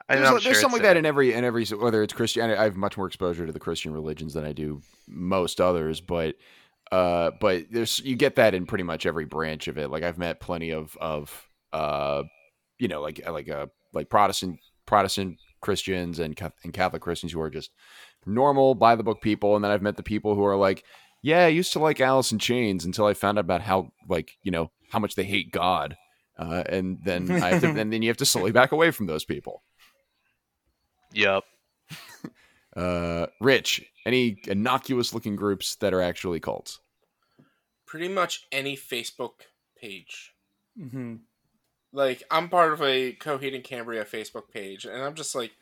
There's, 0.09 0.29
I'm 0.29 0.41
there's 0.41 0.61
something 0.61 0.81
like 0.81 0.83
that 0.83 0.97
uh, 0.97 1.01
in 1.01 1.07
every 1.07 1.33
in 1.33 1.45
every 1.45 1.65
whether 1.67 2.03
it's 2.03 2.13
Christian. 2.13 2.51
I 2.51 2.65
have 2.65 2.77
much 2.77 2.97
more 2.97 3.07
exposure 3.07 3.47
to 3.47 3.53
the 3.53 3.61
Christian 3.61 3.93
religions 3.93 4.35
than 4.35 4.45
I 4.45 4.53
do 4.53 4.83
most 5.09 5.61
others, 5.61 6.01
but 6.01 6.35
uh, 6.91 7.31
but 7.41 7.65
there's 7.71 8.01
you 8.01 8.17
get 8.17 8.37
that 8.37 8.55
in 8.55 8.67
pretty 8.67 8.85
much 8.85 9.07
every 9.07 9.25
branch 9.25 9.69
of 9.69 9.79
it. 9.79 9.91
Like 9.91 10.03
I've 10.03 10.19
met 10.19 10.41
plenty 10.41 10.71
of 10.71 10.97
of 11.01 11.49
uh, 11.73 12.25
you 12.79 12.89
know, 12.89 13.01
like 13.01 13.27
like 13.29 13.49
uh 13.49 13.67
like 13.93 14.11
Protestant 14.11 14.59
Protestant 14.87 15.39
Christians 15.61 16.19
and 16.19 16.39
and 16.65 16.73
Catholic 16.73 17.03
Christians 17.03 17.33
who 17.33 17.41
are 17.41 17.51
just 17.51 17.71
normal 18.27 18.75
by 18.75 18.95
the 18.95 19.03
book 19.03 19.23
people, 19.23 19.57
and 19.57 19.65
then 19.65 19.71
I've 19.71 19.83
met 19.83 19.97
the 19.97 20.03
people 20.03 20.35
who 20.35 20.45
are 20.45 20.57
like, 20.57 20.85
yeah, 21.23 21.45
I 21.45 21.49
used 21.49 21.73
to 21.73 21.79
like 21.79 22.01
Alice 22.01 22.33
in 22.33 22.39
Chains 22.39 22.85
until 22.85 23.07
I 23.07 23.15
found 23.15 23.39
out 23.39 23.45
about 23.45 23.63
how 23.63 23.93
like 24.09 24.37
you 24.43 24.51
know 24.51 24.71
how 24.91 24.99
much 24.99 25.15
they 25.15 25.25
hate 25.25 25.53
God. 25.53 25.97
Uh, 26.39 26.63
and 26.67 26.99
then 27.05 27.31
I 27.31 27.51
have 27.51 27.61
to, 27.63 27.69
and 27.81 27.93
then 27.93 28.03
you 28.03 28.09
have 28.09 28.17
to 28.19 28.27
slowly 28.27 28.53
back 28.53 28.73
away 28.73 28.91
from 28.91 29.07
those 29.07 29.25
people. 29.25 29.63
Yep. 31.13 31.45
Uh, 32.75 33.27
Rich, 33.39 33.85
any 34.07 34.39
innocuous 34.47 35.13
looking 35.13 35.37
groups 35.37 35.75
that 35.77 35.93
are 35.93 36.01
actually 36.01 36.41
cults? 36.41 36.81
Pretty 37.87 38.09
much 38.09 38.47
any 38.51 38.77
Facebook 38.79 39.43
page. 39.79 40.33
hmm 40.75 41.17
Like 41.93 42.23
I'm 42.31 42.49
part 42.49 42.73
of 42.73 42.81
a 42.81 43.13
Coheed 43.13 43.55
and 43.55 43.63
Cambria 43.63 44.07
Facebook 44.07 44.49
page, 44.51 44.87
and 44.87 45.03
I'm 45.03 45.15
just 45.15 45.35
like, 45.35 45.53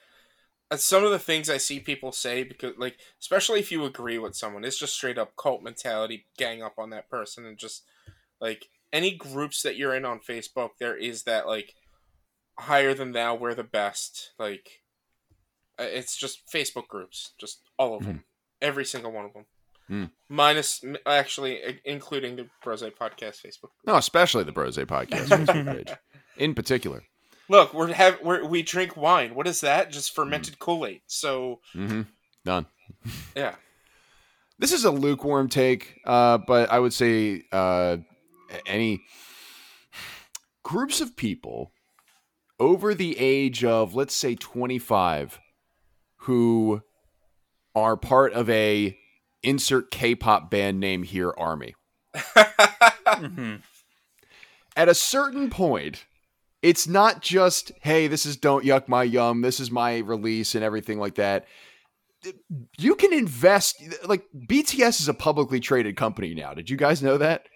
some 0.77 1.03
of 1.03 1.11
the 1.11 1.19
things 1.19 1.51
I 1.51 1.57
see 1.57 1.81
people 1.81 2.13
say 2.13 2.45
because, 2.45 2.75
like, 2.79 2.97
especially 3.21 3.59
if 3.59 3.73
you 3.73 3.85
agree 3.85 4.19
with 4.19 4.37
someone, 4.37 4.65
it's 4.65 4.79
just 4.79 4.95
straight 4.95 5.19
up 5.19 5.35
cult 5.37 5.65
mentality, 5.65 6.27
gang 6.39 6.63
up 6.63 6.75
on 6.79 6.91
that 6.91 7.11
person, 7.11 7.45
and 7.45 7.59
just 7.59 7.83
like 8.41 8.69
any 8.93 9.11
groups 9.17 9.63
that 9.63 9.77
you're 9.77 9.95
in 9.95 10.05
on 10.05 10.21
Facebook, 10.21 10.71
there 10.79 10.97
is 10.97 11.25
that 11.25 11.49
like 11.49 11.75
higher 12.57 12.95
than 12.95 13.13
thou, 13.13 13.35
we're 13.35 13.55
the 13.55 13.65
best. 13.65 14.31
Like, 14.39 14.83
it's 15.81 16.17
just 16.17 16.49
Facebook 16.53 16.89
groups, 16.89 17.33
just 17.41 17.63
all 17.79 17.97
of 17.97 18.05
them, 18.05 18.25
every 18.61 18.85
single 18.85 19.13
one 19.13 19.25
of 19.25 19.33
them. 19.33 19.45
Hmm. 19.89 20.05
Minus, 20.29 20.85
actually, 21.05 21.81
including 21.85 22.37
the 22.37 22.49
Brose 22.63 22.83
Podcast 22.83 23.45
Facebook. 23.45 23.71
No, 23.85 23.97
especially 23.97 24.45
the 24.45 24.53
Brose 24.53 24.77
podcast 24.77 25.27
Facebook 25.27 25.67
page 25.67 25.97
in 26.37 26.55
particular. 26.55 27.03
Look, 27.49 27.75
we're 27.75 27.93
have 27.93 28.21
we're, 28.23 28.47
we 28.47 28.63
drink 28.63 28.97
wine. 28.97 29.35
What 29.35 29.49
is 29.49 29.61
that? 29.63 29.91
Just 29.91 30.15
fermented 30.15 30.61
Kool 30.61 30.87
Aid. 30.87 31.01
So 31.09 31.61
Mm-hmm. 31.75 32.03
Done. 32.45 32.67
yeah, 33.37 33.55
This 34.59 34.73
is 34.73 34.85
a 34.85 34.91
lukewarm 34.91 35.49
take, 35.49 35.99
uh, 36.07 36.39
but 36.39 36.71
I 36.71 36.79
would 36.79 36.93
say 36.93 37.43
uh, 37.53 37.99
any 38.67 39.01
groups 40.63 41.01
of 41.01 41.17
people 41.17 41.73
over 42.59 42.95
the 42.95 43.17
age 43.19 43.65
of, 43.65 43.95
let's 43.95 44.15
say, 44.15 44.35
25 44.35 45.41
who 46.23 46.83
are 47.75 47.97
part 47.97 48.33
of 48.33 48.49
a 48.51 48.97
insert 49.43 49.91
K-pop 49.91 50.51
band 50.51 50.81
name 50.81 51.03
here 51.03 51.33
army. 51.37 51.75
hmm 53.07 53.57
at 54.77 54.89
a 54.89 54.95
certain 54.95 55.51
point, 55.51 56.07
it's 56.63 56.87
not 56.87 57.23
just, 57.23 57.73
hey, 57.83 58.07
this 58.07 58.25
is 58.25 58.37
Don't 58.37 58.65
Yuck 58.65 58.89
My 58.89 59.03
Yum, 59.03 59.43
this 59.43 59.61
is 59.61 59.71
my 59.71 59.99
release 59.99 60.55
and 60.55 60.65
everything 60.65 60.99
like 60.99 61.17
that. 61.17 61.47
You 62.79 62.95
can 62.95 63.13
invest, 63.13 63.83
like, 64.07 64.25
BTS 64.35 65.01
is 65.01 65.09
a 65.09 65.15
publicly 65.15 65.61
traded 65.61 65.97
company 65.97 66.35
now. 66.35 66.55
Did 66.55 66.71
you 66.71 66.77
guys 66.77 67.03
know 67.03 67.19
that? 67.19 67.47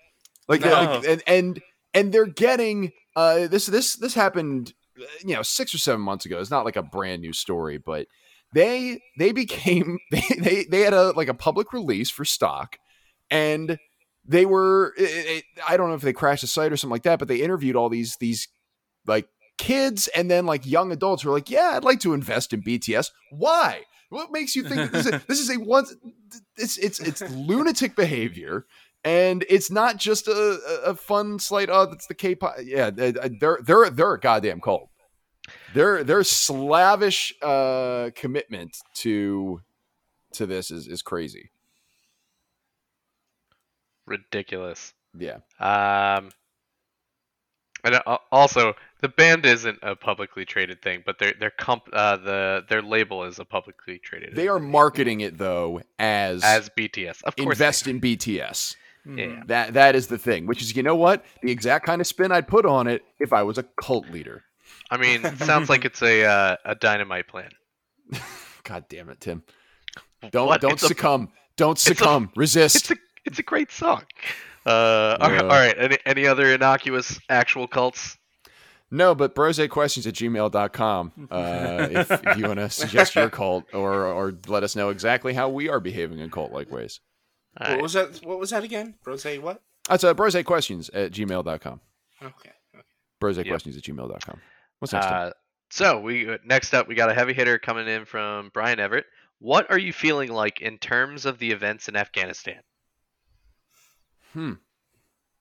Like, 0.48 0.62
No. 0.62 0.72
like 0.72 1.08
and, 1.08 1.22
and, 1.26 1.62
and 1.92 2.12
they're 2.12 2.26
getting, 2.26 2.92
uh, 3.14 3.46
this, 3.46 3.66
this, 3.66 3.96
this 3.96 4.14
happened, 4.14 4.72
uh, 5.00 5.04
you 5.24 5.34
know, 5.34 5.42
six 5.42 5.74
or 5.74 5.78
seven 5.78 6.00
months 6.00 6.26
ago. 6.26 6.40
It's 6.40 6.50
not 6.50 6.64
like 6.64 6.76
a 6.76 6.82
brand 6.82 7.22
new 7.22 7.32
story, 7.32 7.78
but 7.78 8.06
they, 8.54 9.00
they 9.18 9.32
became, 9.32 9.98
they, 10.10 10.22
they, 10.38 10.64
they 10.64 10.80
had 10.80 10.94
a, 10.94 11.10
like 11.12 11.28
a 11.28 11.34
public 11.34 11.72
release 11.72 12.10
for 12.10 12.24
stock 12.24 12.78
and 13.30 13.78
they 14.26 14.46
were 14.46 14.94
it, 14.96 15.02
it, 15.02 15.44
i 15.68 15.76
don't 15.76 15.88
know 15.88 15.94
if 15.94 16.02
they 16.02 16.12
crashed 16.12 16.42
the 16.42 16.46
site 16.46 16.72
or 16.72 16.76
something 16.76 16.92
like 16.92 17.02
that 17.02 17.18
but 17.18 17.28
they 17.28 17.42
interviewed 17.42 17.76
all 17.76 17.88
these 17.88 18.16
these 18.16 18.48
like 19.06 19.28
kids 19.58 20.08
and 20.08 20.30
then 20.30 20.46
like 20.46 20.66
young 20.66 20.92
adults 20.92 21.22
who 21.22 21.30
are 21.30 21.32
like 21.32 21.50
yeah 21.50 21.72
i'd 21.74 21.84
like 21.84 22.00
to 22.00 22.14
invest 22.14 22.52
in 22.52 22.62
bts 22.62 23.10
why? 23.30 23.82
What 24.10 24.30
makes 24.30 24.54
you 24.54 24.62
think 24.62 24.92
that 24.92 24.92
this 24.92 25.06
is, 25.06 25.24
this 25.28 25.40
is 25.40 25.50
a 25.50 25.58
one 25.58 25.86
it's 26.56 26.76
it's 26.78 27.00
it's 27.00 27.20
lunatic 27.30 27.96
behavior 27.96 28.64
and 29.02 29.44
it's 29.48 29.70
not 29.70 29.96
just 29.96 30.28
a, 30.28 30.32
a 30.86 30.90
a 30.90 30.94
fun 30.94 31.38
slight 31.38 31.68
oh 31.70 31.86
that's 31.86 32.06
the 32.06 32.14
k-pop 32.14 32.54
yeah 32.62 32.90
they're 32.90 33.58
they're 33.64 33.90
they're 33.90 34.14
a 34.14 34.20
goddamn 34.20 34.60
cult 34.60 34.88
their 35.74 36.04
their 36.04 36.22
slavish 36.24 37.34
uh 37.42 38.10
commitment 38.14 38.78
to 38.94 39.60
to 40.32 40.46
this 40.46 40.70
is 40.70 40.86
is 40.88 41.02
crazy 41.02 41.50
Ridiculous. 44.06 44.92
yeah 45.18 45.38
Um, 45.60 46.30
and 47.84 48.00
uh, 48.06 48.18
also 48.32 48.74
the 49.00 49.08
band 49.08 49.44
isn't 49.44 49.78
a 49.82 49.94
publicly 49.94 50.44
traded 50.44 50.80
thing, 50.80 51.02
but 51.04 51.18
their 51.18 51.34
their 51.38 51.50
comp 51.50 51.88
uh, 51.92 52.16
the 52.16 52.64
their 52.68 52.82
label 52.82 53.24
is 53.24 53.38
a 53.38 53.44
publicly 53.44 53.98
traded. 53.98 54.34
They 54.34 54.48
are 54.48 54.58
marketing 54.58 55.20
it 55.20 55.36
though 55.36 55.82
as, 55.98 56.42
as 56.42 56.70
BTS, 56.70 57.22
of 57.24 57.36
course. 57.36 57.54
invest 57.54 57.86
in 57.86 58.00
BTS. 58.00 58.76
Yeah. 59.06 59.42
That 59.46 59.74
that 59.74 59.94
is 59.94 60.06
the 60.06 60.16
thing. 60.16 60.46
Which 60.46 60.62
is, 60.62 60.74
you 60.74 60.82
know 60.82 60.96
what, 60.96 61.24
the 61.42 61.52
exact 61.52 61.84
kind 61.84 62.00
of 62.00 62.06
spin 62.06 62.32
I'd 62.32 62.48
put 62.48 62.64
on 62.64 62.86
it 62.86 63.04
if 63.18 63.34
I 63.34 63.42
was 63.42 63.58
a 63.58 63.62
cult 63.62 64.08
leader. 64.08 64.44
I 64.94 64.96
mean, 64.98 65.24
it 65.24 65.38
sounds 65.38 65.68
like 65.68 65.84
it's 65.88 66.02
a 66.02 66.24
uh, 66.24 66.56
a 66.64 66.74
dynamite 66.74 67.28
plan. 67.28 67.50
God 68.64 68.84
damn 68.88 69.08
it, 69.10 69.20
Tim! 69.20 69.42
Don't 70.30 70.46
What? 70.48 70.60
don't 70.60 70.72
It's 70.74 70.82
a- 70.84 70.88
succumb. 70.88 71.30
don't 71.56 71.78
a- 71.78 71.80
succumb. 71.80 72.30
Resist. 72.36 72.76
It's 72.76 72.90
a 72.90 72.96
it's 73.26 73.38
a 73.38 73.42
great 73.42 73.70
song. 73.72 74.04
Uh, 74.66 75.16
all 75.20 75.28
right, 75.30 75.34
Yeah. 75.36 75.42
all 75.42 75.48
right. 75.48 75.74
Any 75.78 75.98
any 76.06 76.26
other 76.26 76.46
innocuous 76.52 77.18
actual 77.28 77.66
cults? 77.66 78.16
No, 78.90 79.14
but 79.14 79.34
brosequestions 79.34 80.06
at 80.06 80.14
gmail.com 80.14 81.12
uh, 81.30 81.88
if, 81.90 82.10
if 82.10 82.36
you 82.38 82.46
want 82.46 82.60
to 82.60 82.70
suggest 82.70 83.14
your 83.16 83.28
cult 83.28 83.64
or 83.74 84.06
or 84.06 84.34
let 84.46 84.62
us 84.62 84.76
know 84.76 84.90
exactly 84.90 85.34
how 85.34 85.48
we 85.48 85.68
are 85.68 85.80
behaving 85.80 86.20
in 86.20 86.30
cult 86.30 86.52
like 86.52 86.70
ways. 86.70 87.00
All 87.60 87.66
What 87.66 87.72
right. 87.74 87.82
was 87.82 87.92
that? 87.94 88.20
What 88.24 88.38
was 88.38 88.50
that 88.50 88.62
again? 88.64 88.94
Rose, 89.04 89.24
what? 89.40 89.60
That's 89.88 90.04
uh, 90.04 90.14
brosequestions 90.14 90.90
at 90.94 91.12
gmail.com. 91.12 91.80
Okay. 92.22 92.50
okay. 92.74 92.84
Brosequestions 93.20 93.76
at 93.76 93.82
gmail.com. 93.82 94.40
What's 94.78 94.92
next? 94.92 95.06
Tim? 95.06 95.14
Uh, 95.14 95.30
so 95.70 96.00
we 96.00 96.38
next 96.44 96.74
up 96.74 96.88
we 96.88 96.94
got 96.94 97.10
a 97.10 97.14
heavy 97.14 97.32
hitter 97.32 97.58
coming 97.58 97.88
in 97.88 98.04
from 98.04 98.50
Brian 98.52 98.78
Everett. 98.78 99.06
What 99.38 99.70
are 99.70 99.78
you 99.78 99.92
feeling 99.92 100.32
like 100.32 100.60
in 100.60 100.78
terms 100.78 101.26
of 101.26 101.38
the 101.38 101.50
events 101.50 101.88
in 101.88 101.96
Afghanistan? 101.96 102.60
Hmm. 104.32 104.52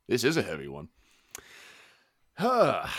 This 0.08 0.24
is 0.24 0.38
a 0.38 0.42
heavy 0.42 0.68
one. 0.68 0.90
Huh. 2.38 2.88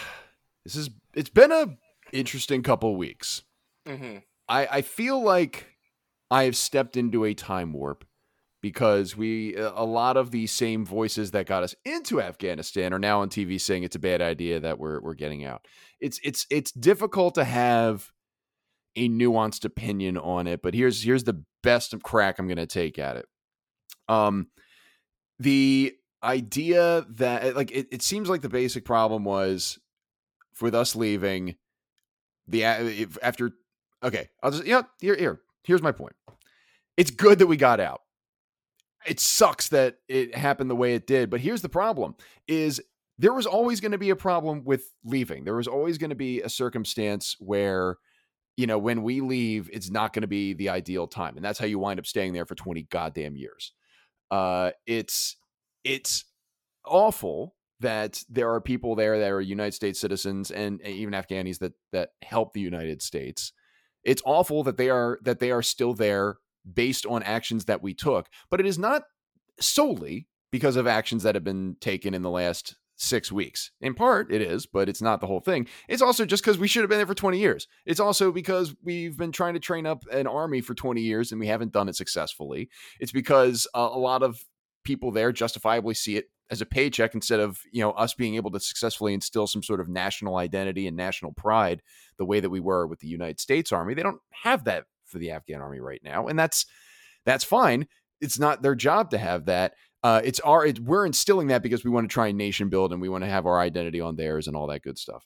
This 0.64 0.76
is 0.76 0.89
it's 1.12 1.28
been 1.28 1.53
a 1.53 1.76
interesting 2.11 2.62
couple 2.62 2.97
weeks. 2.97 3.43
Mm-hmm. 3.87 4.20
I, 4.49 4.66
I 4.66 4.80
feel 4.80 5.22
like 5.22 5.74
I 6.30 6.45
have 6.45 6.57
stepped 6.57 6.97
into 6.97 7.26
a 7.26 7.35
time 7.35 7.74
warp 7.74 8.07
because 8.64 9.14
we 9.14 9.54
uh, 9.58 9.72
a 9.74 9.84
lot 9.84 10.16
of 10.16 10.30
the 10.30 10.46
same 10.46 10.86
voices 10.86 11.32
that 11.32 11.44
got 11.44 11.62
us 11.62 11.74
into 11.84 12.18
Afghanistan 12.22 12.94
are 12.94 12.98
now 12.98 13.20
on 13.20 13.28
TV 13.28 13.60
saying 13.60 13.82
it's 13.82 13.94
a 13.94 13.98
bad 13.98 14.22
idea 14.22 14.58
that 14.58 14.78
we're 14.78 15.02
we're 15.02 15.12
getting 15.12 15.44
out. 15.44 15.66
It's 16.00 16.18
it's 16.24 16.46
it's 16.48 16.72
difficult 16.72 17.34
to 17.34 17.44
have 17.44 18.10
a 18.96 19.06
nuanced 19.10 19.66
opinion 19.66 20.16
on 20.16 20.46
it, 20.46 20.62
but 20.62 20.72
here's 20.72 21.02
here's 21.02 21.24
the 21.24 21.44
best 21.62 21.94
crack 22.02 22.38
I'm 22.38 22.46
going 22.46 22.56
to 22.56 22.64
take 22.64 22.98
at 22.98 23.18
it. 23.18 23.26
Um 24.08 24.46
the 25.38 25.92
idea 26.22 27.04
that 27.10 27.44
uh, 27.44 27.52
like 27.54 27.70
it, 27.70 27.88
it 27.92 28.00
seems 28.00 28.30
like 28.30 28.40
the 28.40 28.48
basic 28.48 28.86
problem 28.86 29.24
was 29.24 29.78
with 30.62 30.74
us 30.74 30.96
leaving 30.96 31.56
the 32.48 32.64
uh, 32.64 32.82
if, 32.82 33.18
after 33.22 33.50
okay 34.02 34.30
i'll 34.42 34.50
just 34.50 34.64
yeah 34.64 34.82
here 35.00 35.16
here 35.16 35.42
here's 35.64 35.82
my 35.82 35.92
point 35.92 36.14
it's 36.96 37.10
good 37.10 37.40
that 37.40 37.46
we 37.46 37.58
got 37.58 37.78
out 37.78 38.00
it 39.07 39.20
sucks 39.20 39.68
that 39.68 39.96
it 40.09 40.34
happened 40.34 40.70
the 40.70 40.76
way 40.76 40.94
it 40.94 41.07
did 41.07 41.30
but 41.30 41.40
here's 41.40 41.62
the 41.62 41.68
problem 41.68 42.14
is 42.48 42.80
there 43.18 43.32
was 43.32 43.46
always 43.46 43.80
going 43.80 43.92
to 43.92 43.98
be 43.98 44.11
a 44.11 44.16
problem 44.16 44.64
with 44.64 44.92
leaving 45.05 45.44
there 45.44 45.57
was 45.57 45.68
always 45.68 45.98
going 45.98 46.11
to 46.11 46.16
be 46.16 46.40
a 46.42 46.48
circumstance 46.48 47.36
where 47.38 47.96
you 48.57 48.66
know 48.66 48.78
when 48.78 49.02
we 49.02 49.20
leave 49.20 49.68
it's 49.72 49.90
not 49.90 50.12
going 50.12 50.22
to 50.22 50.28
be 50.28 50.55
the 50.55 50.68
ideal 50.68 51.07
time 51.07 51.36
and 51.36 51.44
that's 51.44 51.59
how 51.59 51.66
you 51.66 51.78
wind 51.78 51.98
up 51.98 52.07
staying 52.07 52.32
there 52.32 52.46
for 52.46 52.55
20 52.55 52.82
goddamn 52.90 53.36
years 53.36 53.72
uh 54.30 54.70
it's 54.86 55.36
it's 55.84 56.24
awful 56.86 57.55
that 57.80 58.22
there 58.28 58.52
are 58.52 58.61
people 58.61 58.94
there 58.94 59.18
that 59.18 59.30
are 59.30 59.40
United 59.40 59.74
States 59.74 60.00
citizens 60.00 60.50
and 60.50 60.80
even 60.82 61.14
Afghanis 61.14 61.59
that 61.59 61.72
that 61.92 62.11
help 62.22 62.52
the 62.52 62.61
United 62.61 63.02
States. 63.02 63.52
It's 64.02 64.22
awful 64.24 64.62
that 64.64 64.76
they 64.76 64.90
are 64.90 65.18
that 65.22 65.38
they 65.38 65.50
are 65.50 65.62
still 65.62 65.94
there 65.94 66.38
based 66.72 67.06
on 67.06 67.22
actions 67.22 67.66
that 67.66 67.82
we 67.82 67.94
took, 67.94 68.28
but 68.50 68.60
it 68.60 68.66
is 68.66 68.78
not 68.78 69.02
solely 69.60 70.28
because 70.50 70.76
of 70.76 70.86
actions 70.86 71.22
that 71.22 71.34
have 71.34 71.44
been 71.44 71.76
taken 71.80 72.14
in 72.14 72.22
the 72.22 72.30
last 72.30 72.76
6 72.96 73.32
weeks. 73.32 73.72
In 73.80 73.94
part 73.94 74.32
it 74.32 74.40
is, 74.40 74.66
but 74.66 74.88
it's 74.88 75.02
not 75.02 75.20
the 75.20 75.26
whole 75.26 75.40
thing. 75.40 75.66
It's 75.88 76.02
also 76.02 76.24
just 76.24 76.44
cuz 76.44 76.58
we 76.58 76.68
should 76.68 76.82
have 76.82 76.90
been 76.90 76.98
there 76.98 77.06
for 77.06 77.14
20 77.14 77.38
years. 77.38 77.66
It's 77.84 78.00
also 78.00 78.30
because 78.30 78.74
we've 78.82 79.16
been 79.16 79.32
trying 79.32 79.54
to 79.54 79.60
train 79.60 79.84
up 79.84 80.04
an 80.12 80.26
army 80.26 80.60
for 80.60 80.74
20 80.74 81.00
years 81.00 81.32
and 81.32 81.40
we 81.40 81.48
haven't 81.48 81.72
done 81.72 81.88
it 81.88 81.96
successfully. 81.96 82.70
It's 83.00 83.12
because 83.12 83.66
uh, 83.74 83.90
a 83.92 83.98
lot 83.98 84.22
of 84.22 84.44
people 84.84 85.10
there 85.10 85.32
justifiably 85.32 85.94
see 85.94 86.16
it 86.16 86.26
as 86.50 86.60
a 86.60 86.66
paycheck 86.66 87.14
instead 87.14 87.40
of 87.40 87.58
you 87.72 87.80
know 87.80 87.90
us 87.92 88.14
being 88.14 88.36
able 88.36 88.50
to 88.50 88.60
successfully 88.60 89.14
instill 89.14 89.46
some 89.46 89.62
sort 89.62 89.80
of 89.80 89.88
national 89.88 90.36
identity 90.36 90.86
and 90.86 90.96
national 90.96 91.32
pride 91.32 91.82
the 92.18 92.24
way 92.24 92.38
that 92.38 92.50
we 92.50 92.60
were 92.60 92.86
with 92.86 93.00
the 93.00 93.08
United 93.08 93.40
States 93.40 93.72
Army. 93.72 93.94
They 93.94 94.02
don't 94.02 94.20
have 94.42 94.64
that 94.64 94.84
for 95.14 95.20
the 95.20 95.30
Afghan 95.30 95.62
Army 95.62 95.78
right 95.78 96.02
now, 96.04 96.26
and 96.26 96.36
that's 96.36 96.66
that's 97.24 97.44
fine. 97.44 97.86
It's 98.20 98.38
not 98.38 98.60
their 98.60 98.74
job 98.74 99.10
to 99.10 99.18
have 99.18 99.46
that. 99.46 99.74
Uh, 100.02 100.20
it's 100.24 100.40
our 100.40 100.66
it, 100.66 100.80
we're 100.80 101.06
instilling 101.06 101.46
that 101.46 101.62
because 101.62 101.84
we 101.84 101.90
want 101.90 102.08
to 102.08 102.12
try 102.12 102.26
and 102.26 102.36
nation 102.36 102.68
build 102.68 102.92
and 102.92 103.00
we 103.00 103.08
want 103.08 103.22
to 103.22 103.30
have 103.30 103.46
our 103.46 103.60
identity 103.60 104.00
on 104.00 104.16
theirs 104.16 104.48
and 104.48 104.56
all 104.56 104.66
that 104.66 104.82
good 104.82 104.98
stuff. 104.98 105.24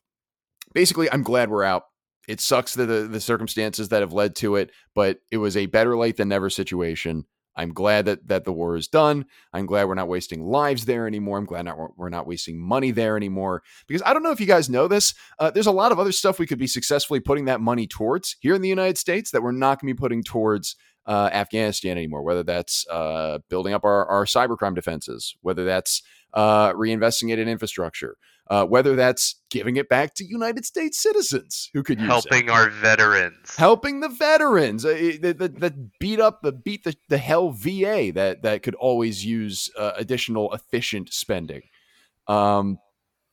Basically, 0.75 1.11
I'm 1.11 1.23
glad 1.23 1.51
we're 1.51 1.65
out. 1.65 1.85
It 2.29 2.41
sucks 2.41 2.75
that 2.75 2.87
the 2.87 3.09
the 3.09 3.21
circumstances 3.21 3.89
that 3.89 4.03
have 4.03 4.13
led 4.13 4.37
to 4.37 4.57
it, 4.57 4.71
but 4.95 5.19
it 5.33 5.39
was 5.39 5.57
a 5.57 5.67
better 5.67 5.97
late 5.97 6.19
than 6.19 6.29
never 6.29 6.51
situation. 6.51 7.25
I'm 7.59 7.75
glad 7.75 8.05
that 8.05 8.29
that 8.29 8.45
the 8.45 8.53
war 8.53 8.77
is 8.77 8.87
done. 8.87 9.27
I'm 9.53 9.67
glad 9.67 9.89
we're 9.89 9.95
not 9.95 10.09
wasting 10.09 10.47
lives 10.47 10.85
there 10.85 11.09
anymore. 11.09 11.39
I'm 11.39 11.45
glad 11.45 11.65
not 11.65 11.99
we're 11.99 12.09
not 12.09 12.27
wasting 12.27 12.59
money 12.59 12.93
there 12.93 13.17
anymore. 13.17 13.65
Because 13.89 14.03
I 14.07 14.15
don't 14.15 14.23
know 14.23 14.31
if 14.31 14.41
you 14.41 14.47
guys 14.47 14.71
know 14.71 14.87
this. 14.87 15.13
Uh, 15.41 15.51
there's 15.51 15.67
a 15.67 15.73
lot 15.73 15.91
of 15.91 15.99
other 15.99 16.13
stuff 16.13 16.39
we 16.39 16.47
could 16.47 16.59
be 16.59 16.69
successfully 16.69 17.19
putting 17.19 17.47
that 17.47 17.61
money 17.61 17.89
towards 17.89 18.37
here 18.39 18.55
in 18.55 18.63
the 18.63 18.69
United 18.69 18.97
States 18.97 19.33
that 19.33 19.43
we're 19.43 19.51
not 19.51 19.81
going 19.81 19.89
to 19.89 19.95
be 19.95 20.01
putting 20.01 20.23
towards 20.23 20.77
uh, 21.05 21.31
Afghanistan 21.33 21.99
anymore. 21.99 22.23
Whether 22.23 22.45
that's 22.45 22.87
uh, 22.89 23.41
building 23.51 23.75
up 23.75 23.85
our, 23.85 24.07
our 24.07 24.25
cybercrime 24.25 24.77
defenses, 24.77 25.35
whether 25.41 25.65
that's 25.65 26.03
uh, 26.35 26.73
reinvesting 26.75 27.33
it 27.33 27.41
in 27.41 27.49
infrastructure, 27.49 28.19
uh, 28.51 28.65
whether 28.65 28.97
that's 28.97 29.37
giving 29.51 29.77
it 29.77 29.89
back 29.89 30.15
to 30.15 30.25
United 30.25 30.65
States 30.65 31.01
citizens 31.01 31.71
who 31.75 31.83
could 31.83 32.01
use 32.01 32.09
it 32.09 32.11
Helping 32.11 32.51
our 32.51 32.71
veterans. 32.71 33.57
helping 33.57 34.01
the 34.01 34.09
veterans 34.09 34.85
uh, 34.85 34.89
that, 35.21 35.91
beat 35.99 36.21
up 36.21 36.43
the 36.43 36.53
beat 36.53 36.85
the, 36.85 36.95
the 37.09 37.19
hell 37.19 37.51
VA 37.51 38.11
that 38.15 38.43
that 38.43 38.63
could 38.63 38.75
always 38.77 39.25
use 39.25 39.71
uh, 39.79 39.93
additional 39.97 40.53
efficient 40.55 41.13
spending. 41.13 41.63
Um, 42.27 42.79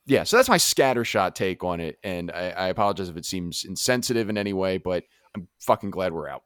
yeah, 0.06 0.22
so 0.22 0.36
that's 0.36 0.48
my 0.48 0.58
scattershot 0.58 1.34
take 1.34 1.64
on 1.64 1.80
it, 1.80 1.98
and 2.04 2.30
I, 2.30 2.50
I 2.50 2.68
apologize 2.68 3.08
if 3.08 3.16
it 3.16 3.26
seems 3.26 3.64
insensitive 3.64 4.28
in 4.28 4.38
any 4.38 4.52
way, 4.52 4.78
but 4.78 5.04
I'm 5.34 5.48
fucking 5.58 5.90
glad 5.90 6.12
we're 6.12 6.28
out. 6.28 6.44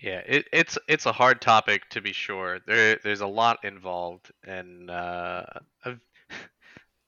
Yeah, 0.00 0.22
it, 0.26 0.46
it's 0.52 0.76
it's 0.88 1.06
a 1.06 1.12
hard 1.12 1.40
topic 1.40 1.88
to 1.90 2.00
be 2.00 2.12
sure. 2.12 2.58
There 2.66 2.98
there's 3.02 3.20
a 3.20 3.26
lot 3.26 3.64
involved, 3.64 4.32
and 4.46 4.90
uh, 4.90 5.44
I've, 5.84 6.00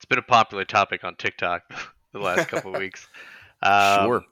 been 0.08 0.18
a 0.18 0.22
popular 0.22 0.64
topic 0.64 1.04
on 1.04 1.16
TikTok 1.16 1.62
the 2.12 2.20
last 2.20 2.48
couple 2.48 2.70
of 2.70 2.76
weeks. 2.76 3.08
Um, 3.62 4.14
sure, 4.14 4.26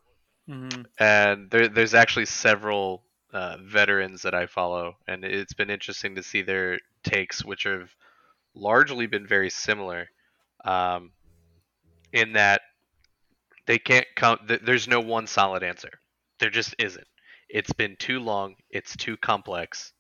hmm 0.48 0.82
and 0.98 1.50
there, 1.50 1.68
there's 1.68 1.94
actually 1.94 2.26
several 2.26 3.04
uh, 3.32 3.56
veterans 3.62 4.22
that 4.22 4.34
I 4.34 4.46
follow, 4.46 4.96
and 5.08 5.24
it's 5.24 5.54
been 5.54 5.70
interesting 5.70 6.14
to 6.16 6.22
see 6.22 6.42
their 6.42 6.78
takes, 7.02 7.44
which 7.44 7.64
have 7.64 7.90
largely 8.54 9.06
been 9.06 9.26
very 9.26 9.50
similar, 9.50 10.08
um, 10.64 11.12
in 12.12 12.32
that 12.32 12.62
they 13.66 13.78
can't 13.78 14.06
come. 14.16 14.38
th- 14.48 14.60
There's 14.62 14.88
no 14.88 15.00
one 15.00 15.26
solid 15.26 15.62
answer. 15.62 15.90
There 16.38 16.50
just 16.50 16.74
isn't. 16.78 17.06
It's 17.48 17.72
been 17.72 17.96
too 17.96 18.20
long. 18.20 18.56
It's 18.70 18.96
too 18.96 19.16
complex 19.16 19.92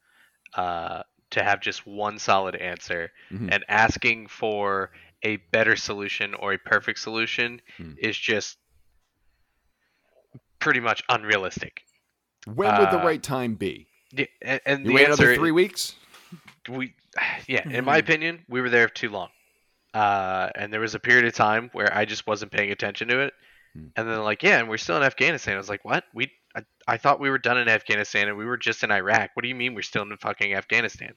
uh, 0.54 1.02
to 1.30 1.42
have 1.42 1.60
just 1.60 1.86
one 1.86 2.18
solid 2.18 2.56
answer, 2.56 3.12
Mhm. 3.30 3.50
and 3.50 3.64
asking 3.68 4.28
for 4.28 4.90
a 5.24 5.36
better 5.52 5.74
solution 5.76 6.34
or 6.34 6.52
a 6.52 6.58
perfect 6.58 6.98
solution 6.98 7.60
Hmm. 7.78 7.92
is 7.98 8.16
just 8.16 8.58
pretty 10.58 10.80
much 10.80 11.02
unrealistic. 11.08 11.82
when 12.46 12.78
would 12.78 12.90
the 12.90 13.00
uh, 13.00 13.04
right 13.04 13.22
time 13.22 13.54
be? 13.54 13.86
Yeah, 14.12 14.26
and, 14.42 14.60
and 14.66 14.80
You 14.82 14.88
the 14.88 14.94
wait 14.94 15.08
answer 15.08 15.22
another 15.24 15.36
three 15.36 15.50
weeks? 15.50 15.94
we 16.68 16.94
yeah, 17.46 17.66
in 17.68 17.84
my 17.84 17.96
Mhm. 17.98 18.00
opinion, 18.04 18.44
we 18.48 18.60
were 18.60 18.68
there 18.70 18.88
too 18.88 19.08
long. 19.08 19.30
Uh, 19.94 20.50
and 20.56 20.72
there 20.72 20.80
was 20.80 20.94
a 20.94 20.98
period 21.00 21.24
of 21.24 21.32
time 21.34 21.70
where 21.72 21.90
I 21.96 22.04
just 22.04 22.26
wasn't 22.26 22.50
paying 22.52 22.70
attention 22.70 23.08
to 23.08 23.20
it. 23.20 23.34
Hmm. 23.72 23.86
And 23.96 24.08
then 24.08 24.18
like, 24.22 24.42
yeah, 24.42 24.58
and 24.58 24.68
we're 24.68 24.76
still 24.76 24.96
in 24.96 25.02
Afghanistan. 25.04 25.54
I 25.54 25.58
was 25.58 25.68
like, 25.70 25.84
what? 25.84 26.04
We 26.12 26.30
I, 26.56 26.62
I 26.86 26.96
thought 26.98 27.18
we 27.18 27.30
were 27.30 27.38
done 27.38 27.56
in 27.58 27.68
Afghanistan 27.68 28.28
and 28.28 28.36
we 28.36 28.44
were 28.44 28.56
just 28.58 28.82
in 28.84 28.90
Iraq. 28.92 29.30
What 29.34 29.42
do 29.42 29.48
you 29.48 29.54
mean 29.54 29.74
we're 29.74 29.82
still 29.82 30.02
in 30.02 30.16
fucking 30.18 30.54
Afghanistan? 30.54 31.14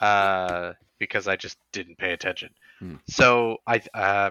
Uh, 0.00 0.72
because 0.98 1.28
I 1.28 1.36
just 1.36 1.58
didn't 1.72 1.98
pay 1.98 2.12
attention. 2.12 2.50
Hmm. 2.80 2.96
So 3.08 3.58
I 3.66 3.80
uh, 3.94 4.30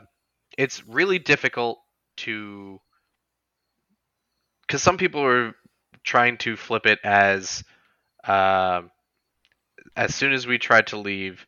it's 0.58 0.86
really 0.88 1.20
difficult 1.20 1.80
to 2.18 2.82
because 4.68 4.84
some 4.84 4.98
people 4.98 5.22
are 5.24 5.56
trying 6.04 6.38
to 6.40 6.56
flip 6.58 6.86
it 6.86 7.00
as 7.04 7.64
um, 8.26 8.92
as 9.96 10.14
soon 10.14 10.34
as 10.34 10.46
we 10.46 10.58
tried 10.58 10.88
to 10.88 10.98
leave, 10.98 11.46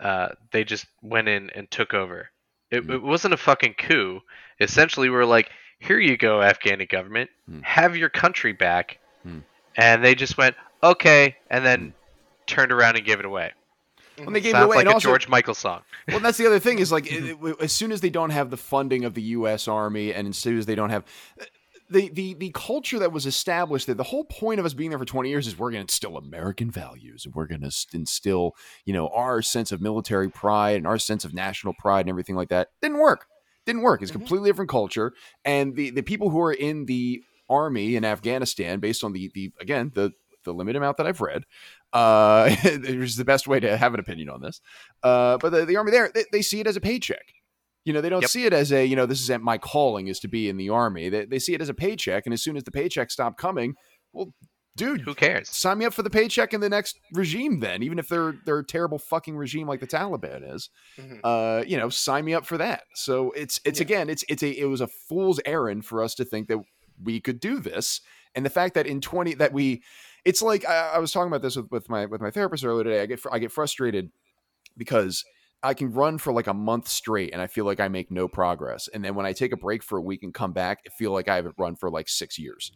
uh, 0.00 0.28
they 0.52 0.64
just 0.64 0.86
went 1.02 1.28
in 1.28 1.50
and 1.50 1.70
took 1.70 1.94
over. 1.94 2.30
It, 2.70 2.84
Hmm. 2.84 2.92
it 2.92 3.02
wasn't 3.02 3.34
a 3.34 3.38
fucking 3.38 3.74
coup. 3.74 4.20
Essentially, 4.60 5.08
we 5.08 5.16
are 5.16 5.24
like, 5.24 5.50
"Here 5.78 5.98
you 5.98 6.16
go, 6.16 6.38
Afghani 6.38 6.88
government, 6.88 7.30
Hmm. 7.46 7.60
have 7.62 7.96
your 7.96 8.08
country 8.10 8.52
back," 8.52 8.98
and 9.76 10.04
they 10.04 10.14
just 10.14 10.36
went, 10.36 10.56
"Okay," 10.82 11.36
and 11.50 11.64
then 11.64 11.94
turned 12.46 12.72
around 12.72 12.96
and 12.96 13.06
gave 13.06 13.20
it 13.20 13.24
away. 13.24 13.52
When 14.22 14.32
they 14.32 14.40
gave 14.40 14.52
Sounds 14.52 14.62
it 14.62 14.66
away, 14.66 14.76
like 14.76 14.82
and 14.86 14.90
a 14.90 14.94
also, 14.94 15.08
George 15.08 15.28
Michael 15.28 15.54
song. 15.54 15.82
well, 16.08 16.20
that's 16.20 16.38
the 16.38 16.46
other 16.46 16.60
thing 16.60 16.78
is 16.78 16.92
like 16.92 17.10
it, 17.10 17.36
it- 17.42 17.56
as 17.60 17.72
soon 17.72 17.90
as 17.92 18.00
they 18.00 18.10
don't 18.10 18.30
have 18.30 18.50
the 18.50 18.56
funding 18.56 19.04
of 19.04 19.14
the 19.14 19.22
U.S. 19.22 19.66
Army, 19.68 20.12
and 20.14 20.28
as 20.28 20.38
soon 20.38 20.58
as 20.58 20.66
they 20.66 20.74
don't 20.74 20.90
have 20.90 21.04
the 21.90 22.08
the 22.08 22.34
the 22.34 22.50
culture 22.54 22.98
that 22.98 23.12
was 23.12 23.26
established 23.26 23.86
there, 23.86 23.94
the 23.94 24.04
whole 24.04 24.24
point 24.24 24.58
of 24.60 24.66
us 24.66 24.72
being 24.72 24.90
there 24.90 24.98
for 24.98 25.04
twenty 25.04 25.28
years 25.30 25.46
is 25.46 25.58
we're 25.58 25.70
going 25.70 25.80
to 25.80 25.92
instill 25.92 26.16
American 26.16 26.70
values, 26.70 27.24
and 27.26 27.34
we're 27.34 27.46
going 27.46 27.60
to 27.60 27.86
instill 27.92 28.52
you 28.84 28.92
know 28.92 29.08
our 29.08 29.42
sense 29.42 29.72
of 29.72 29.80
military 29.80 30.30
pride 30.30 30.76
and 30.76 30.86
our 30.86 30.98
sense 30.98 31.24
of 31.24 31.34
national 31.34 31.74
pride 31.74 32.00
and 32.02 32.10
everything 32.10 32.36
like 32.36 32.48
that. 32.48 32.68
Didn't 32.80 32.98
work. 32.98 33.26
Didn't 33.66 33.82
work. 33.82 34.00
It's 34.02 34.10
a 34.10 34.14
Mhm. 34.14 34.18
completely 34.18 34.48
different 34.50 34.70
culture, 34.70 35.12
and 35.44 35.74
the 35.76 35.90
the 35.90 36.02
people 36.02 36.30
who 36.30 36.40
are 36.40 36.52
in 36.52 36.86
the 36.86 37.22
army 37.50 37.96
in 37.96 38.04
Afghanistan, 38.04 38.80
based 38.80 39.02
on 39.04 39.12
the 39.12 39.30
the 39.34 39.52
again 39.60 39.92
the 39.94 40.12
the 40.44 40.52
limited 40.54 40.76
amount 40.78 40.98
that 40.98 41.06
I've 41.06 41.22
read, 41.22 41.44
uh, 41.94 42.54
which 42.64 42.88
is 42.90 43.16
the 43.16 43.24
best 43.24 43.46
way 43.48 43.58
to 43.60 43.76
have 43.76 43.94
an 43.94 44.00
opinion 44.00 44.28
on 44.28 44.42
this. 44.42 44.60
Uh, 45.02 45.38
but 45.38 45.50
the, 45.50 45.64
the 45.64 45.76
army 45.76 45.90
there, 45.90 46.10
they, 46.14 46.24
they 46.32 46.42
see 46.42 46.60
it 46.60 46.66
as 46.66 46.76
a 46.76 46.80
paycheck. 46.80 47.32
You 47.86 47.92
know, 47.92 48.00
they 48.00 48.08
don't 48.08 48.22
Yep. 48.22 48.30
see 48.30 48.44
it 48.46 48.52
as 48.52 48.72
a, 48.72 48.84
you 48.84 48.96
know, 48.96 49.06
this 49.06 49.20
is 49.20 49.30
my 49.40 49.56
calling 49.58 50.08
is 50.08 50.18
to 50.20 50.28
be 50.28 50.48
in 50.48 50.56
the 50.56 50.70
army. 50.70 51.08
They, 51.08 51.24
they 51.26 51.38
see 51.38 51.54
it 51.54 51.60
as 51.62 51.68
a 51.68 51.74
paycheck. 51.74 52.26
And 52.26 52.32
as 52.32 52.42
soon 52.42 52.56
as 52.56 52.64
the 52.64 52.70
paycheck 52.70 53.10
stop 53.10 53.36
coming, 53.36 53.74
well, 54.12 54.32
dude, 54.74 55.02
Who 55.02 55.14
cares? 55.14 55.50
sign 55.50 55.78
me 55.78 55.84
up 55.84 55.92
for 55.92 56.02
the 56.02 56.08
paycheck 56.10 56.54
in 56.54 56.60
the 56.62 56.68
next 56.70 56.98
regime 57.12 57.60
then, 57.60 57.82
even 57.82 57.98
if 57.98 58.08
they're, 58.08 58.34
they're 58.46 58.58
a 58.60 58.64
terrible 58.66 58.98
fucking 58.98 59.36
regime 59.36 59.68
like 59.68 59.80
the 59.80 59.86
Taliban 59.86 60.54
is, 60.54 60.70
Mhm. 60.98 61.20
uh, 61.22 61.62
you 61.66 61.76
know, 61.76 61.90
sign 61.90 62.24
me 62.24 62.32
up 62.34 62.46
for 62.46 62.56
that. 62.58 62.84
So 62.94 63.30
it's, 63.32 63.60
it's 63.66 63.80
Yeah. 63.80 63.84
again, 63.84 64.08
it's, 64.10 64.24
it's 64.30 64.42
a, 64.42 64.50
it 64.50 64.64
was 64.64 64.80
a 64.80 64.88
fool's 64.88 65.38
errand 65.44 65.84
for 65.84 66.02
us 66.02 66.14
to 66.16 66.24
think 66.24 66.48
that 66.48 66.58
we 67.02 67.20
could 67.20 67.38
do 67.38 67.60
this. 67.60 68.00
And 68.34 68.44
the 68.46 68.50
fact 68.50 68.74
that 68.74 68.86
in 68.86 69.00
20, 69.02 69.34
that 69.34 69.52
we, 69.52 69.82
it's 70.24 70.42
like, 70.42 70.64
I, 70.66 70.92
I 70.94 70.98
was 70.98 71.12
talking 71.12 71.28
about 71.28 71.42
this 71.42 71.56
with, 71.56 71.70
with 71.70 71.88
my, 71.88 72.06
with 72.06 72.20
my 72.20 72.30
therapist 72.30 72.64
earlier 72.64 72.84
today. 72.84 73.02
I 73.02 73.06
get, 73.06 73.20
fr- 73.20 73.28
I 73.32 73.38
get 73.38 73.52
frustrated 73.52 74.10
because 74.76 75.24
I 75.62 75.74
can 75.74 75.92
run 75.92 76.18
for 76.18 76.32
like 76.32 76.46
a 76.46 76.54
month 76.54 76.88
straight 76.88 77.32
and 77.32 77.40
I 77.40 77.46
feel 77.46 77.64
like 77.64 77.80
I 77.80 77.88
make 77.88 78.10
no 78.10 78.28
progress. 78.28 78.88
And 78.88 79.04
then 79.04 79.14
when 79.14 79.26
I 79.26 79.32
take 79.32 79.52
a 79.52 79.56
break 79.56 79.82
for 79.82 79.98
a 79.98 80.02
week 80.02 80.22
and 80.22 80.32
come 80.34 80.52
back, 80.52 80.80
I 80.86 80.90
feel 80.90 81.10
like 81.12 81.28
I 81.28 81.36
haven't 81.36 81.54
run 81.58 81.76
for 81.76 81.90
like 81.90 82.08
six 82.08 82.38
years. 82.38 82.72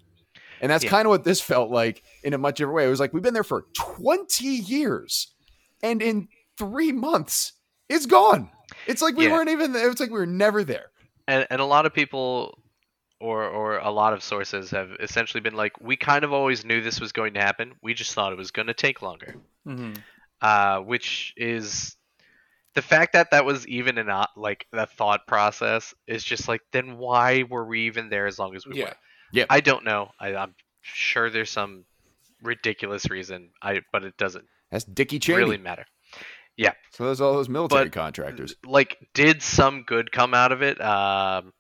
And 0.61 0.71
that's 0.71 0.85
Yeah. 0.85 0.91
kind 0.91 1.07
of 1.07 1.11
what 1.11 1.25
this 1.25 1.41
felt 1.41 1.71
like 1.71 2.03
in 2.25 2.35
a 2.35 2.39
much 2.39 2.57
different 2.57 2.77
way. 2.77 2.87
It 2.87 2.91
was 2.91 3.01
like 3.01 3.13
we've 3.13 3.23
been 3.23 3.35
there 3.35 3.45
for 3.45 3.67
20 3.75 4.45
years 4.45 5.35
and 5.83 6.01
in 6.03 6.29
three 6.57 6.93
months, 6.93 7.53
it's 7.89 8.07
gone. 8.07 8.51
It's 8.87 9.01
like 9.03 9.17
we 9.17 9.27
Yeah. 9.27 9.33
weren't 9.33 9.51
even 9.51 9.75
It's 9.77 10.01
like 10.01 10.11
we 10.11 10.19
were 10.19 10.27
never 10.27 10.65
there. 10.65 10.91
and 11.27 11.47
and 11.51 11.61
a 11.61 11.65
lot 11.65 11.87
of 11.87 11.93
people 11.95 12.59
or 13.21 13.45
or 13.49 13.79
a 13.79 13.91
lot 13.91 14.13
of 14.13 14.23
sources 14.23 14.71
have 14.71 14.91
essentially 15.01 15.41
been 15.41 15.55
like 15.55 15.81
we 15.81 15.97
kind 15.97 16.25
of 16.25 16.33
always 16.33 16.65
knew 16.65 16.81
this 16.81 17.01
was 17.01 17.13
going 17.13 17.35
to 17.35 17.41
happen 17.41 17.73
we 17.83 17.93
just 17.95 18.15
thought 18.15 18.33
it 18.33 18.39
was 18.39 18.51
going 18.53 18.69
to 18.69 18.75
take 18.75 19.03
longer 19.03 19.35
hmm 19.65 19.93
uh 20.41 20.79
which 20.79 21.35
is 21.37 21.97
the 22.75 22.83
fact 22.83 23.15
that 23.15 23.33
that 23.33 23.45
was 23.45 23.67
even 23.67 23.99
an 23.99 24.09
o- 24.09 24.25
like 24.37 24.67
the 24.73 24.87
thought 24.87 25.27
process 25.27 25.95
is 26.07 26.23
just 26.23 26.47
like 26.47 26.61
then 26.73 26.97
why 26.97 27.43
were 27.51 27.65
we 27.65 27.87
even 27.87 28.09
there 28.09 28.27
as 28.27 28.39
long 28.39 28.55
as 28.55 28.65
we 28.67 28.77
Yeah. 28.79 28.85
were 28.85 28.95
Yeah. 29.33 29.45
i 29.51 29.61
don't 29.61 29.85
know 29.85 30.11
I, 30.21 30.37
i'm 30.37 30.55
sure 30.83 31.29
there's 31.29 31.51
some 31.51 31.85
ridiculous 32.43 33.11
reason 33.11 33.51
i 33.63 33.81
but 33.93 34.05
it 34.05 34.17
doesn't 34.17 34.45
That's 34.71 34.85
Dickie 34.85 35.19
Cheney. 35.19 35.39
really 35.39 35.59
matter 35.59 35.87
Yeah. 36.57 36.73
So 36.93 37.05
there's 37.07 37.21
all 37.21 37.35
those 37.35 37.49
military 37.49 37.87
But- 37.87 37.93
contractors. 37.93 38.55
like 38.65 38.97
did 39.15 39.43
some 39.43 39.83
good 39.83 40.13
come 40.13 40.35
out 40.35 40.53
of 40.53 40.63
it 40.63 40.81
um 40.81 41.53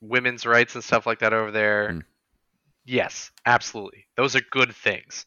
women's 0.00 0.46
rights 0.46 0.74
and 0.74 0.84
stuff 0.84 1.06
like 1.06 1.20
that 1.20 1.32
over 1.32 1.50
there. 1.50 1.90
Mm. 1.90 2.02
yes 2.84 3.30
absolutely. 3.46 4.06
Those 4.16 4.36
are 4.36 4.42
good 4.50 4.74
things. 4.74 5.26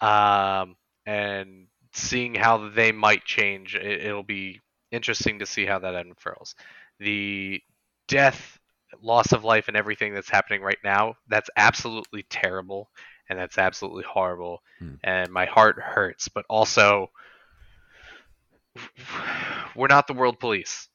Um 0.00 0.76
and 1.06 1.66
seeing 1.92 2.34
how 2.34 2.68
they 2.70 2.92
might 2.92 3.24
change 3.24 3.74
it, 3.74 4.04
it'll 4.06 4.22
be 4.22 4.60
interesting 4.92 5.40
to 5.40 5.46
see 5.46 5.66
how 5.66 5.78
that 5.80 5.94
unfurls. 5.94 6.54
The 7.00 7.60
death 8.08 8.58
loss 9.02 9.32
of 9.32 9.44
life 9.44 9.68
and 9.68 9.76
everything 9.76 10.12
that's 10.14 10.28
happening 10.30 10.62
right 10.62 10.78
now 10.84 11.14
that's 11.28 11.48
absolutely 11.56 12.24
terrible 12.28 12.90
and 13.28 13.38
that's 13.38 13.56
absolutely 13.58 14.02
horrible. 14.04 14.62
Hmm. 14.78 14.94
and 15.04 15.32
my 15.32 15.46
heart 15.46 15.78
hurts 15.80 16.28
but 16.28 16.44
also 16.48 17.10
we're 19.76 19.86
not 19.88 20.06
the 20.06 20.14
world 20.14 20.38
police. 20.40 20.88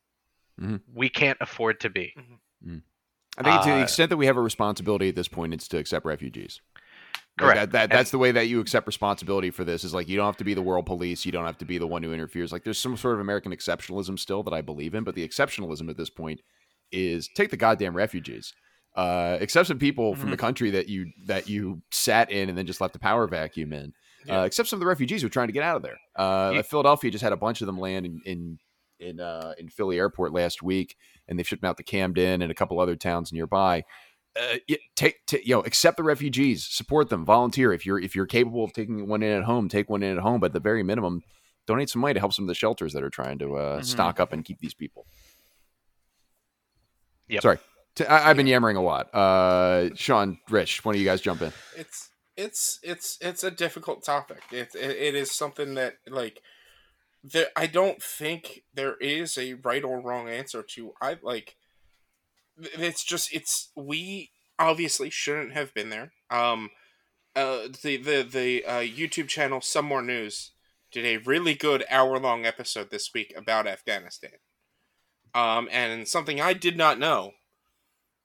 Mhm. 0.59 0.81
we 0.93 1.09
can't 1.09 1.37
afford 1.41 1.81
to 1.81 1.89
be 1.89 2.13
I 3.37 3.43
think 3.43 3.61
to 3.63 3.69
the 3.69 3.75
Uh, 3.75 3.83
extent 3.83 4.09
that 4.11 4.17
we 4.17 4.27
have 4.27 4.37
a 4.37 4.41
responsibility 4.41 5.09
at 5.09 5.15
this 5.15 5.27
point, 5.27 5.53
it's 5.53 5.67
to 5.69 5.77
accept 5.77 6.05
refugees. 6.05 6.61
Like, 7.37 7.37
Correct. 7.37 7.55
that, 7.59 7.71
that, 7.73 7.83
And- 7.83 7.91
that's 7.91 8.11
the 8.11 8.17
way 8.17 8.31
that 8.31 8.47
you 8.47 8.61
accept 8.61 8.87
responsibility 8.87 9.51
for 9.51 9.65
this. 9.65 9.83
Is 9.83 9.93
like 9.93 10.07
you 10.07 10.15
don't 10.15 10.25
have 10.25 10.37
to 10.37 10.45
be 10.45 10.53
the 10.53 10.61
world 10.61 10.85
police. 10.85 11.25
You 11.25 11.33
don't 11.33 11.45
have 11.45 11.57
to 11.57 11.65
be 11.65 11.77
the 11.77 11.87
one 11.87 12.01
who 12.01 12.13
interferes. 12.13 12.53
Like 12.53 12.63
there's 12.63 12.77
some 12.79 12.95
sort 12.95 13.15
of 13.15 13.19
American 13.19 13.51
exceptionalism 13.51 14.17
still 14.17 14.41
that 14.43 14.53
I 14.53 14.61
believe 14.61 14.95
in, 14.95 15.03
but 15.03 15.15
the 15.15 15.27
exceptionalism 15.27 15.89
at 15.89 15.97
this 15.97 16.09
point 16.09 16.39
is 16.93 17.27
take 17.35 17.49
the 17.49 17.57
goddamn 17.57 17.93
refugees. 17.95 18.53
Uh, 18.95 19.37
accept 19.41 19.67
some 19.67 19.79
people 19.79 20.15
from 20.15 20.31
the 20.31 20.37
country 20.37 20.69
that 20.71 20.87
you 20.87 21.11
that 21.25 21.49
you 21.49 21.81
sat 21.91 22.31
in 22.31 22.47
and 22.47 22.57
then 22.57 22.65
just 22.65 22.79
left 22.79 22.93
the 22.93 22.99
power 22.99 23.27
vacuum 23.27 23.73
in. 23.73 23.91
Yeah. 24.25 24.39
Uh, 24.41 24.45
except 24.45 24.69
some 24.69 24.77
of 24.77 24.79
the 24.79 24.85
refugees 24.87 25.19
who 25.21 25.27
are 25.27 25.29
trying 25.29 25.47
to 25.47 25.53
get 25.53 25.63
out 25.63 25.75
of 25.75 25.81
there. 25.83 25.97
Uh, 26.15 26.53
You- 26.55 26.63
Philadelphia 26.63 27.11
just 27.11 27.21
had 27.21 27.33
a 27.33 27.37
bunch 27.37 27.59
of 27.59 27.67
them 27.67 27.77
land 27.77 28.05
in 28.05 28.21
in 28.25 28.59
in, 29.01 29.19
uh, 29.19 29.53
in 29.59 29.67
Philly 29.67 29.97
airport 29.99 30.31
last 30.31 30.63
week, 30.63 30.95
and 31.27 31.37
they've 31.39 31.47
shipped 31.47 31.61
them 31.61 31.69
out 31.69 31.77
to 31.77 31.83
Camden 31.83 32.41
and 32.41 32.51
a 32.51 32.55
couple 32.55 32.79
other 32.79 32.95
towns 32.95 33.31
nearby 33.33 33.83
uh, 34.39 34.57
y- 34.69 34.77
take, 34.95 35.25
ta- 35.25 35.37
you 35.43 35.55
know 35.55 35.61
accept 35.61 35.97
the 35.97 36.03
refugees 36.03 36.65
support 36.65 37.09
them 37.09 37.23
volunteer 37.25 37.71
if 37.71 37.85
you're 37.85 37.99
if 37.99 38.15
you're 38.15 38.25
capable 38.25 38.63
of 38.63 38.73
taking 38.73 39.07
one 39.07 39.23
in 39.23 39.37
at 39.37 39.43
home 39.45 39.69
take 39.69 39.89
one 39.89 40.03
in 40.03 40.17
at 40.17 40.21
home 40.23 40.39
but 40.39 40.47
at 40.47 40.53
the 40.53 40.59
very 40.59 40.83
minimum 40.83 41.21
donate 41.67 41.89
some 41.89 42.01
money 42.01 42.13
to 42.13 42.19
help 42.19 42.33
some 42.33 42.43
of 42.45 42.47
the 42.47 42.53
shelters 42.55 42.93
that 42.93 43.01
are 43.03 43.09
trying 43.09 43.39
to 43.39 43.55
uh, 43.55 43.79
Mhm. 43.79 43.85
stock 43.85 44.19
up 44.19 44.33
and 44.33 44.43
keep 44.45 44.59
these 44.59 44.73
people 44.73 45.05
Yep. 47.29 47.41
sorry 47.41 47.57
T- 47.95 48.05
I, 48.05 48.19
have 48.27 48.37
been 48.37 48.47
yammering 48.47 48.75
a 48.77 48.83
lot 48.83 49.13
uh 49.15 49.95
sean 49.95 50.37
rich 50.49 50.83
one 50.83 50.95
of 50.95 50.99
you 51.01 51.05
guys 51.05 51.21
jump 51.21 51.41
in 51.41 51.51
it's 51.77 52.09
it's 52.37 52.79
it's 52.83 53.17
it's 53.21 53.45
a 53.45 53.49
difficult 53.51 54.03
topic. 54.03 54.41
It 54.51 54.75
it, 54.75 54.91
it 54.97 55.15
is 55.15 55.31
something 55.31 55.75
that 55.75 55.93
like 56.05 56.41
there. 57.31 57.47
I 57.55 57.67
don't 57.67 58.01
think 58.01 58.63
there 58.73 58.95
is 58.97 59.37
a 59.37 59.55
right 59.55 59.83
or 59.83 59.99
wrong 59.99 60.29
answer 60.29 60.63
to. 60.75 60.93
I 61.01 61.17
like. 61.21 61.55
It's 62.57 63.03
just 63.03 63.33
it's 63.33 63.71
we 63.75 64.31
obviously 64.57 65.09
shouldn't 65.09 65.53
have 65.53 65.73
been 65.73 65.89
there. 65.89 66.13
Um, 66.29 66.69
uh, 67.35 67.67
the 67.81 67.97
the 67.97 68.23
the 68.23 68.65
uh, 68.65 68.79
YouTube 68.79 69.27
channel 69.27 69.61
Some 69.61 69.85
More 69.85 70.01
News 70.01 70.51
did 70.91 71.05
a 71.05 71.17
really 71.17 71.53
good 71.53 71.83
hour 71.89 72.17
long 72.19 72.45
episode 72.45 72.89
this 72.89 73.13
week 73.13 73.33
about 73.35 73.67
Afghanistan. 73.67 74.31
Um, 75.33 75.67
and 75.69 76.07
something 76.07 76.39
I 76.39 76.53
did 76.53 76.77
not 76.77 76.97
know 76.97 77.33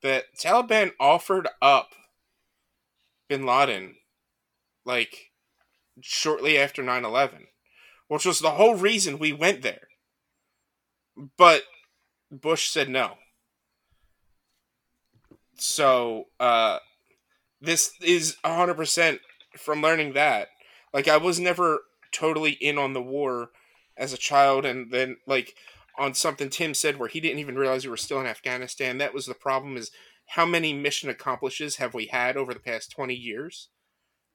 that 0.03 0.27
Taliban 0.39 0.93
offered 1.01 1.49
up 1.61 1.91
bin 3.29 3.45
Laden 3.45 3.97
like 4.85 5.33
shortly 6.01 6.57
after 6.57 6.83
9/11, 6.83 7.47
which 8.11 8.27
was 8.27 8.41
the 8.41 8.51
whole 8.51 8.75
reason 8.75 9.21
we 9.21 9.33
went 9.33 9.63
there. 9.63 9.87
But 11.39 11.63
Bush 12.29 12.69
said 12.69 12.89
no. 12.89 13.15
So, 15.57 16.25
uh 16.41 16.79
this 17.61 17.93
is 18.01 18.37
100% 18.43 19.19
from 19.57 19.83
learning 19.83 20.15
that. 20.15 20.49
Like 20.93 21.07
I 21.07 21.19
was 21.19 21.39
never 21.39 21.83
totally 22.11 22.53
in 22.53 22.79
on 22.79 22.95
the 22.95 23.03
war 23.03 23.51
as 23.97 24.13
a 24.13 24.19
child 24.19 24.65
and 24.65 24.91
then 24.91 25.19
like 25.27 25.55
on 25.97 26.15
something 26.15 26.51
Tim 26.51 26.75
said 26.75 26.99
where 26.99 27.09
he 27.09 27.21
didn't 27.21 27.39
even 27.39 27.57
realize 27.57 27.85
we 27.85 27.91
were 27.91 27.97
still 27.97 28.19
in 28.19 28.27
Afghanistan. 28.27 28.99
That 28.99 29.15
was 29.15 29.27
the 29.27 29.35
problem 29.35 29.77
is 29.77 29.93
how 30.27 30.47
many 30.47 30.73
mission 30.73 31.11
accomplishes 31.11 31.77
have 31.77 31.95
we 31.95 32.07
had 32.07 32.37
over 32.37 32.53
the 32.53 32.61
past 32.61 32.91
20 32.91 33.15
years 33.15 33.69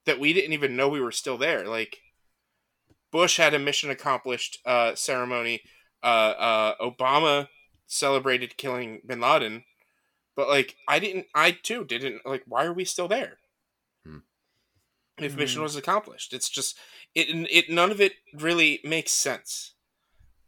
that 0.05 0.19
we 0.19 0.31
didn't 0.31 0.53
even 0.53 0.77
know 0.77 0.87
we 0.87 1.01
were 1.01 1.11
still 1.11 1.37
there 1.37 1.67
like 1.67 1.97
bush 3.11 3.37
had 3.37 3.53
a 3.53 3.59
mission 3.59 3.89
accomplished 3.89 4.59
uh, 4.65 4.95
ceremony. 4.95 5.61
Uh, 6.03 6.35
uh, 6.37 6.75
obama 6.81 7.47
celebrated 7.87 8.57
killing 8.57 9.01
bin 9.05 9.19
laden. 9.21 9.63
But 10.35 10.49
like 10.49 10.75
i 10.87 10.99
didn't 10.99 11.27
i 11.33 11.51
too 11.51 11.83
didn't 11.83 12.25
like 12.25 12.43
why 12.47 12.65
are 12.65 12.73
we 12.73 12.85
still 12.85 13.07
there? 13.07 13.37
Hmm. 14.05 14.17
if 15.17 15.35
mission 15.35 15.59
Hmm. 15.59 15.63
was 15.63 15.75
accomplished. 15.75 16.33
It's 16.33 16.49
just 16.49 16.77
it, 17.15 17.27
it 17.49 17.69
none 17.69 17.91
of 17.91 18.01
it 18.01 18.13
really 18.33 18.81
makes 18.83 19.11
sense. 19.11 19.73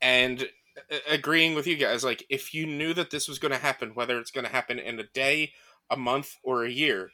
And 0.01 0.49
uh, 0.91 0.97
agreeing 1.09 1.55
with 1.55 1.65
you 1.65 1.75
guys 1.75 2.03
like 2.03 2.23
if 2.29 2.53
you 2.53 2.65
knew 2.67 2.93
that 2.93 3.09
this 3.09 3.27
was 3.27 3.39
going 3.39 3.51
to 3.51 3.57
happen 3.57 3.95
whether 3.95 4.19
it's 4.19 4.31
going 4.31 4.45
to 4.45 4.51
happen 4.51 4.77
in 4.77 4.99
a 4.99 5.03
day 5.03 5.53
a 5.89 5.97
month 5.97 6.35
or 6.43 6.63
a 6.63 6.69
year 6.69 7.11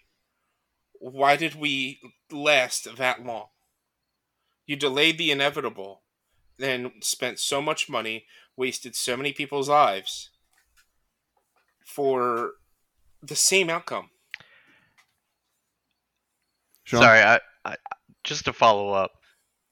why 0.99 1.37
did 1.37 1.55
we 1.55 1.99
last 2.29 2.97
that 2.97 3.25
long 3.25 3.47
you 4.65 4.75
delayed 4.75 5.17
the 5.17 5.31
inevitable 5.31 6.01
then 6.57 6.91
spent 7.01 7.39
so 7.39 7.61
much 7.61 7.89
money 7.89 8.25
wasted 8.55 8.95
so 8.95 9.17
many 9.17 9.33
people's 9.33 9.69
lives 9.69 10.29
for 11.85 12.51
the 13.21 13.35
same 13.35 13.69
outcome 13.69 14.09
Sean? 16.83 17.01
Sorry, 17.01 17.21
I, 17.21 17.39
I 17.65 17.75
just 18.23 18.45
to 18.45 18.53
follow 18.53 18.91
up, 18.91 19.11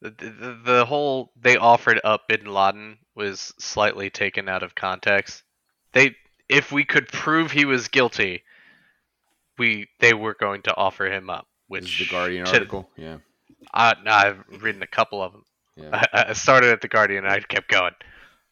the, 0.01 0.09
the 0.09 0.59
the 0.63 0.85
whole 0.85 1.31
they 1.39 1.57
offered 1.57 1.99
up 2.03 2.27
Bin 2.27 2.45
Laden 2.45 2.97
was 3.15 3.53
slightly 3.59 4.09
taken 4.09 4.47
out 4.49 4.63
of 4.63 4.73
context. 4.75 5.43
They, 5.93 6.15
if 6.49 6.71
we 6.71 6.85
could 6.85 7.07
prove 7.09 7.51
he 7.51 7.65
was 7.65 7.89
guilty, 7.89 8.43
we 9.57 9.87
they 9.99 10.13
were 10.13 10.35
going 10.39 10.61
to 10.63 10.75
offer 10.75 11.05
him 11.05 11.29
up. 11.29 11.47
This 11.69 11.81
Which 11.81 12.01
is 12.01 12.07
the 12.07 12.11
guardian 12.13 12.45
to- 12.45 12.53
article 12.53 12.89
yeah 12.97 13.17
Uh, 13.74 13.95
no, 14.03 14.11
I've 14.11 14.43
written 14.61 14.82
a 14.84 14.88
couple 14.88 15.22
of 15.24 15.32
them. 15.32 15.45
yeah 15.76 16.03
I, 16.13 16.26
I 16.30 16.34
started 16.34 16.72
at 16.72 16.82
the 16.82 16.88
Guardian 16.88 17.26
and 17.26 17.34
I 17.34 17.39
kept 17.39 17.69
going, 17.69 17.93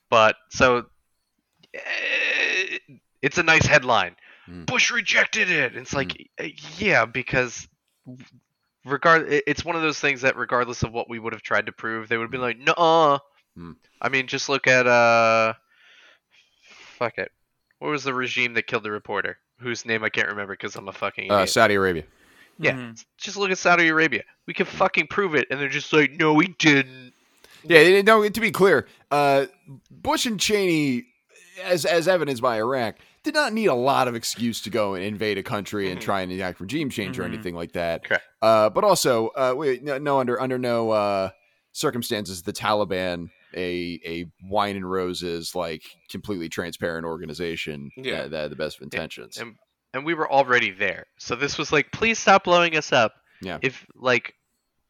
but 0.09 0.35
so 0.49 0.85
eh, 1.73 2.77
it's 3.21 3.37
a 3.37 3.43
nice 3.43 3.65
headline. 3.65 4.15
Mm. 4.49 4.65
Bush 4.65 4.91
rejected 4.91 5.51
it. 5.51 5.75
It's 5.75 5.93
like, 5.93 6.29
uh, 6.39 6.45
yeah, 6.77 7.05
because 7.05 7.67
regard, 8.85 9.27
it's 9.29 9.63
one 9.63 9.75
of 9.75 9.81
those 9.81 9.99
things 9.99 10.21
that 10.21 10.37
regardless 10.37 10.83
of 10.83 10.91
what 10.91 11.09
we 11.09 11.19
would 11.19 11.33
have 11.33 11.41
tried 11.43 11.67
to 11.67 11.71
prove, 11.71 12.07
they 12.07 12.17
would 12.17 12.23
have 12.23 12.31
been 12.31 12.41
like, 12.41 12.57
no. 12.57 13.19
Mm. 13.57 13.75
I 14.01 14.09
mean, 14.09 14.27
just 14.27 14.49
look 14.49 14.67
at 14.67 14.87
uh, 14.87 15.53
fuck 16.97 17.17
it. 17.17 17.31
What 17.79 17.89
was 17.89 18.03
the 18.03 18.13
regime 18.13 18.53
that 18.55 18.67
killed 18.67 18.83
the 18.83 18.91
reporter? 18.91 19.37
Whose 19.59 19.85
name 19.85 20.03
I 20.03 20.09
can't 20.09 20.29
remember 20.29 20.53
because 20.53 20.75
I'm 20.75 20.87
a 20.87 20.93
fucking 20.93 21.29
Uh. 21.31 21.45
Saudi 21.45 21.75
Arabia. 21.75 22.03
Yeah. 22.59 22.73
Mhm. 22.73 23.05
just 23.17 23.37
look 23.37 23.51
at 23.51 23.57
Saudi 23.57 23.87
Arabia. 23.87 24.23
We 24.45 24.53
can 24.53 24.65
fucking 24.65 25.07
prove 25.07 25.33
it, 25.35 25.47
and 25.49 25.59
they're 25.59 25.69
just 25.69 25.91
like, 25.93 26.11
no, 26.11 26.33
we 26.33 26.47
didn't. 26.59 27.13
Yeah, 27.63 28.01
no. 28.01 28.27
To 28.27 28.41
be 28.41 28.51
clear, 28.51 28.87
uh, 29.11 29.45
Bush 29.89 30.25
and 30.25 30.39
Cheney, 30.39 31.05
as 31.63 31.85
as 31.85 32.07
evidenced 32.07 32.41
by 32.41 32.57
Iraq, 32.57 32.95
did 33.23 33.33
not 33.33 33.51
need 33.53 33.65
a 33.67 33.73
lot 33.73 34.07
of 34.07 34.15
excuse 34.15 34.61
to 34.61 34.69
go 34.69 34.93
and 34.93 35.03
invade 35.03 35.37
a 35.37 35.43
country 35.43 35.89
and 35.91 35.99
Mhm. 35.99 36.03
try 36.03 36.21
and 36.21 36.31
enact 36.31 36.59
regime 36.61 36.89
change 36.89 37.17
or 37.19 37.23
Mhm. 37.23 37.33
anything 37.33 37.55
like 37.55 37.73
that. 37.73 38.03
Correct. 38.05 38.23
Uh, 38.41 38.69
but 38.69 38.83
also, 38.85 39.27
uh, 39.35 39.53
wait, 39.57 39.83
no, 39.83 39.97
no 39.97 40.19
under 40.19 40.39
under 40.41 40.57
no 40.57 40.91
uh, 40.91 41.29
circumstances, 41.73 42.41
the 42.43 42.53
Taliban, 42.53 43.29
a 43.55 43.99
a 44.05 44.25
wine 44.43 44.75
and 44.75 44.89
roses 44.89 45.53
like 45.55 45.83
completely 46.09 46.49
transparent 46.49 47.05
organization, 47.05 47.91
Yeah. 47.97 48.23
that, 48.23 48.31
that 48.31 48.41
had 48.43 48.51
the 48.51 48.55
best 48.55 48.77
of 48.77 48.83
intentions. 48.83 49.37
and- 49.37 49.47
And 49.49 49.55
we 50.05 50.13
were 50.13 50.29
already 50.31 50.71
there, 50.71 51.05
so 51.17 51.35
this 51.35 51.57
was 51.57 51.71
like, 51.71 51.91
please 51.91 52.19
stop 52.19 52.43
blowing 52.43 52.75
us 52.77 52.91
up. 52.93 53.13
Yeah. 53.41 53.57
If 53.61 53.85
like, 53.95 54.33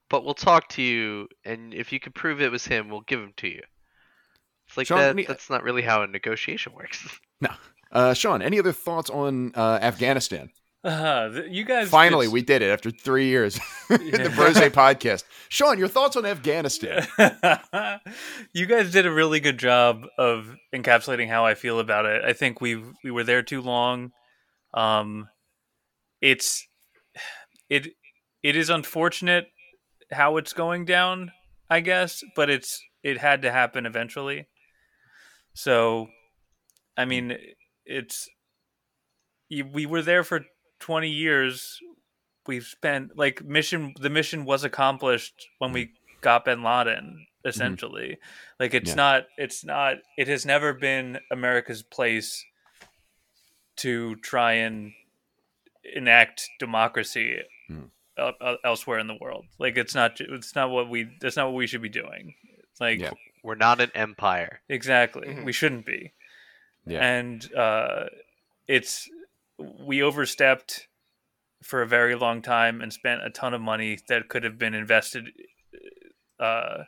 but 0.09 0.25
we'll 0.25 0.33
talk 0.33 0.69
to 0.69 0.81
you, 0.81 1.27
and 1.45 1.73
if 1.73 1.91
you 1.93 1.99
can 1.99 2.11
prove 2.13 2.41
it 2.41 2.51
was 2.51 2.65
him, 2.65 2.89
we'll 2.89 3.01
give 3.01 3.19
him 3.19 3.33
to 3.37 3.47
you. 3.47 3.61
It's 4.67 4.77
like 4.77 4.87
Sean, 4.87 4.99
that. 4.99 5.09
any- 5.11 5.25
That's 5.25 5.49
not 5.49 5.63
really 5.63 5.81
how 5.81 6.03
a 6.03 6.07
negotiation 6.07 6.73
works. 6.73 7.07
Uh, 7.91 8.13
Sean, 8.13 8.43
any 8.43 8.59
other 8.59 8.71
thoughts 8.71 9.09
on 9.09 9.51
uh, 9.55 9.79
Afghanistan? 9.81 10.51
Uh, 10.83 11.27
th- 11.29 11.45
you 11.49 11.65
guys 11.65 11.89
Finally, 11.89 12.27
did- 12.27 12.33
we 12.33 12.43
did 12.43 12.61
it 12.61 12.67
after 12.69 12.91
three 12.91 13.25
years. 13.29 13.59
In 13.89 13.97
the 14.11 14.29
Yeah. 14.29 14.35
Brose 14.35 14.55
podcast. 14.57 15.23
Sean, 15.49 15.79
your 15.79 15.87
thoughts 15.87 16.15
on 16.15 16.23
Afghanistan? 16.23 17.07
you 18.53 18.65
guys 18.67 18.91
did 18.91 19.05
a 19.07 19.11
really 19.11 19.39
good 19.39 19.57
job 19.57 20.05
of 20.19 20.55
encapsulating 20.71 21.27
how 21.29 21.45
I 21.45 21.55
feel 21.55 21.79
about 21.79 22.05
it. 22.05 22.23
I 22.23 22.33
think 22.33 22.61
we 22.61 22.79
we 23.03 23.09
were 23.09 23.23
there 23.23 23.41
too 23.41 23.61
long. 23.61 24.11
Um, 24.73 25.29
it's 26.21 26.67
it 27.69 27.87
it 28.43 28.55
is 28.55 28.69
unfortunate 28.69 29.47
how 30.11 30.37
it's 30.37 30.53
going 30.53 30.85
down, 30.85 31.31
I 31.69 31.79
guess, 31.81 32.23
but 32.35 32.49
it's 32.49 32.81
it 33.03 33.17
had 33.17 33.41
to 33.43 33.51
happen 33.51 33.85
eventually. 33.85 34.47
So, 35.53 36.07
I 36.97 37.05
mean, 37.05 37.37
it's 37.85 38.27
we 39.49 39.85
were 39.85 40.01
there 40.01 40.23
for 40.23 40.45
twenty 40.79 41.09
years. 41.09 41.79
We've 42.47 42.65
spent 42.65 43.17
like 43.17 43.43
mission. 43.43 43.93
The 43.99 44.09
mission 44.09 44.45
was 44.45 44.63
accomplished 44.63 45.47
when 45.59 45.71
we 45.71 45.91
got 46.21 46.45
Bin 46.45 46.63
Laden. 46.63 47.25
Essentially, 47.45 48.17
like 48.59 48.73
it's 48.73 48.89
Yeah. 48.89 48.95
not. 48.95 49.23
It's 49.37 49.63
not. 49.63 49.95
It 50.17 50.27
has 50.27 50.45
never 50.45 50.73
been 50.73 51.19
America's 51.31 51.83
place 51.83 52.45
to 53.79 54.15
try 54.17 54.53
and 54.53 54.93
enact 55.95 56.49
democracy 56.59 57.41
Hmm. 57.67 57.85
el- 58.17 58.35
el- 58.41 58.57
elsewhere 58.63 58.99
in 58.99 59.07
the 59.07 59.17
world. 59.19 59.45
Like 59.59 59.77
it's 59.77 59.95
not. 59.95 60.19
It's 60.21 60.55
not 60.55 60.69
what 60.69 60.89
we. 60.89 61.07
That's 61.21 61.35
not 61.37 61.47
what 61.47 61.55
we 61.55 61.67
should 61.67 61.81
be 61.81 61.89
doing. 61.89 62.35
Like 62.79 62.99
Yeah. 62.99 63.11
We're 63.43 63.55
not 63.55 63.79
an 63.79 63.91
empire. 63.95 64.61
Exactly. 64.67 65.27
Mhm. 65.27 65.45
We 65.45 65.53
shouldn't 65.53 65.85
be. 65.85 66.13
Yeah. 66.85 66.99
And 67.05 67.53
uh, 67.53 68.05
it's 68.67 69.09
we 69.57 70.01
overstepped 70.01 70.87
for 71.63 71.81
a 71.81 71.87
very 71.87 72.15
long 72.15 72.41
time 72.41 72.81
and 72.81 72.91
spent 72.91 73.21
a 73.23 73.29
ton 73.29 73.53
of 73.53 73.61
money 73.61 73.97
that 74.07 74.27
could 74.29 74.43
have 74.43 74.57
been 74.57 74.73
invested 74.73 75.31
uh, 76.39 76.83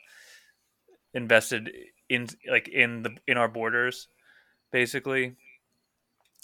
invested 1.13 1.69
in 2.09 2.27
like 2.49 2.67
in 2.67 3.03
the 3.03 3.17
in 3.27 3.37
our 3.37 3.47
borders 3.47 4.07
basically. 4.71 5.35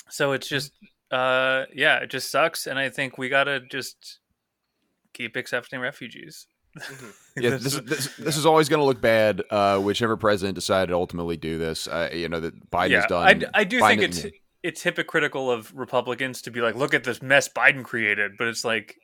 So 0.10 0.32
it's 0.34 0.48
just 0.48 0.72
uh 1.12 1.64
yeah, 1.74 1.98
it 2.00 2.10
just 2.10 2.30
sucks 2.32 2.68
and 2.68 2.78
I 2.78 2.90
think 2.90 3.18
we 3.18 3.30
got 3.30 3.46
to 3.46 3.62
just 3.62 4.20
keep 5.14 5.36
accepting 5.36 5.80
refugees. 5.80 6.48
Mhm. 6.78 7.14
Yeah, 7.42 7.50
this, 7.58 7.66
is- 7.76 7.82
this, 7.84 8.16
this 8.18 8.38
is 8.38 8.46
always 8.46 8.68
going 8.68 8.80
to 8.80 8.86
look 8.86 9.00
bad. 9.02 9.44
Uh, 9.52 9.80
whichever 9.80 10.18
president 10.18 10.56
decided 10.56 10.88
to 10.88 10.96
ultimately 10.96 11.38
do 11.38 11.58
this, 11.60 11.88
uh, 11.88 12.10
you 12.12 12.30
know 12.30 12.40
that 12.40 12.70
Biden 12.72 12.90
yeah, 12.90 12.96
has 12.98 13.06
done. 13.06 13.28
I, 13.28 13.34
d- 13.34 13.46
I 13.54 13.64
do 13.64 13.80
think 13.80 14.02
Biden- 14.02 14.06
it's 14.06 14.26
it's 14.64 14.82
hypocritical 14.84 15.52
of 15.52 15.72
Republicans 15.76 16.42
to 16.44 16.52
be 16.52 16.62
like, 16.62 16.76
look 16.76 16.94
at 16.96 17.04
this 17.04 17.22
mess 17.22 17.48
Biden 17.48 17.84
created, 17.84 18.32
but 18.38 18.48
it's 18.48 18.66
like, 18.66 18.96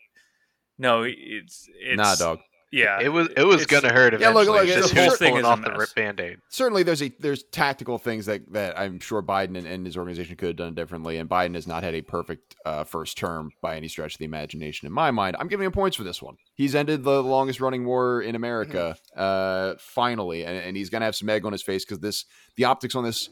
no, 0.79 1.03
it's 1.07 1.69
it's 1.79 1.97
nah, 1.97 2.15
dog. 2.15 2.39
Yeah, 2.73 2.99
It 2.99 3.09
was 3.09 3.29
it 3.37 3.43
was 3.43 3.67
gonna 3.67 3.93
hurt 3.93 4.13
Yeah, 4.13 4.31
eventually. 4.31 4.45
look, 4.47 4.55
look, 4.55 4.67
it's 4.67 4.75
just 4.75 4.95
the 4.95 5.01
whole 5.01 5.15
thing 5.15 5.29
pulling 5.29 5.45
is 5.45 5.47
a 5.47 5.51
off 5.51 5.61
the 5.63 5.77
mess. 5.77 5.93
band 5.93 6.19
aid. 6.19 6.39
Certainly, 6.49 6.81
there's 6.81 7.03
a 7.03 7.13
there's 7.19 7.43
tactical 7.43 7.99
things 7.99 8.25
that 8.25 8.51
that 8.51 8.79
I'm 8.79 8.99
sure 8.99 9.21
Biden 9.21 9.55
and, 9.55 9.67
and 9.67 9.85
his 9.85 9.95
organization 9.95 10.35
could 10.37 10.47
have 10.47 10.55
done 10.55 10.73
differently. 10.73 11.17
And 11.17 11.29
Biden 11.29 11.53
has 11.53 11.67
not 11.67 11.83
had 11.83 11.93
a 11.93 12.01
perfect 12.01 12.55
uh, 12.65 12.83
first 12.83 13.15
term 13.15 13.51
by 13.61 13.77
any 13.77 13.87
stretch 13.87 14.15
of 14.15 14.17
the 14.17 14.25
imagination. 14.25 14.87
In 14.87 14.91
my 14.91 15.11
mind, 15.11 15.35
I'm 15.39 15.47
giving 15.47 15.67
him 15.67 15.71
points 15.71 15.95
for 15.95 16.03
this 16.03 16.19
one. 16.19 16.35
He's 16.55 16.73
ended 16.73 17.03
the 17.03 17.21
longest 17.21 17.61
running 17.61 17.85
war 17.85 18.23
in 18.23 18.33
America, 18.33 18.97
uh, 19.15 19.75
finally, 19.77 20.43
and, 20.43 20.57
and 20.57 20.75
he's 20.75 20.89
gonna 20.89 21.05
have 21.05 21.15
some 21.15 21.29
egg 21.29 21.45
on 21.45 21.51
his 21.51 21.61
face 21.61 21.85
because 21.85 21.99
this 21.99 22.25
the 22.55 22.63
optics 22.65 22.95
on 22.95 23.03
this 23.03 23.29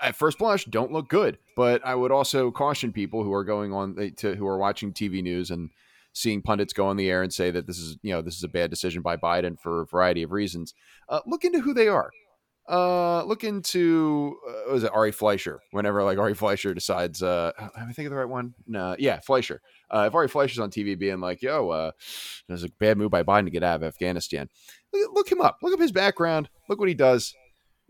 at 0.00 0.14
first 0.14 0.38
blush 0.38 0.66
don't 0.66 0.92
look 0.92 1.08
good. 1.08 1.38
But 1.56 1.84
I 1.84 1.96
would 1.96 2.12
also 2.12 2.52
caution 2.52 2.92
people 2.92 3.24
who 3.24 3.32
are 3.32 3.42
going 3.42 3.72
on 3.72 3.96
eh, 3.98 4.10
to 4.18 4.36
who 4.36 4.46
are 4.46 4.56
watching 4.56 4.92
TV 4.92 5.20
news 5.20 5.50
and 5.50 5.70
seeing 6.12 6.42
pundits 6.42 6.72
go 6.72 6.86
on 6.86 6.96
the 6.96 7.10
air 7.10 7.22
and 7.22 7.32
say 7.32 7.50
that 7.50 7.66
this 7.66 7.78
is 7.78 7.96
you 8.02 8.12
know 8.12 8.22
this 8.22 8.36
is 8.36 8.44
a 8.44 8.48
bad 8.48 8.70
decision 8.70 9.02
by 9.02 9.16
Biden 9.16 9.58
for 9.58 9.82
a 9.82 9.86
variety 9.86 10.22
of 10.22 10.32
reasons. 10.32 10.74
Uh, 11.08 11.20
look 11.26 11.44
into 11.44 11.60
who 11.60 11.74
they 11.74 11.88
are. 11.88 12.10
Uh, 12.68 13.24
look 13.24 13.42
into 13.42 14.36
uh, 14.48 14.72
was 14.72 14.84
it 14.84 14.92
Ari 14.92 15.10
Fleischer? 15.10 15.60
Whenever 15.72 16.04
like 16.04 16.18
Ari 16.18 16.34
Fleischer 16.34 16.72
decides, 16.72 17.22
uh, 17.22 17.50
am 17.58 17.70
I 17.76 17.84
thinking 17.86 18.06
of 18.06 18.12
the 18.12 18.16
right 18.16 18.28
one? 18.28 18.54
No, 18.68 18.94
yeah, 18.98 19.18
Fleischer. 19.20 19.60
Uh, 19.90 20.04
if 20.06 20.14
Ari 20.14 20.28
Fleischer's 20.28 20.60
on 20.60 20.70
TV 20.70 20.96
being 20.96 21.20
like, 21.20 21.42
"Yo, 21.42 21.70
uh, 21.70 21.90
there's 22.46 22.62
a 22.62 22.68
bad 22.78 22.98
move 22.98 23.10
by 23.10 23.24
Biden 23.24 23.46
to 23.46 23.50
get 23.50 23.64
out 23.64 23.76
of 23.76 23.82
Afghanistan," 23.82 24.48
look, 24.92 25.10
look 25.12 25.32
him 25.32 25.40
up. 25.40 25.58
Look 25.60 25.74
up 25.74 25.80
his 25.80 25.92
background. 25.92 26.48
Look 26.68 26.78
what 26.78 26.88
he 26.88 26.94
does, 26.94 27.34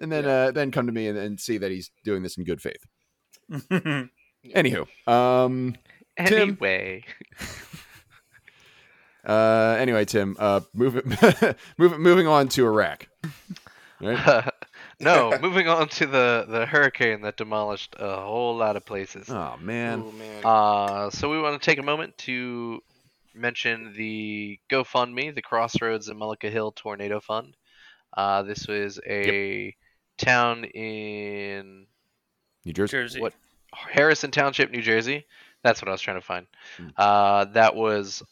and 0.00 0.10
then 0.10 0.24
uh, 0.24 0.52
then 0.52 0.70
come 0.70 0.86
to 0.86 0.92
me 0.92 1.06
and, 1.06 1.18
and 1.18 1.38
see 1.38 1.58
that 1.58 1.70
he's 1.70 1.90
doing 2.02 2.22
this 2.22 2.38
in 2.38 2.44
good 2.44 2.62
faith. 2.62 2.86
Anywho, 4.54 4.86
um, 5.06 5.76
Tim? 6.26 6.58
Anyway, 9.24 9.38
uh, 9.38 9.76
anyway, 9.78 10.04
Tim, 10.04 10.36
uh, 10.38 10.60
moving 10.74 11.02
moving 11.78 12.00
moving 12.00 12.26
on 12.26 12.48
to 12.48 12.66
Iraq. 12.66 13.08
Right? 14.00 14.50
no. 15.00 15.38
Moving 15.40 15.68
on 15.68 15.88
to 15.90 16.06
the 16.06 16.46
the 16.48 16.66
hurricane 16.66 17.22
that 17.22 17.36
demolished 17.36 17.94
a 17.98 18.16
whole 18.20 18.56
lot 18.56 18.76
of 18.76 18.84
places. 18.84 19.30
Oh 19.30 19.56
man. 19.60 20.00
Ooh, 20.00 20.12
man. 20.12 20.42
Uh, 20.44 21.10
so 21.10 21.30
we 21.30 21.40
want 21.40 21.60
to 21.60 21.64
take 21.64 21.78
a 21.78 21.82
moment 21.82 22.18
to 22.18 22.82
mention 23.34 23.94
the 23.96 24.58
GoFundMe, 24.70 25.34
the 25.34 25.42
Crossroads 25.42 26.08
and 26.08 26.20
Mullica 26.20 26.50
Hill 26.50 26.72
Tornado 26.72 27.20
Fund. 27.20 27.56
Uh, 28.14 28.42
this 28.42 28.66
was 28.66 29.00
a 29.06 29.74
town 30.18 30.64
in 30.64 31.86
New 32.64 32.72
Jersey. 32.72 32.90
Jersey. 32.90 33.20
what 33.20 33.34
Harrison 33.72 34.30
Township, 34.30 34.70
New 34.70 34.82
Jersey. 34.82 35.24
That's 35.62 35.80
what 35.80 35.88
I 35.88 35.92
was 35.92 36.00
trying 36.00 36.20
to 36.20 36.26
find. 36.26 36.46
Hmm. 36.76 36.88
Uh, 36.96 37.44
that 37.46 37.74
was 37.74 38.22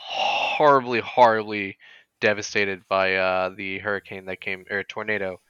horribly, 0.00 1.00
horribly 1.00 1.76
devastated 2.20 2.82
by 2.88 3.16
uh, 3.16 3.50
the 3.56 3.78
hurricane 3.78 4.26
that 4.26 4.40
came, 4.40 4.64
or 4.70 4.82
tornado, 4.82 5.40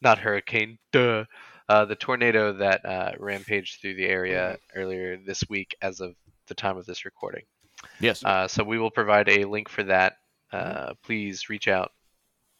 not 0.00 0.18
hurricane, 0.18 0.78
duh. 0.92 1.24
Uh, 1.68 1.84
the 1.84 1.94
tornado 1.94 2.52
that 2.52 2.84
uh, 2.84 3.12
rampaged 3.20 3.80
through 3.80 3.94
the 3.94 4.06
area 4.06 4.58
earlier 4.74 5.16
this 5.24 5.44
week, 5.48 5.76
as 5.80 6.00
of 6.00 6.16
the 6.48 6.54
time 6.54 6.76
of 6.76 6.84
this 6.84 7.04
recording. 7.04 7.44
Yes. 8.00 8.24
Uh, 8.24 8.48
so 8.48 8.64
we 8.64 8.78
will 8.78 8.90
provide 8.90 9.28
a 9.28 9.44
link 9.44 9.68
for 9.68 9.84
that. 9.84 10.14
Uh, 10.52 10.94
please 11.04 11.48
reach 11.48 11.68
out, 11.68 11.92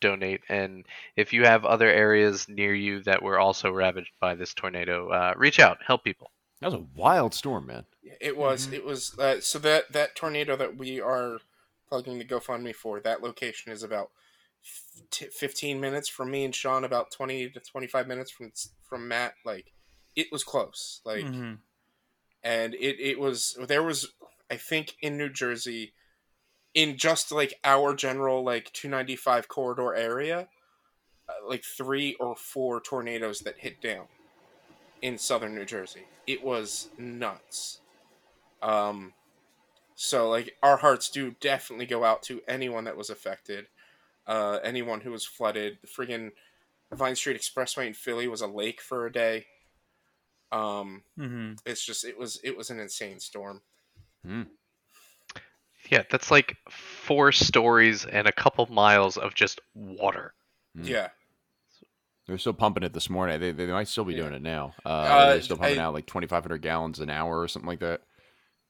donate, 0.00 0.42
and 0.48 0.86
if 1.16 1.32
you 1.32 1.42
have 1.42 1.64
other 1.64 1.88
areas 1.88 2.48
near 2.48 2.72
you 2.72 3.02
that 3.02 3.20
were 3.20 3.38
also 3.38 3.72
ravaged 3.72 4.12
by 4.20 4.36
this 4.36 4.54
tornado, 4.54 5.08
uh, 5.08 5.34
reach 5.36 5.58
out, 5.58 5.78
help 5.84 6.04
people. 6.04 6.30
That 6.60 6.66
was 6.66 6.74
a 6.74 6.86
wild 6.94 7.34
storm, 7.34 7.66
man. 7.66 7.84
It 8.20 8.36
was. 8.36 8.66
Mhm. 8.66 8.72
It 8.74 8.84
was. 8.84 9.18
Uh, 9.18 9.40
so 9.40 9.58
that 9.60 9.92
that 9.92 10.14
tornado 10.16 10.56
that 10.56 10.76
we 10.76 11.00
are 11.00 11.38
plugging 11.88 12.18
the 12.18 12.24
GoFundMe 12.24 12.74
for, 12.74 13.00
that 13.00 13.22
location 13.22 13.72
is 13.72 13.82
about 13.82 14.10
f- 14.64 15.02
t- 15.10 15.26
fifteen 15.26 15.80
minutes 15.80 16.08
from 16.08 16.30
me 16.30 16.44
and 16.44 16.54
Sean. 16.54 16.84
About 16.84 17.10
twenty 17.10 17.48
to 17.50 17.60
twenty 17.60 17.86
five 17.86 18.06
minutes 18.06 18.30
from 18.30 18.52
from 18.88 19.08
Matt. 19.08 19.34
Like, 19.44 19.72
it 20.16 20.28
was 20.32 20.44
close. 20.44 21.00
Like, 21.04 21.24
Mhm. 21.24 21.58
and 22.42 22.74
it 22.74 23.00
it 23.00 23.18
was. 23.18 23.56
There 23.60 23.82
was, 23.82 24.12
I 24.50 24.56
think, 24.56 24.96
in 25.00 25.16
New 25.16 25.28
Jersey, 25.30 25.94
in 26.74 26.96
just 26.98 27.32
like 27.32 27.54
our 27.64 27.94
general 27.94 28.42
like 28.44 28.72
two 28.72 28.88
ninety 28.88 29.16
five 29.16 29.48
corridor 29.48 29.94
area, 29.94 30.48
uh, 31.28 31.32
like 31.48 31.64
three 31.64 32.14
or 32.14 32.34
four 32.36 32.80
tornadoes 32.80 33.40
that 33.40 33.58
hit 33.60 33.80
down. 33.80 34.08
In 35.02 35.18
southern 35.18 35.54
New 35.54 35.64
Jersey. 35.64 36.04
It 36.26 36.44
was 36.44 36.88
nuts. 36.98 37.80
Um, 38.62 39.14
so 39.94 40.28
like 40.28 40.56
our 40.62 40.78
hearts 40.78 41.10
do 41.10 41.34
definitely 41.40 41.86
go 41.86 42.04
out 42.04 42.22
to 42.24 42.40
anyone 42.48 42.84
that 42.84 42.96
was 42.96 43.10
affected, 43.10 43.66
uh, 44.26 44.58
anyone 44.62 45.00
who 45.00 45.10
was 45.10 45.24
flooded. 45.24 45.78
The 45.82 45.88
friggin' 45.88 46.32
Vine 46.92 47.16
Street 47.16 47.40
Expressway 47.40 47.86
in 47.86 47.94
Philly 47.94 48.28
was 48.28 48.40
a 48.40 48.46
lake 48.46 48.80
for 48.80 49.06
a 49.06 49.12
day. 49.12 49.46
Um, 50.52 51.02
hmm 51.16 51.52
it's 51.64 51.84
just 51.84 52.04
it 52.04 52.18
was 52.18 52.40
it 52.42 52.56
was 52.56 52.70
an 52.70 52.80
insane 52.80 53.20
storm. 53.20 53.62
Yeah, 55.90 56.04
that's 56.10 56.30
like 56.30 56.56
four 56.70 57.32
stories 57.32 58.04
and 58.04 58.26
a 58.26 58.32
couple 58.32 58.66
miles 58.66 59.16
of 59.16 59.34
just 59.34 59.60
water. 59.74 60.34
Mm. 60.76 60.86
Yeah, 60.86 61.08
They're 62.30 62.38
still 62.38 62.52
pumping 62.52 62.84
it 62.84 62.92
this 62.92 63.10
morning. 63.10 63.40
They, 63.40 63.50
they 63.50 63.66
might 63.66 63.88
still 63.88 64.04
be 64.04 64.14
Yeah. 64.14 64.20
doing 64.22 64.34
it 64.34 64.42
now. 64.42 64.72
Uh, 64.84 64.88
Uh, 64.88 65.28
they're 65.32 65.42
still 65.42 65.56
pumping 65.56 65.80
I- 65.80 65.82
out 65.82 65.94
like 65.94 66.06
2,500 66.06 66.58
gallons 66.62 67.00
an 67.00 67.10
hour 67.10 67.40
or 67.40 67.48
something 67.48 67.66
like 67.68 67.80
that. 67.80 68.02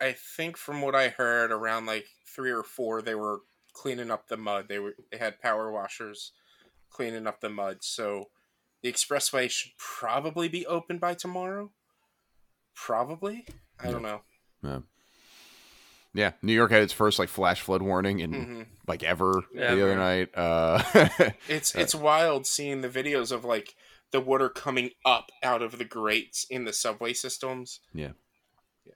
I 0.00 0.12
think 0.12 0.56
from 0.56 0.80
what 0.80 0.94
I 0.94 1.10
heard, 1.10 1.52
around 1.52 1.84
like 1.84 2.06
three 2.26 2.50
or 2.50 2.62
four, 2.62 3.02
they 3.02 3.14
were 3.14 3.40
cleaning 3.74 4.10
up 4.10 4.28
the 4.28 4.38
mud. 4.38 4.66
They 4.68 4.78
were 4.78 4.94
they 5.12 5.18
had 5.18 5.40
power 5.40 5.70
washers 5.70 6.32
cleaning 6.88 7.26
up 7.26 7.40
the 7.42 7.50
mud. 7.50 7.84
So 7.84 8.30
the 8.82 8.90
expressway 8.90 9.50
should 9.50 9.72
probably 9.76 10.48
be 10.48 10.66
open 10.66 10.96
by 10.98 11.12
tomorrow. 11.12 11.70
Probably, 12.74 13.46
I 13.78 13.90
don't 13.90 14.00
know. 14.02 14.22
Yeah, 14.62 14.80
New 16.14 16.52
York 16.52 16.70
had 16.70 16.82
its 16.82 16.92
first 16.92 17.18
like 17.18 17.28
flash 17.28 17.60
flood 17.60 17.82
warning 17.82 18.20
in 18.20 18.32
hmm 18.32 18.62
like 18.88 19.02
ever 19.04 19.44
the 19.54 19.62
Ever. 19.62 19.82
other 19.84 19.96
night. 19.96 20.28
Uh, 20.34 20.82
It's 21.48 21.74
Uh, 21.76 21.80
it's 21.80 21.94
wild 21.94 22.46
seeing 22.46 22.80
the 22.80 22.88
videos 22.88 23.30
of 23.30 23.44
like 23.44 23.74
the 24.10 24.20
water 24.20 24.48
coming 24.48 24.90
up 25.06 25.30
out 25.42 25.62
of 25.62 25.78
the 25.78 25.84
grates 25.84 26.44
in 26.50 26.64
the 26.64 26.72
subway 26.72 27.12
systems. 27.12 27.78
Yeah, 27.94 28.12
yeah, 28.84 28.92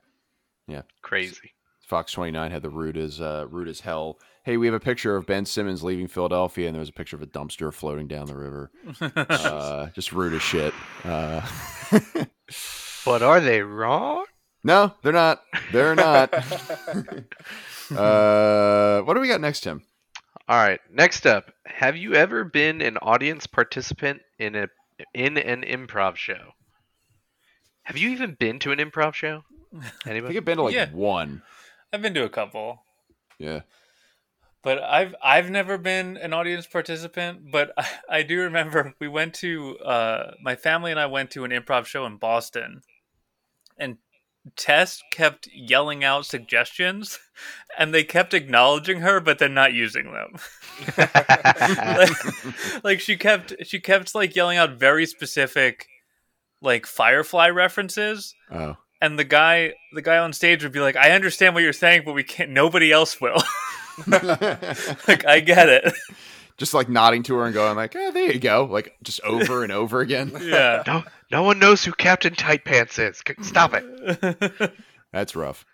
yeah, 0.66 0.82
crazy. 1.02 1.52
Fox 1.86 2.10
29 2.12 2.50
had 2.50 2.62
the 2.62 2.70
rude 2.70 2.96
as 2.96 3.20
uh, 3.20 3.46
rude 3.48 3.68
as 3.68 3.80
hell. 3.80 4.18
Hey, 4.42 4.56
we 4.56 4.66
have 4.66 4.74
a 4.74 4.80
picture 4.80 5.16
of 5.16 5.26
Ben 5.26 5.44
Simmons 5.44 5.84
leaving 5.84 6.08
Philadelphia, 6.08 6.66
and 6.66 6.74
there 6.74 6.80
was 6.80 6.88
a 6.88 6.92
picture 6.92 7.14
of 7.16 7.22
a 7.22 7.26
dumpster 7.26 7.72
floating 7.72 8.08
down 8.08 8.26
the 8.26 8.36
river. 8.36 8.70
Uh, 9.00 9.86
just 9.90 10.12
rude 10.12 10.32
as 10.34 10.42
shit. 10.42 10.74
Uh, 11.04 11.40
But 13.04 13.22
are 13.22 13.40
they 13.40 13.60
wrong? 13.62 14.24
No, 14.64 14.94
they're 15.02 15.12
not. 15.12 15.42
They're 15.72 15.94
not. 15.94 16.32
uh, 17.96 19.02
what 19.02 19.14
do 19.14 19.20
we 19.20 19.28
got 19.28 19.40
next, 19.40 19.60
Tim? 19.60 19.82
All 20.48 20.56
right. 20.56 20.80
Next 20.92 21.26
up, 21.26 21.52
have 21.66 21.96
you 21.96 22.14
ever 22.14 22.44
been 22.44 22.80
an 22.82 22.96
audience 22.98 23.46
participant 23.46 24.20
in 24.38 24.54
a 24.56 24.68
in 25.14 25.38
an 25.38 25.62
improv 25.62 26.16
show? 26.16 26.52
Have 27.84 27.96
you 27.96 28.10
even 28.10 28.36
been 28.38 28.58
to 28.60 28.72
an 28.72 28.78
improv 28.78 29.14
show? 29.14 29.42
I 29.76 29.80
think 29.80 30.06
Anybody? 30.06 30.36
I've 30.36 30.44
been 30.44 30.56
to 30.56 30.62
like 30.64 30.74
Yeah. 30.74 30.90
one. 30.90 31.42
I've 31.92 32.02
been 32.02 32.14
to 32.14 32.24
a 32.24 32.28
couple. 32.28 32.82
Yeah. 33.38 33.60
But 34.62 34.82
I've 34.82 35.14
I've 35.22 35.50
never 35.50 35.76
been 35.76 36.16
an 36.16 36.32
audience 36.32 36.66
participant, 36.66 37.50
but 37.50 37.72
I, 37.76 37.88
I 38.08 38.22
do 38.22 38.40
remember 38.40 38.94
we 38.98 39.08
went 39.08 39.34
to 39.34 39.78
uh, 39.78 40.32
my 40.42 40.56
family 40.56 40.90
and 40.90 40.98
I 40.98 41.06
went 41.06 41.30
to 41.32 41.44
an 41.44 41.50
improv 41.50 41.84
show 41.84 42.06
in 42.06 42.16
Boston, 42.16 42.80
and 43.76 43.98
Tess 44.56 45.02
kept 45.10 45.48
yelling 45.54 46.04
out 46.04 46.26
suggestions, 46.26 47.18
and 47.78 47.94
they 47.94 48.04
kept 48.04 48.34
acknowledging 48.34 49.00
her, 49.00 49.18
but 49.20 49.38
then 49.38 49.54
not 49.54 49.72
using 49.72 50.12
them. 50.12 50.36
like, 50.98 52.10
like 52.84 53.00
she 53.00 53.16
kept 53.16 53.54
she 53.64 53.80
kept 53.80 54.14
like 54.14 54.36
yelling 54.36 54.58
out 54.58 54.72
very 54.78 55.06
specific, 55.06 55.86
like 56.60 56.86
Firefly 56.86 57.48
references, 57.48 58.34
Oh. 58.50 58.76
and 59.00 59.18
the 59.18 59.24
guy 59.24 59.74
the 59.94 60.02
guy 60.02 60.18
on 60.18 60.32
stage 60.32 60.62
would 60.62 60.72
be 60.72 60.80
like, 60.80 60.96
"I 60.96 61.10
understand 61.12 61.54
what 61.54 61.62
you're 61.62 61.72
saying, 61.72 62.02
but 62.04 62.12
we 62.12 62.22
can't. 62.24 62.50
Nobody 62.50 62.92
else 62.92 63.20
will." 63.20 63.42
like 64.06 65.24
I 65.26 65.40
get 65.40 65.68
it. 65.68 65.92
just 66.56 66.74
like 66.74 66.88
nodding 66.88 67.22
to 67.24 67.36
her 67.36 67.44
and 67.46 67.54
going 67.54 67.76
like, 67.76 67.94
"Oh, 67.96 68.10
there 68.12 68.32
you 68.32 68.38
go," 68.40 68.64
like 68.70 68.96
just 69.02 69.20
over 69.22 69.62
and 69.62 69.72
over 69.72 70.00
again. 70.00 70.32
Yeah. 70.40 70.82
No, 70.86 71.04
no 71.34 71.42
one 71.42 71.58
knows 71.58 71.84
who 71.84 71.92
Captain 71.92 72.32
Tight 72.32 72.64
Pants 72.64 72.96
is. 72.98 73.20
Stop 73.42 73.72
it. 73.74 74.72
That's 75.12 75.34
rough. 75.34 75.66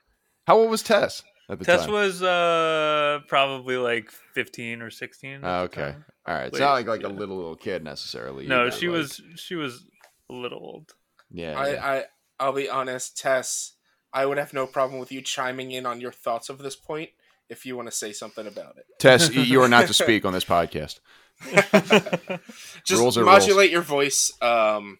How 0.46 0.56
old 0.56 0.70
was 0.70 0.82
Tess 0.82 1.22
at 1.50 1.58
the 1.58 1.66
Tess 1.66 1.82
time? 1.82 1.92
was 1.92 2.22
uh 2.22 3.20
probably 3.28 3.76
like 3.76 4.10
15 4.34 4.80
or 4.80 4.90
16. 4.90 5.40
Oh, 5.42 5.62
okay. 5.64 5.94
All 6.26 6.34
right. 6.34 6.44
It's 6.46 6.54
Wait, 6.54 6.60
not 6.60 6.72
like 6.72 6.86
like 6.86 7.02
a 7.02 7.08
little 7.08 7.36
little 7.36 7.56
kid 7.56 7.84
necessarily. 7.84 8.46
No, 8.46 8.62
either, 8.62 8.70
she 8.70 8.88
like- 8.88 8.96
was 8.96 9.22
she 9.36 9.54
was 9.54 9.84
a 10.30 10.32
little 10.32 10.60
old. 10.60 10.94
Yeah. 11.30 11.58
I, 11.58 11.72
yeah. 11.72 11.86
I 11.86 12.04
I'll 12.38 12.52
be 12.54 12.70
honest, 12.70 13.18
Tess. 13.18 13.74
I 14.14 14.24
would 14.24 14.38
have 14.38 14.54
no 14.54 14.66
problem 14.66 14.98
with 14.98 15.12
you 15.12 15.20
chiming 15.20 15.72
in 15.72 15.84
on 15.84 16.00
your 16.00 16.10
thoughts 16.10 16.48
of 16.48 16.58
this 16.58 16.74
point 16.74 17.10
if 17.50 17.66
you 17.66 17.76
want 17.76 17.88
to 17.88 17.94
say 17.94 18.12
something 18.12 18.46
about 18.46 18.76
it. 18.78 18.86
Tess, 18.98 19.30
you 19.34 19.60
are 19.60 19.68
not 19.68 19.88
to 19.88 19.94
speak 20.04 20.24
on 20.24 20.32
this 20.32 20.44
podcast. 20.44 21.00
Just 22.84 23.00
Rules 23.00 23.18
are 23.18 23.24
modulate 23.24 23.70
your 23.70 23.82
voice. 23.82 24.32
Um, 24.42 24.98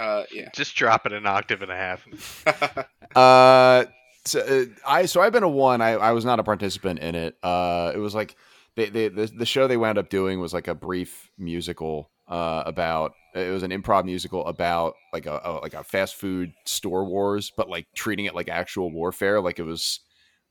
uh, 0.00 0.24
yeah. 0.32 0.48
Just 0.54 0.74
drop 0.74 1.06
it 1.06 1.12
an 1.12 1.26
octave 1.26 1.62
and 1.62 1.70
a 1.70 1.76
half. 1.76 2.86
Uh, 3.16 3.86
so, 4.24 4.38
uh, 4.38 4.64
I 4.86 5.06
so 5.06 5.20
I've 5.20 5.32
been 5.32 5.42
a 5.42 5.48
one. 5.48 5.80
I, 5.80 5.94
I 5.94 6.12
was 6.12 6.24
not 6.24 6.38
a 6.38 6.44
participant 6.44 7.00
in 7.00 7.16
it. 7.16 7.36
Uh, 7.42 7.90
it 7.92 7.98
was 7.98 8.14
like 8.14 8.36
they, 8.76 8.88
they 8.88 9.08
the 9.08 9.26
the 9.26 9.44
show 9.44 9.66
they 9.66 9.76
wound 9.76 9.98
up 9.98 10.10
doing 10.10 10.38
was 10.38 10.54
like 10.54 10.68
a 10.68 10.76
brief 10.76 11.28
musical. 11.36 12.08
Uh, 12.28 12.62
about 12.66 13.14
it 13.34 13.50
was 13.50 13.64
an 13.64 13.72
improv 13.72 14.04
musical 14.04 14.46
about 14.46 14.94
like 15.12 15.26
a, 15.26 15.40
a 15.42 15.50
like 15.54 15.74
a 15.74 15.82
fast 15.82 16.14
food 16.14 16.52
store 16.66 17.04
wars, 17.04 17.50
but 17.56 17.68
like 17.68 17.88
treating 17.96 18.26
it 18.26 18.34
like 18.36 18.48
actual 18.48 18.92
warfare, 18.92 19.40
like 19.40 19.58
it 19.58 19.64
was 19.64 19.98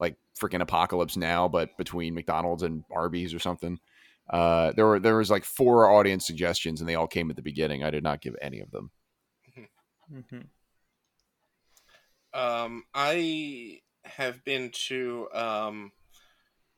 like 0.02 0.18
freaking 0.38 0.60
apocalypse 0.60 1.16
now, 1.16 1.48
but 1.48 1.78
between 1.78 2.14
McDonald's 2.14 2.64
and 2.64 2.84
Arby's 2.92 3.34
or 3.34 3.40
something. 3.40 3.80
Uh, 4.30 4.74
there 4.74 4.86
were 4.86 5.00
there 5.00 5.16
was 5.16 5.32
like 5.32 5.46
four 5.46 5.90
audience 5.90 6.28
suggestions, 6.28 6.82
and 6.82 6.90
they 6.90 6.96
all 6.96 7.08
came 7.08 7.30
at 7.30 7.38
the 7.38 7.42
beginning. 7.42 7.86
I 7.86 7.90
did 7.90 8.04
not 8.04 8.22
give 8.22 8.36
any 8.42 8.60
of 8.60 8.70
them. 8.72 8.92
Mhm. 10.12 10.48
Um, 12.34 12.84
I 12.94 13.82
have 14.06 14.44
been 14.44 14.72
to 14.88 15.28
um, 15.34 15.92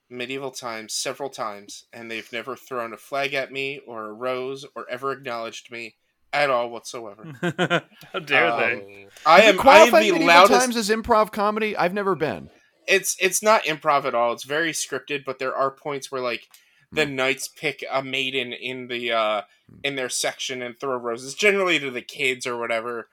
medieval 0.10 0.52
times 0.52 0.94
several 0.94 1.30
times, 1.30 1.86
and 1.94 2.10
they've 2.10 2.32
never 2.32 2.56
thrown 2.56 2.94
a 2.94 2.98
flag 2.98 3.34
at 3.34 3.52
me 3.52 3.80
or 3.86 4.08
a 4.08 4.14
rose 4.14 4.66
or 4.76 4.90
ever 4.90 5.12
acknowledged 5.12 5.72
me 5.72 5.96
at 6.34 6.50
all 6.50 6.70
whatsoever. 6.70 7.26
How 8.14 8.20
dare 8.20 8.52
Um, 8.52 8.60
they? 8.60 9.08
I 9.26 9.42
am 9.42 9.46
I 9.46 9.50
am 9.50 9.58
Qualify 9.58 10.00
the 10.04 10.12
medieval 10.12 10.28
loudest. 10.28 10.60
times 10.62 10.78
as 10.78 10.90
improv 10.90 11.32
comedy. 11.32 11.76
I've 11.76 11.94
never 11.94 12.16
been. 12.16 12.50
It's 12.88 13.16
it's 13.20 13.44
not 13.44 13.64
improv 13.66 14.06
at 14.06 14.16
all. 14.16 14.34
It's 14.34 14.44
very 14.44 14.72
scripted, 14.72 15.24
but 15.26 15.40
there 15.40 15.56
are 15.56 15.72
points 15.72 16.12
where 16.12 16.22
like 16.22 16.48
the 16.94 17.06
knights 17.06 17.48
pick 17.48 17.84
a 17.90 18.04
maiden 18.04 18.52
in 18.54 18.88
the 18.88 19.12
uh 19.12 19.42
in 19.84 19.96
their 19.96 20.10
section 20.10 20.62
and 20.62 20.78
throw 20.80 20.96
roses, 20.98 21.34
generally 21.36 21.80
to 21.80 21.92
the 21.92 22.02
kids 22.02 22.46
or 22.48 22.58
whatever. 22.58 23.08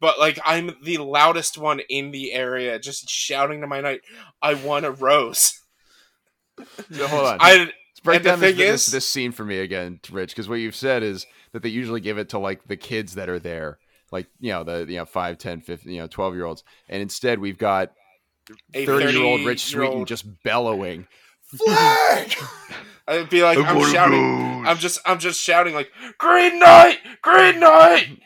But 0.00 0.18
like 0.18 0.38
I'm 0.44 0.76
the 0.82 0.98
loudest 0.98 1.58
one 1.58 1.80
in 1.88 2.10
the 2.10 2.32
area, 2.32 2.78
just 2.78 3.08
shouting 3.08 3.60
to 3.60 3.66
my 3.66 3.80
knight, 3.80 4.00
"I 4.42 4.54
want 4.54 4.86
a 4.86 4.90
rose." 4.90 5.56
So 6.92 7.06
hold 7.06 7.26
on. 7.26 7.38
I 7.40 7.72
break 8.04 8.22
down 8.22 8.38
this, 8.38 8.50
thing 8.50 8.58
this, 8.58 8.86
this 8.86 9.08
scene 9.08 9.32
for 9.32 9.46
me 9.46 9.60
again, 9.60 9.98
Rich, 10.10 10.30
because 10.30 10.46
what 10.46 10.56
you've 10.56 10.76
said 10.76 11.02
is 11.02 11.24
that 11.52 11.62
they 11.62 11.70
usually 11.70 12.00
give 12.00 12.18
it 12.18 12.28
to 12.30 12.38
like 12.38 12.66
the 12.66 12.76
kids 12.76 13.14
that 13.14 13.30
are 13.30 13.38
there, 13.38 13.78
like 14.12 14.26
you 14.40 14.52
know 14.52 14.62
the 14.64 14.84
you 14.86 14.98
know 14.98 15.06
5, 15.06 15.38
10, 15.38 15.62
15, 15.62 15.90
you 15.90 16.00
know 16.00 16.06
12 16.06 16.34
year 16.34 16.44
olds, 16.44 16.64
and 16.88 17.00
instead 17.00 17.38
we've 17.38 17.56
got 17.56 17.92
a 18.74 18.84
30 18.84 19.12
year 19.12 19.22
old 19.22 19.46
Rich 19.46 19.64
30-year-old 19.64 19.90
Sweeten 19.92 20.06
just 20.06 20.42
bellowing, 20.42 21.06
flag. 21.44 22.34
I'd 23.08 23.30
be 23.30 23.42
like, 23.42 23.58
I 23.58 23.70
I'm 23.70 23.92
shouting. 23.92 24.58
rose. 24.58 24.68
I'm 24.68 24.78
just, 24.78 25.00
I'm 25.04 25.18
just 25.18 25.40
shouting 25.40 25.74
like, 25.74 25.90
"Green 26.18 26.58
Knight, 26.58 26.98
Green 27.22 27.58
Knight!" 27.58 28.18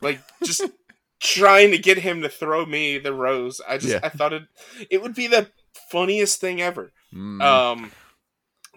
Like 0.00 0.20
just 0.44 0.62
trying 1.20 1.70
to 1.70 1.78
get 1.78 1.98
him 1.98 2.22
to 2.22 2.28
throw 2.28 2.66
me 2.66 2.98
the 2.98 3.12
rose. 3.12 3.60
I 3.66 3.78
just, 3.78 3.92
Yeah. 3.92 4.00
I 4.02 4.08
thought 4.08 4.32
it, 4.32 4.42
it 4.90 5.02
would 5.02 5.14
be 5.14 5.26
the 5.26 5.50
funniest 5.90 6.40
thing 6.40 6.60
ever. 6.60 6.92
Mm, 7.14 7.42
Um, 7.42 7.92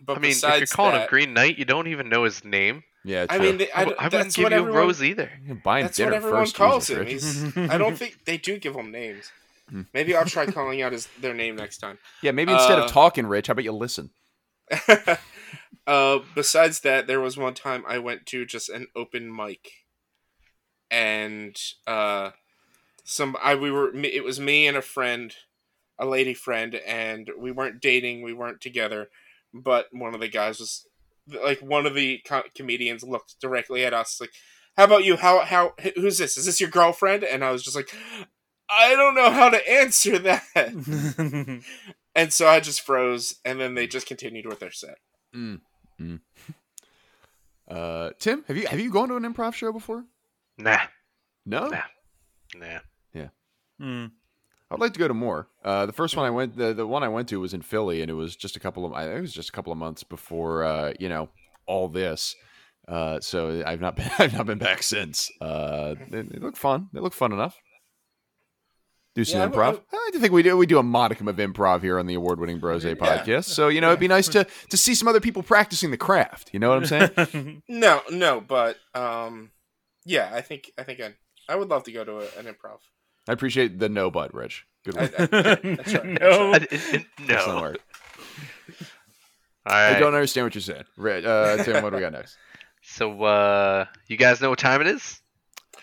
but 0.02 0.18
I 0.18 0.22
mean, 0.22 0.32
if 0.32 0.42
you're 0.44 0.68
calling 0.68 0.94
that, 0.94 1.02
him 1.04 1.10
Green 1.10 1.34
Knight, 1.34 1.58
you 1.58 1.66
don't 1.66 1.88
even 1.88 2.08
know 2.10 2.24
his 2.24 2.44
name. 2.46 2.84
yeah, 3.04 3.26
I 3.30 3.38
mean, 3.38 3.58
they, 3.58 3.70
I, 3.72 3.82
I, 3.82 3.84
w- 3.86 3.98
I 4.00 4.06
wouldn't 4.08 4.34
give 4.34 4.44
what 4.44 4.52
you 4.54 4.58
everyone, 4.60 4.78
a 4.82 4.86
rose 4.86 5.04
either. 5.04 5.30
You're 5.46 5.56
buying 5.56 5.84
That's 5.86 5.98
dinner 5.98 6.12
what 6.12 6.16
everyone 6.18 6.42
first, 6.44 6.56
calls 6.56 6.88
Jesus, 6.88 7.44
him. 7.44 7.52
He's, 7.54 7.70
I 7.72 7.78
don't 7.78 7.98
think 7.98 8.24
they 8.26 8.38
do 8.38 8.58
give 8.58 8.76
him 8.76 8.92
names. 8.92 9.32
Hmm. 9.70 9.82
Maybe 9.94 10.16
I'll 10.16 10.26
try 10.26 10.46
calling 10.52 10.82
out 10.82 10.94
his 10.94 11.08
their 11.20 11.34
name 11.34 11.56
next 11.58 11.78
time. 11.80 11.98
Yeah, 12.24 12.32
maybe 12.32 12.54
instead 12.54 12.80
Uh, 12.80 12.86
of 12.86 12.92
talking, 12.92 13.28
Rich, 13.28 13.48
how 13.48 13.52
about 13.52 13.66
you 13.66 13.72
listen? 13.74 14.12
uh, 15.88 16.20
besides 16.36 16.82
that, 16.82 17.08
there 17.08 17.20
was 17.20 17.38
one 17.38 17.54
time 17.54 17.84
I 17.88 17.98
went 18.00 18.26
to 18.28 18.46
just 18.46 18.70
an 18.70 18.88
open 18.96 19.34
mic, 19.36 19.70
and 20.92 21.60
uh, 21.88 22.32
some 23.04 23.36
I 23.42 23.56
we 23.56 23.72
were 23.72 23.92
me- 23.92 24.10
it 24.16 24.24
was 24.24 24.40
me 24.40 24.68
and 24.68 24.78
a 24.78 24.82
friend, 24.82 25.36
a 25.98 26.06
lady 26.06 26.34
friend, 26.34 26.76
and 26.76 27.30
we 27.38 27.52
weren't 27.52 27.82
dating, 27.82 28.22
we 28.22 28.34
weren't 28.34 28.62
together, 28.62 29.10
but 29.54 29.88
one 29.92 30.14
of 30.14 30.20
the 30.22 30.28
guys 30.28 30.60
was 30.60 30.86
like 31.44 31.60
one 31.60 31.86
of 31.86 31.94
the 31.96 32.22
co- 32.26 32.44
comedians 32.56 33.04
looked 33.04 33.40
directly 33.40 33.86
at 33.86 33.94
us 33.94 34.20
like, 34.20 34.32
how 34.80 34.86
about 34.86 35.04
you? 35.04 35.18
How 35.18 35.42
how 35.42 35.74
who's 35.96 36.18
this? 36.20 36.38
Is 36.38 36.46
this 36.46 36.62
your 36.62 36.70
girlfriend?" 36.70 37.26
And 37.26 37.44
I 37.44 37.52
was 37.52 37.64
just 37.64 37.76
like, 37.76 37.94
"I 38.70 38.96
don't 38.96 39.14
know 39.14 39.30
how 39.30 39.50
to 39.50 39.70
answer 39.70 40.18
that." 40.20 40.44
and 42.16 42.32
so 42.32 42.48
I 42.48 42.62
just 42.62 42.80
froze, 42.82 43.36
and 43.44 43.60
then 43.60 43.74
they 43.74 43.88
just 43.88 44.08
continued 44.08 44.46
with 44.46 44.60
their 44.60 44.72
set. 44.72 44.98
Mm. 45.36 45.62
Mm. 46.00 46.22
Uh, 47.70 48.10
Tim, 48.18 48.44
have 48.48 48.58
you 48.58 48.66
have 48.66 48.80
you 48.80 48.90
gone 48.90 49.10
to 49.10 49.16
an 49.16 49.32
improv 49.32 49.54
show 49.54 49.72
before? 49.72 50.04
Nah, 50.60 50.80
No. 51.46 51.68
Nah. 51.68 51.82
nah. 52.56 52.80
Hmm. 53.80 54.06
I'd 54.70 54.80
like 54.80 54.92
to 54.94 55.00
go 55.00 55.08
to 55.08 55.14
more. 55.14 55.48
Uh, 55.64 55.86
the 55.86 55.94
first 55.94 56.18
one 56.18 56.26
I 56.26 56.30
went, 56.30 56.58
the, 56.58 56.74
the 56.74 56.86
one 56.86 57.02
I 57.02 57.08
went 57.08 57.30
to 57.30 57.40
was 57.40 57.54
in 57.54 57.62
Philly, 57.62 58.02
and 58.02 58.12
it 58.12 58.14
was 58.14 58.36
just 58.36 58.56
a 58.58 58.60
couple 58.60 58.86
of, 58.86 58.92
I 58.94 59.06
think 59.06 59.18
it 59.18 59.22
was 59.22 59.34
just 59.34 59.48
a 59.50 59.52
couple 59.54 59.72
of 59.72 59.80
months 59.80 60.04
before, 60.04 60.64
uh, 60.66 60.92
you 61.00 61.08
know, 61.10 61.30
all 61.66 61.88
this. 61.88 62.36
Uh, 62.88 63.20
so 63.22 63.64
I've 63.66 63.80
not 63.80 63.96
been, 63.96 64.10
I've 64.20 64.34
not 64.34 64.46
been 64.46 64.58
back 64.58 64.84
since. 64.84 65.32
Uh, 65.40 65.96
they, 66.10 66.24
they 66.24 66.40
look 66.40 66.58
fun. 66.58 66.90
They 66.92 67.00
look 67.00 67.14
fun 67.14 67.32
enough. 67.32 67.58
Do 69.16 69.24
some 69.24 69.40
Yeah, 69.40 69.46
I- 69.46 69.50
improv. 69.50 69.82
I, 69.94 69.96
like 70.06 70.14
to 70.14 70.20
think 70.20 70.34
we 70.34 70.44
do. 70.44 70.56
We 70.58 70.66
do 70.66 70.78
a 70.78 70.84
modicum 70.84 71.28
of 71.30 71.38
improv 71.38 71.82
here 71.82 71.98
on 71.98 72.06
the 72.06 72.14
award-winning 72.16 72.60
Brose 72.60 72.84
podcast. 72.84 73.46
So 73.46 73.70
you 73.70 73.80
know, 73.82 73.88
it'd 73.88 74.00
be 74.00 74.08
nice 74.08 74.28
to 74.30 74.46
to 74.70 74.78
see 74.78 74.94
some 74.94 75.08
other 75.08 75.20
people 75.22 75.42
practicing 75.42 75.90
the 75.92 75.98
craft. 75.98 76.50
You 76.54 76.60
know 76.60 76.70
what 76.70 76.78
I'm 76.80 76.86
saying? 76.86 77.64
No, 77.70 78.02
no, 78.12 78.40
but 78.42 78.78
um, 78.94 79.50
yeah, 80.10 80.30
I 80.34 80.42
think 80.42 80.72
I 80.78 80.84
think 80.84 81.00
I 81.00 81.14
I 81.48 81.56
would 81.56 81.70
love 81.70 81.84
to 81.84 81.92
go 81.92 82.04
to 82.04 82.18
a, 82.18 82.40
an 82.40 82.46
improv. 82.46 82.80
I 83.28 83.34
appreciate 83.34 83.80
the 83.80 83.90
no 83.90 84.10
bud, 84.12 84.32
Rich. 84.34 84.66
Good 84.86 84.98
I, 84.98 85.02
one. 85.02 85.12
I, 85.20 85.56
that's 85.76 85.94
right. 85.94 86.06
no. 86.06 86.30
I- 86.30 86.56
I- 86.56 86.68
I- 86.72 87.06
Excellent 87.28 87.28
no. 87.28 87.62
work. 87.62 87.78
All 89.66 89.76
I 89.76 90.00
don't 90.00 90.14
understand 90.16 90.46
what 90.46 90.56
you're 90.56 90.62
saying. 90.62 90.84
Rich, 90.98 91.26
uh, 91.26 91.64
Tim, 91.64 91.84
what 91.84 91.92
do 91.92 91.98
we 91.98 92.02
got 92.02 92.14
next? 92.14 92.38
So, 92.82 93.22
uh, 93.24 93.86
you 94.08 94.18
guys 94.18 94.42
know 94.42 94.50
what 94.50 94.58
time 94.60 94.82
it 94.82 94.88
is? 94.88 95.22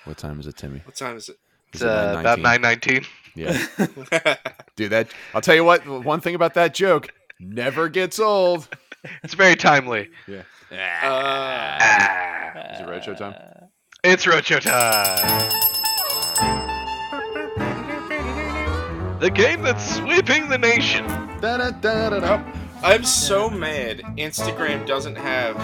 What 0.04 0.16
time 0.18 0.40
is 0.40 0.46
it, 0.46 0.56
Timmy? 0.56 0.80
What 0.84 0.96
time 0.96 1.16
is 1.16 1.28
it? 1.28 1.36
It's 1.72 1.82
Is 1.82 1.82
it 1.82 1.88
uh, 1.88 2.16
about 2.20 2.38
9:19? 2.38 2.42
nine 2.42 2.60
nineteen. 2.62 3.04
Yeah. 3.34 3.66
Dude, 4.76 4.90
that 4.92 5.08
I'll 5.34 5.40
tell 5.42 5.54
you 5.54 5.64
what. 5.64 5.86
One 5.86 6.20
thing 6.20 6.34
about 6.34 6.54
that 6.54 6.74
joke 6.74 7.08
never 7.38 7.88
gets 7.88 8.18
old. 8.18 8.66
It's 9.22 9.34
very 9.34 9.54
timely. 9.56 10.08
Yeah. 10.26 10.42
uh, 10.72 11.78
Ah, 11.80 12.72
Is 12.74 12.80
it 12.80 12.86
roadshow 12.86 13.16
time? 13.16 13.34
It's 14.04 14.24
roadshow 14.24 14.60
time. 14.60 15.52
The 19.20 19.30
game 19.30 19.62
that's 19.62 19.96
sweeping 19.96 20.48
the 20.48 20.58
nation. 20.58 21.06
I'm 22.82 23.04
so 23.04 23.48
mad 23.48 24.02
Instagram 24.16 24.86
doesn't 24.86 25.16
have 25.16 25.56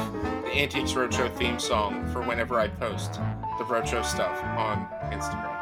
the 0.45 0.51
Antiques 0.51 0.93
Roadshow 0.93 1.35
theme 1.37 1.59
song 1.59 2.09
for 2.13 2.23
whenever 2.23 2.59
I 2.59 2.69
post 2.69 3.15
the 3.59 3.65
Roadshow 3.65 4.05
stuff 4.05 4.43
on 4.43 4.87
Instagram. 5.13 5.62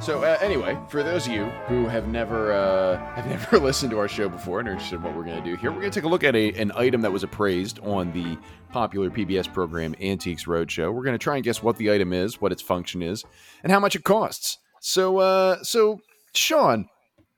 So 0.00 0.22
uh, 0.22 0.38
anyway, 0.40 0.78
for 0.88 1.02
those 1.02 1.26
of 1.26 1.32
you 1.32 1.44
who 1.66 1.86
have 1.86 2.08
never 2.08 2.52
uh, 2.52 2.96
have 3.14 3.26
never 3.26 3.58
listened 3.58 3.90
to 3.90 3.98
our 3.98 4.08
show 4.08 4.28
before 4.28 4.60
and 4.60 4.68
are 4.68 4.72
interested 4.72 4.96
in 4.96 5.02
what 5.02 5.16
we're 5.16 5.24
going 5.24 5.42
to 5.42 5.50
do 5.50 5.56
here, 5.56 5.70
we're 5.70 5.80
going 5.80 5.90
to 5.90 5.98
take 6.00 6.04
a 6.04 6.08
look 6.08 6.24
at 6.24 6.36
a, 6.36 6.52
an 6.52 6.72
item 6.74 7.00
that 7.02 7.12
was 7.12 7.22
appraised 7.22 7.78
on 7.80 8.12
the 8.12 8.38
popular 8.70 9.10
PBS 9.10 9.52
program 9.52 9.94
Antiques 10.00 10.44
Roadshow. 10.44 10.92
We're 10.92 11.04
going 11.04 11.14
to 11.14 11.22
try 11.22 11.36
and 11.36 11.44
guess 11.44 11.62
what 11.62 11.76
the 11.76 11.90
item 11.90 12.12
is, 12.12 12.40
what 12.40 12.52
its 12.52 12.62
function 12.62 13.02
is, 13.02 13.24
and 13.62 13.72
how 13.72 13.80
much 13.80 13.96
it 13.96 14.04
costs. 14.04 14.58
So, 14.80 15.18
uh, 15.18 15.62
so 15.62 16.00
Sean, 16.34 16.88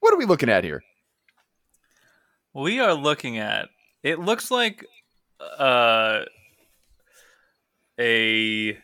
what 0.01 0.13
are 0.13 0.19
we 0.19 0.25
looking 0.27 0.49
at 0.49 0.65
here? 0.65 0.83
we 2.55 2.81
are 2.81 2.95
looking 2.95 3.39
at. 3.39 3.69
It 4.03 4.19
looks 4.19 4.51
like 4.51 4.85
uh 5.59 6.23
a 7.99 8.79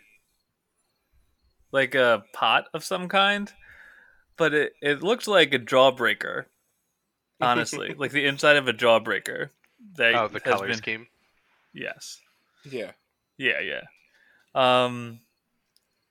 like 1.72 1.94
a 1.94 2.22
pot 2.32 2.66
of 2.74 2.84
some 2.84 3.08
kind, 3.08 3.52
but 4.36 4.54
it 4.54 4.74
it 4.80 5.02
looks 5.02 5.26
like 5.26 5.52
a 5.52 5.58
jawbreaker. 5.58 6.44
Honestly, 7.40 7.94
like 7.94 8.12
the 8.12 8.24
inside 8.26 8.56
of 8.56 8.68
a 8.68 8.72
jawbreaker. 8.72 9.48
That 9.96 10.14
Oh, 10.14 10.28
the 10.28 10.34
has 10.34 10.42
color 10.42 10.68
been- 10.68 10.76
scheme. 10.76 11.06
Yes. 11.74 12.20
Yeah. 12.64 12.92
Yeah, 13.36 13.58
yeah. 13.60 13.82
Um, 14.54 15.18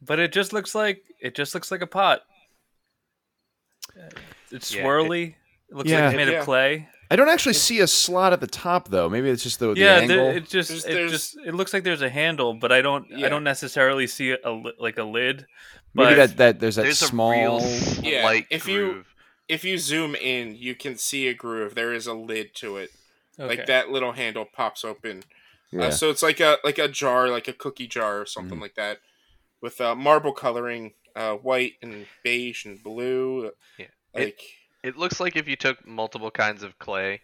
but 0.01 0.19
it 0.19 0.33
just 0.33 0.51
looks 0.51 0.75
like 0.75 1.03
it 1.21 1.35
just 1.35 1.53
looks 1.53 1.71
like 1.71 1.81
a 1.81 1.87
pot. 1.87 2.23
Uh, 3.97 4.09
It's 4.51 4.73
Yeah, 4.73 4.81
it- 4.81 4.85
swirly. 4.85 5.35
It, 5.69 5.75
looks 5.75 5.89
Yeah. 5.89 6.05
like 6.05 6.13
it's 6.13 6.17
made 6.17 6.31
Yeah. 6.33 6.39
of 6.39 6.45
clay. 6.45 6.89
I 7.11 7.15
don't 7.17 7.29
actually 7.29 7.53
see 7.53 7.79
a 7.81 7.87
slot 7.87 8.31
at 8.33 8.39
the 8.41 8.47
top 8.47 8.87
though. 8.87 9.09
Maybe 9.09 9.29
it's 9.29 9.43
just 9.43 9.59
the, 9.59 9.73
the 9.73 9.79
yeah, 9.81 9.95
angle. 9.97 10.15
there, 10.17 10.37
it 10.37 10.47
just 10.49 10.69
There's- 10.69 10.85
it 10.85 10.93
there's- 10.93 11.11
just 11.11 11.37
it 11.45 11.53
looks 11.53 11.73
like 11.73 11.83
there's 11.83 12.01
a 12.01 12.09
handle, 12.09 12.53
but 12.53 12.71
I 12.71 12.81
don't 12.81 13.05
Yeah. 13.09 13.25
I 13.25 13.29
don't 13.29 13.43
necessarily 13.43 14.07
see 14.07 14.31
a 14.43 14.51
li- 14.51 14.73
like 14.79 14.97
a 14.97 15.03
lid. 15.03 15.45
Maybe 15.93 16.15
that, 16.15 16.37
that 16.37 16.59
there's 16.61 16.77
that 16.77 16.83
There's 16.83 16.99
small. 16.99 17.31
a 17.33 17.37
real 17.37 17.59
Yeah, 18.01 18.21
slight 18.21 18.47
if 18.49 18.67
you- 18.67 19.05
If 19.49 19.65
you 19.65 19.77
zoom 19.77 20.15
in, 20.15 20.55
you 20.55 20.73
can 20.75 20.95
see 20.97 21.27
a 21.27 21.33
groove. 21.33 21.75
There 21.75 21.91
is 21.93 22.07
a 22.07 22.13
lid 22.13 22.55
to 22.55 22.77
it. 22.77 22.91
okay. 23.37 23.49
Like 23.57 23.65
that 23.67 23.89
little 23.91 24.13
handle 24.13 24.45
pops 24.45 24.85
open. 24.85 25.23
Yeah. 25.71 25.87
Uh, 25.87 25.91
so 25.91 26.09
it's 26.09 26.23
like 26.23 26.39
a 26.39 26.57
like 26.63 26.77
a 26.77 26.87
jar, 26.87 27.27
like 27.27 27.49
a 27.49 27.53
cookie 27.53 27.87
jar 27.87 28.21
or 28.21 28.25
something 28.25 28.53
Mm-hmm. 28.53 28.61
like 28.61 28.75
that, 28.75 28.99
with 29.61 29.81
uh, 29.81 29.95
marble 29.95 30.31
coloring, 30.31 30.93
uh, 31.17 31.33
white 31.33 31.73
and 31.81 32.05
beige 32.23 32.63
and 32.65 32.81
blue. 32.81 33.51
Yeah. 33.77 33.87
Like 34.13 34.27
It 34.27 34.41
looks 34.97 35.19
like 35.19 35.35
if 35.35 35.47
you 35.47 35.55
took 35.55 35.85
multiple 35.87 36.31
kinds 36.31 36.63
of 36.63 36.77
clay 36.79 37.21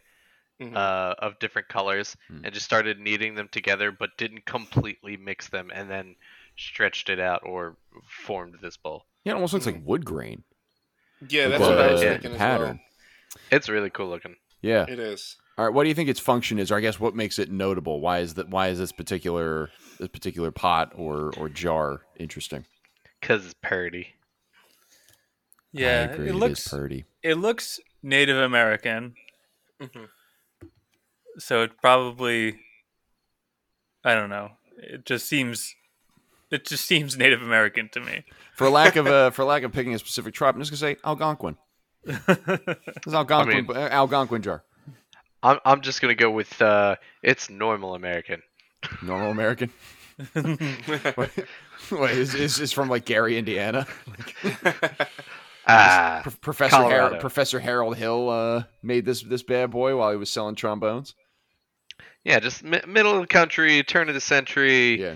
mhm. 0.62 0.76
uh, 0.76 1.16
of 1.20 1.40
different 1.40 1.68
colors 1.68 2.16
Hmm. 2.28 2.42
and 2.46 2.54
just 2.54 2.66
started 2.66 3.00
kneading 3.00 3.36
them 3.36 3.50
together, 3.52 3.92
but 3.92 4.18
didn't 4.18 4.46
completely 4.46 5.18
mix 5.18 5.50
them, 5.50 5.72
and 5.74 5.90
then 5.90 6.16
stretched 6.58 7.10
it 7.10 7.20
out 7.20 7.42
or 7.44 7.78
formed 8.26 8.56
this 8.62 8.78
bowl. 8.78 9.06
Yeah, 9.24 9.34
it 9.34 9.36
almost 9.36 9.54
looks 9.54 9.66
like 9.66 9.82
wood 9.84 10.06
grain. 10.06 10.44
yeah, 11.30 11.48
that's 11.48 11.64
the- 11.64 11.70
what 11.70 11.80
I 11.80 11.92
was 11.92 12.02
yeah, 12.02 12.12
thinking 12.14 12.32
as 12.34 12.38
pattern. 12.38 12.80
It's 13.52 13.70
really 13.70 13.90
cool 13.90 14.10
looking. 14.10 14.36
Yeah. 14.62 14.86
It 14.88 15.00
is. 15.00 15.36
All 15.58 15.66
right. 15.66 15.74
What 15.74 15.84
do 15.84 15.90
you 15.90 15.96
think 15.96 16.10
its 16.10 16.20
function 16.20 16.60
is, 16.60 16.72
or 16.72 16.78
I 16.78 16.82
guess 16.82 17.00
what 17.00 17.16
makes 17.16 17.40
it 17.40 17.50
notable? 17.52 18.00
Why 18.00 18.20
is 18.20 18.36
that? 18.36 18.50
Why 18.50 18.68
is 18.70 18.78
this 18.80 18.92
particular 18.92 19.70
this 20.00 20.08
particular 20.10 20.52
pot 20.52 20.94
or 20.96 21.32
or 21.38 21.50
jar 21.50 22.02
interesting? 22.20 22.66
Cause 23.22 23.46
it's 23.46 23.56
parody. 23.62 24.14
Yeah, 25.72 25.88
I 26.10 26.14
agree, 26.14 26.28
it 26.30 26.36
is 26.36 26.36
looks 26.36 26.68
purdy. 26.68 27.06
it 27.24 27.36
looks 27.36 27.80
Native 28.04 28.38
American, 28.38 29.16
hmm 29.82 30.06
so 31.40 31.62
it 31.62 31.72
probably 31.82 32.60
I 34.04 34.16
don't 34.16 34.30
know. 34.30 34.52
It 34.78 35.06
just 35.06 35.28
seems 35.28 35.76
it 36.50 36.66
just 36.66 36.86
seems 36.86 37.18
Native 37.18 37.42
American 37.44 37.90
to 37.90 38.00
me. 38.00 38.24
For 38.56 38.70
lack 38.70 38.96
of 38.96 39.06
uh, 39.08 39.30
for 39.36 39.44
lack 39.46 39.64
of 39.64 39.72
picking 39.72 39.94
a 39.94 40.00
specific 40.00 40.34
tribe, 40.34 40.56
I'm 40.56 40.62
just 40.62 40.72
gonna 40.72 40.78
say 40.80 40.98
Algonquin. 41.06 41.58
it's 42.06 43.08
is 43.08 43.14
Algonquin, 43.14 43.68
mean- 43.68 43.78
uh, 43.78 43.90
Algonquin 43.92 44.42
jar. 44.42 44.64
I'm 45.44 45.60
I'm 45.66 45.82
just 45.82 46.02
gonna 46.02 46.16
go 46.16 46.32
with 46.32 46.60
uh, 46.62 46.96
it's 47.22 47.50
normal 47.50 47.94
American. 47.96 48.42
Normal 49.04 49.30
American. 49.32 49.72
Wait, 50.36 51.30
wait 51.92 52.18
is, 52.18 52.34
is 52.34 52.56
this 52.56 52.72
from 52.72 52.90
like 52.90 53.06
Gary, 53.06 53.38
Indiana? 53.38 53.86
Ah, 55.68 56.20
Pro- 56.24 56.32
Professor 56.42 56.84
Harold, 56.84 57.20
Professor 57.20 57.60
Harold 57.60 57.98
Hill 57.98 58.30
uh, 58.30 58.64
made 58.82 59.06
this 59.06 59.22
this 59.22 59.44
bad 59.44 59.72
boy 59.72 59.96
while 59.98 60.12
he 60.12 60.18
was 60.18 60.30
selling 60.30 60.56
trombones. 60.56 61.14
yeah, 62.24 62.40
just 62.40 62.64
mi- 62.64 62.82
middle 62.88 63.14
of 63.14 63.22
the 63.22 63.28
country, 63.28 63.84
turn 63.84 64.08
of 64.10 64.16
the 64.16 64.22
century. 64.22 65.02
Yeah, 65.02 65.16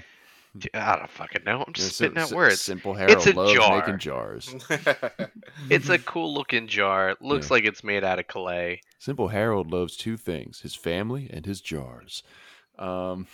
I 0.73 0.97
don't 0.97 1.09
fucking 1.09 1.43
know. 1.45 1.59
I'm 1.61 1.65
Yeah, 1.69 1.73
just 1.73 1.95
so- 1.95 2.05
spitting 2.05 2.17
out 2.21 2.31
words. 2.31 2.59
Simple 2.59 2.93
Harold 2.93 3.15
It's 3.17 3.27
a 3.27 3.31
loves 3.33 3.53
jar. 3.53 3.79
making 3.79 3.99
jars. 3.99 4.53
It's 5.69 5.87
a 5.89 5.97
cool 5.99 6.33
looking 6.33 6.67
jar. 6.67 7.11
It 7.11 7.21
looks 7.21 7.49
Yeah. 7.49 7.53
like 7.53 7.63
it's 7.65 7.83
made 7.83 8.03
out 8.03 8.19
of 8.19 8.27
clay. 8.27 8.81
Simple 8.99 9.29
Harold 9.29 9.71
loves 9.71 9.95
two 9.95 10.17
things: 10.17 10.59
his 10.61 10.75
family 10.75 11.29
and 11.31 11.45
his 11.45 11.61
jars. 11.61 12.23
Um, 12.77 13.27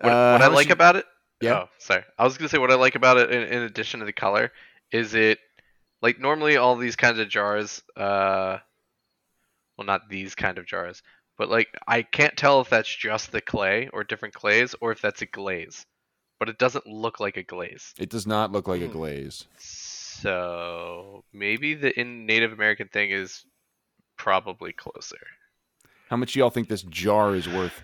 What, 0.00 0.10
uh, 0.12 0.38
what 0.38 0.42
I 0.42 0.46
like 0.48 0.68
you- 0.68 0.72
about 0.74 0.94
it. 0.96 1.06
Yeah. 1.40 1.54
Oh, 1.64 1.68
sorry. 1.78 2.04
I 2.18 2.24
was 2.24 2.36
gonna 2.38 2.48
say 2.48 2.58
what 2.58 2.70
I 2.70 2.74
like 2.76 2.94
about 2.94 3.16
it 3.16 3.30
in, 3.32 3.42
in 3.42 3.62
addition 3.62 4.00
to 4.00 4.06
the 4.06 4.12
color 4.12 4.52
is 4.92 5.14
it 5.14 5.38
like 6.02 6.18
normally 6.18 6.56
all 6.56 6.76
these 6.76 6.96
kinds 6.96 7.18
of 7.18 7.28
jars. 7.28 7.82
Uh, 7.96 8.58
well, 9.76 9.86
not 9.86 10.08
these 10.08 10.34
kind 10.34 10.58
of 10.58 10.66
jars, 10.66 11.02
but 11.36 11.48
like 11.48 11.68
I 11.86 12.02
can't 12.02 12.36
tell 12.36 12.60
if 12.60 12.68
that's 12.68 12.94
just 12.94 13.30
the 13.32 13.40
clay 13.40 13.88
or 13.92 14.02
different 14.04 14.34
clays 14.34 14.74
or 14.80 14.92
if 14.92 15.00
that's 15.00 15.22
a 15.22 15.26
glaze. 15.26 15.84
But 16.40 16.48
it 16.48 16.58
doesn't 16.58 16.86
look 16.86 17.18
like 17.20 17.36
a 17.36 17.42
glaze. 17.42 17.94
It 17.98 18.10
does 18.10 18.26
not 18.26 18.52
look 18.52 18.68
like 18.68 18.80
a 18.80 18.86
Hmm. 18.86 18.92
glaze. 18.92 19.44
So 19.56 21.24
maybe 21.32 21.74
the 21.74 21.98
in 21.98 22.26
Native 22.26 22.52
American 22.52 22.88
thing 22.88 23.10
is 23.10 23.44
probably 24.16 24.72
closer. 24.72 25.18
How 26.10 26.16
much 26.16 26.32
do 26.32 26.38
y'all 26.40 26.50
think 26.50 26.68
this 26.68 26.82
jar 26.82 27.34
is 27.34 27.48
worth? 27.48 27.82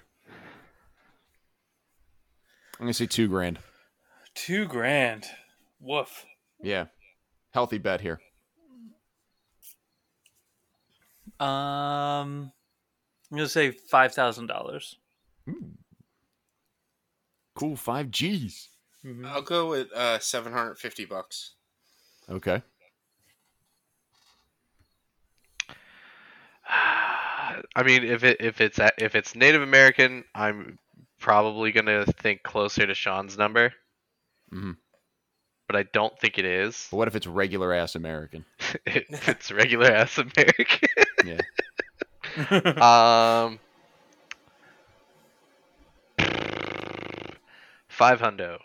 I'm 2.79 2.87
gonna 2.87 2.95
say 2.95 3.07
two 3.07 3.29
grand. 3.29 3.59
Two 4.35 4.67
grand. 4.67 5.27
Woof. 5.81 6.25
Yeah, 6.61 6.87
healthy 7.55 7.78
bet 7.78 8.00
here. 8.02 8.20
Um, 11.40 12.52
I'm 13.30 13.38
gonna 13.38 13.48
say 13.48 13.70
five 13.70 14.12
thousand 14.12 14.48
dollars. 14.48 14.96
Cool, 17.55 17.76
five 17.76 18.11
G's. 18.11 18.68
Mhm. 19.05 19.26
I'll 19.26 19.42
go 19.42 19.68
with 19.70 19.92
uh, 19.92 20.18
750 20.18 21.05
bucks. 21.05 21.52
Okay. 22.28 22.62
I 26.68 27.82
mean, 27.84 28.02
if 28.05 28.24
it 28.24 28.38
if 28.40 28.61
it's 28.61 28.78
if 28.98 29.14
it's 29.14 29.34
Native 29.36 29.62
American, 29.62 30.24
I'm 30.34 30.78
probably 31.20 31.70
gonna 31.72 32.07
think 32.07 32.42
closer 32.42 32.86
to 32.86 32.94
Sean's 32.94 33.36
number. 33.36 33.72
Mhm. 34.52 34.76
But 35.67 35.77
I 35.77 35.85
don't 35.85 36.19
think 36.19 36.39
it 36.39 36.45
is. 36.45 36.89
But 36.91 36.99
what 36.99 37.09
if 37.09 37.17
it's 37.17 37.27
regular 37.27 37.73
ass 37.73 37.95
American? 37.95 38.45
if 38.87 39.29
it's 39.29 39.51
regular 39.51 39.87
ass 39.87 40.19
American. 40.19 40.89
Yeah. 41.25 41.41
um, 43.47 43.59
five 47.89 48.21
hundo. 48.21 48.59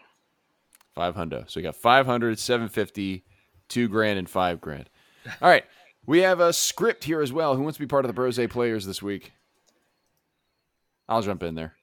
Five 0.94 1.16
hundo. 1.16 1.50
So 1.50 1.60
we 1.60 1.62
got 1.62 1.78
500, 1.78 2.38
750, 2.38 3.24
two 3.70 3.88
grand, 3.88 4.20
and 4.20 4.30
five 4.30 4.60
grand. 4.60 4.90
All 5.42 5.50
right. 5.50 5.64
We 6.06 6.20
have 6.20 6.42
a 6.42 6.52
script 6.52 7.06
here 7.06 7.22
as 7.22 7.32
well. 7.32 7.56
Who 7.56 7.62
wants 7.62 7.78
to 7.78 7.84
be 7.84 7.88
part 7.88 8.04
of 8.04 8.10
the 8.10 8.14
Brose 8.14 8.40
players 8.50 8.86
this 8.86 9.02
week? 9.02 9.32
I'll 11.08 11.22
jump 11.22 11.44
in 11.44 11.56
there. 11.56 11.76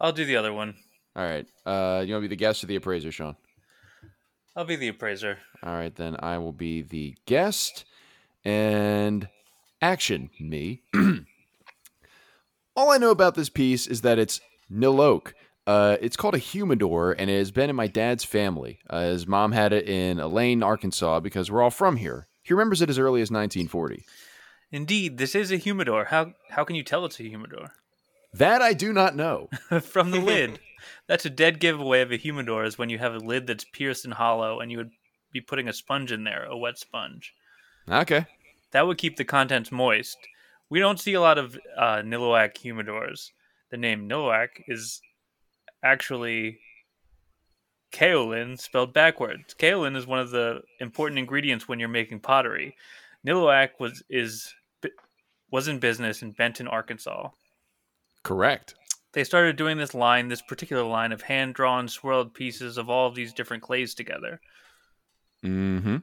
I'll 0.00 0.12
do 0.12 0.24
the 0.24 0.36
other 0.36 0.52
one. 0.52 0.76
All 1.14 1.24
right. 1.24 1.46
Uh, 1.66 2.02
you 2.06 2.14
want 2.14 2.22
to 2.22 2.28
be 2.28 2.28
the 2.28 2.36
guest 2.36 2.64
or 2.64 2.68
the 2.68 2.76
appraiser, 2.76 3.12
Sean? 3.12 3.36
I'll 4.56 4.64
be 4.64 4.76
the 4.76 4.88
appraiser. 4.88 5.38
All 5.62 5.74
right, 5.74 5.94
then 5.94 6.16
I 6.20 6.38
will 6.38 6.52
be 6.52 6.82
the 6.82 7.14
guest 7.26 7.84
and 8.44 9.28
action 9.80 10.30
me. 10.38 10.82
All 12.76 12.90
I 12.90 12.98
know 12.98 13.10
about 13.10 13.34
this 13.34 13.48
piece 13.48 13.86
is 13.86 14.02
that 14.02 14.18
it's 14.18 14.40
Niloak. 14.70 15.32
Uh, 15.66 15.96
it's 16.00 16.16
called 16.16 16.34
a 16.34 16.38
humidor, 16.38 17.12
and 17.12 17.30
it 17.30 17.38
has 17.38 17.50
been 17.50 17.70
in 17.70 17.76
my 17.76 17.86
dad's 17.86 18.24
family. 18.24 18.78
Uh, 18.88 19.02
his 19.02 19.26
mom 19.26 19.52
had 19.52 19.72
it 19.72 19.88
in 19.88 20.18
Elaine, 20.18 20.62
Arkansas, 20.62 21.20
because 21.20 21.50
we're 21.50 21.62
all 21.62 21.70
from 21.70 21.96
here. 21.96 22.26
He 22.42 22.54
remembers 22.54 22.82
it 22.82 22.90
as 22.90 22.98
early 22.98 23.20
as 23.20 23.30
1940. 23.30 24.04
Indeed, 24.72 25.18
this 25.18 25.34
is 25.34 25.52
a 25.52 25.56
humidor. 25.56 26.06
How 26.06 26.32
how 26.50 26.64
can 26.64 26.76
you 26.76 26.82
tell 26.82 27.04
it's 27.04 27.20
a 27.20 27.24
humidor? 27.24 27.72
That 28.32 28.62
I 28.62 28.72
do 28.72 28.92
not 28.92 29.16
know. 29.16 29.48
From 29.82 30.12
the 30.12 30.20
lid. 30.20 30.60
That's 31.06 31.26
a 31.26 31.30
dead 31.30 31.60
giveaway 31.60 32.00
of 32.02 32.12
a 32.12 32.16
humidor 32.16 32.64
is 32.64 32.78
when 32.78 32.90
you 32.90 32.98
have 32.98 33.14
a 33.14 33.18
lid 33.18 33.46
that's 33.46 33.64
pierced 33.64 34.04
and 34.04 34.14
hollow 34.14 34.60
and 34.60 34.70
you 34.70 34.78
would 34.78 34.90
be 35.32 35.40
putting 35.40 35.68
a 35.68 35.72
sponge 35.72 36.12
in 36.12 36.24
there, 36.24 36.44
a 36.44 36.56
wet 36.56 36.78
sponge. 36.78 37.34
Okay. 37.88 38.26
That 38.72 38.86
would 38.86 38.98
keep 38.98 39.16
the 39.16 39.24
contents 39.24 39.72
moist. 39.72 40.18
We 40.68 40.78
don't 40.78 41.00
see 41.00 41.14
a 41.14 41.20
lot 41.20 41.38
of 41.38 41.58
uh, 41.76 41.96
Niloak 41.96 42.54
humidors. 42.54 43.30
The 43.70 43.76
name 43.76 44.08
Niloak 44.08 44.48
is 44.68 45.00
actually 45.82 46.58
kaolin 47.92 48.58
spelled 48.58 48.92
backwards. 48.92 49.54
Kaolin 49.58 49.96
is 49.96 50.06
one 50.06 50.20
of 50.20 50.30
the 50.30 50.62
important 50.78 51.18
ingredients 51.18 51.66
when 51.66 51.80
you're 51.80 51.88
making 51.88 52.20
pottery. 52.20 52.76
Niloak 53.26 53.70
was 53.78 54.02
is 54.08 54.54
was 55.50 55.66
in 55.66 55.80
business 55.80 56.22
in 56.22 56.30
Benton, 56.30 56.68
Arkansas. 56.68 57.28
Correct. 58.22 58.74
They 59.12 59.24
started 59.24 59.56
doing 59.56 59.78
this 59.78 59.94
line, 59.94 60.28
this 60.28 60.42
particular 60.42 60.84
line 60.84 61.12
of 61.12 61.22
hand 61.22 61.54
drawn, 61.54 61.88
swirled 61.88 62.34
pieces 62.34 62.78
of 62.78 62.88
all 62.88 63.08
of 63.08 63.14
these 63.14 63.32
different 63.32 63.62
clays 63.62 63.94
together. 63.94 64.40
Mm-hmm. 65.44 65.96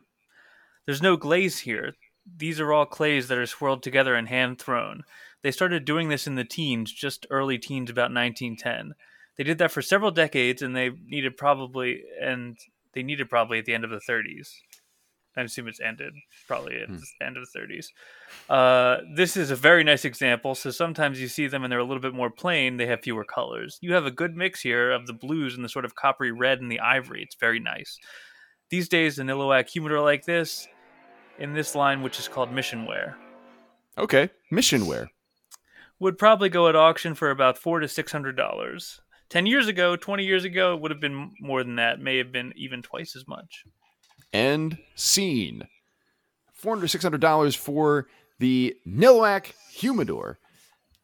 There's 0.86 1.02
no 1.02 1.16
glaze 1.16 1.60
here. 1.60 1.94
These 2.38 2.60
are 2.60 2.74
all 2.74 2.86
clays 2.86 3.28
that 3.28 3.38
are 3.38 3.46
swirled 3.46 3.84
together 3.84 4.16
and 4.16 4.28
hand 4.28 4.60
thrown. 4.60 5.04
They 5.42 5.52
started 5.52 5.86
doing 5.86 6.10
this 6.10 6.28
in 6.28 6.36
the 6.36 6.44
teens, 6.44 6.92
just 6.92 7.26
early 7.30 7.58
teens, 7.58 7.90
about 7.90 8.14
1910. 8.14 8.96
They 9.38 9.44
did 9.44 9.60
that 9.60 9.72
for 9.72 9.82
several 9.82 10.12
decades, 10.12 10.62
and 10.62 10.76
they 10.76 10.90
needed 10.90 11.38
probably, 11.38 12.04
and 12.22 12.58
they 12.94 13.04
needed 13.04 13.30
probably 13.30 13.60
at 13.60 13.66
the 13.66 13.74
end 13.74 13.86
of 13.86 13.92
the 13.92 14.02
30s. 14.02 14.50
I 15.38 15.42
assume 15.44 15.68
it's 15.68 15.80
ended 15.80 16.14
probably 16.48 16.82
at 16.82 16.90
Hmm. 16.90 16.96
the 16.98 17.26
end 17.26 17.38
of 17.38 17.44
the 17.46 17.60
30s. 17.60 17.88
Uh, 18.50 18.98
this 19.16 19.38
is 19.38 19.52
a 19.52 19.56
very 19.56 19.84
nice 19.84 20.04
example. 20.04 20.56
So 20.56 20.72
sometimes 20.72 21.22
you 21.22 21.28
see 21.28 21.48
them 21.48 21.64
and 21.64 21.72
they're 21.72 21.80
a 21.80 21.84
little 21.86 22.02
bit 22.02 22.14
more 22.14 22.30
plain. 22.32 22.78
They 22.78 22.88
have 22.88 23.02
fewer 23.02 23.24
colors. 23.24 23.78
You 23.82 23.94
have 23.94 24.06
a 24.06 24.12
good 24.12 24.36
mix 24.36 24.62
here 24.62 24.92
of 24.92 25.06
the 25.08 25.14
blues 25.14 25.56
and 25.56 25.64
the 25.64 25.70
sort 25.70 25.86
of 25.86 25.96
coppery 25.96 26.32
red 26.32 26.60
and 26.60 26.72
the 26.72 26.80
ivory. 26.80 27.22
It's 27.22 27.36
very 27.36 27.60
nice. 27.60 27.98
These 28.70 28.90
days, 28.90 29.16
the 29.16 29.24
Niloak 29.24 29.70
humidor 29.70 30.02
like 30.02 30.26
this, 30.26 30.68
in 31.40 31.54
this 31.54 31.76
line, 31.76 32.02
which 32.02 32.20
is 32.20 32.28
called 32.28 32.52
mission 32.52 32.86
ware, 32.86 33.16
Okay. 33.98 34.30
Mission 34.52 34.86
ware. 34.88 35.10
would 36.00 36.18
probably 36.18 36.50
go 36.50 36.68
at 36.68 36.76
auction 36.76 37.16
for 37.16 37.32
about 37.32 37.58
four 37.58 37.80
to 37.80 37.88
six 37.88 38.12
hundred 38.12 38.36
dollars. 38.36 39.02
Ten 39.30 39.46
years 39.46 39.68
ago, 39.68 39.96
twenty 39.96 40.26
years 40.26 40.44
ago, 40.46 40.74
it 40.74 40.82
would 40.82 40.92
have 40.92 41.00
been 41.00 41.32
more 41.40 41.64
than 41.64 41.76
that. 41.78 42.00
May 42.00 42.18
have 42.18 42.32
been 42.32 42.54
even 42.56 42.82
twice 42.82 43.16
as 43.16 43.28
much. 43.28 43.64
End 44.34 44.78
scene. 44.96 45.68
$400, 46.64 47.20
$600 47.20 47.56
for 47.58 48.08
the 48.40 48.76
Niloak 48.88 49.52
Humidor. 49.74 50.40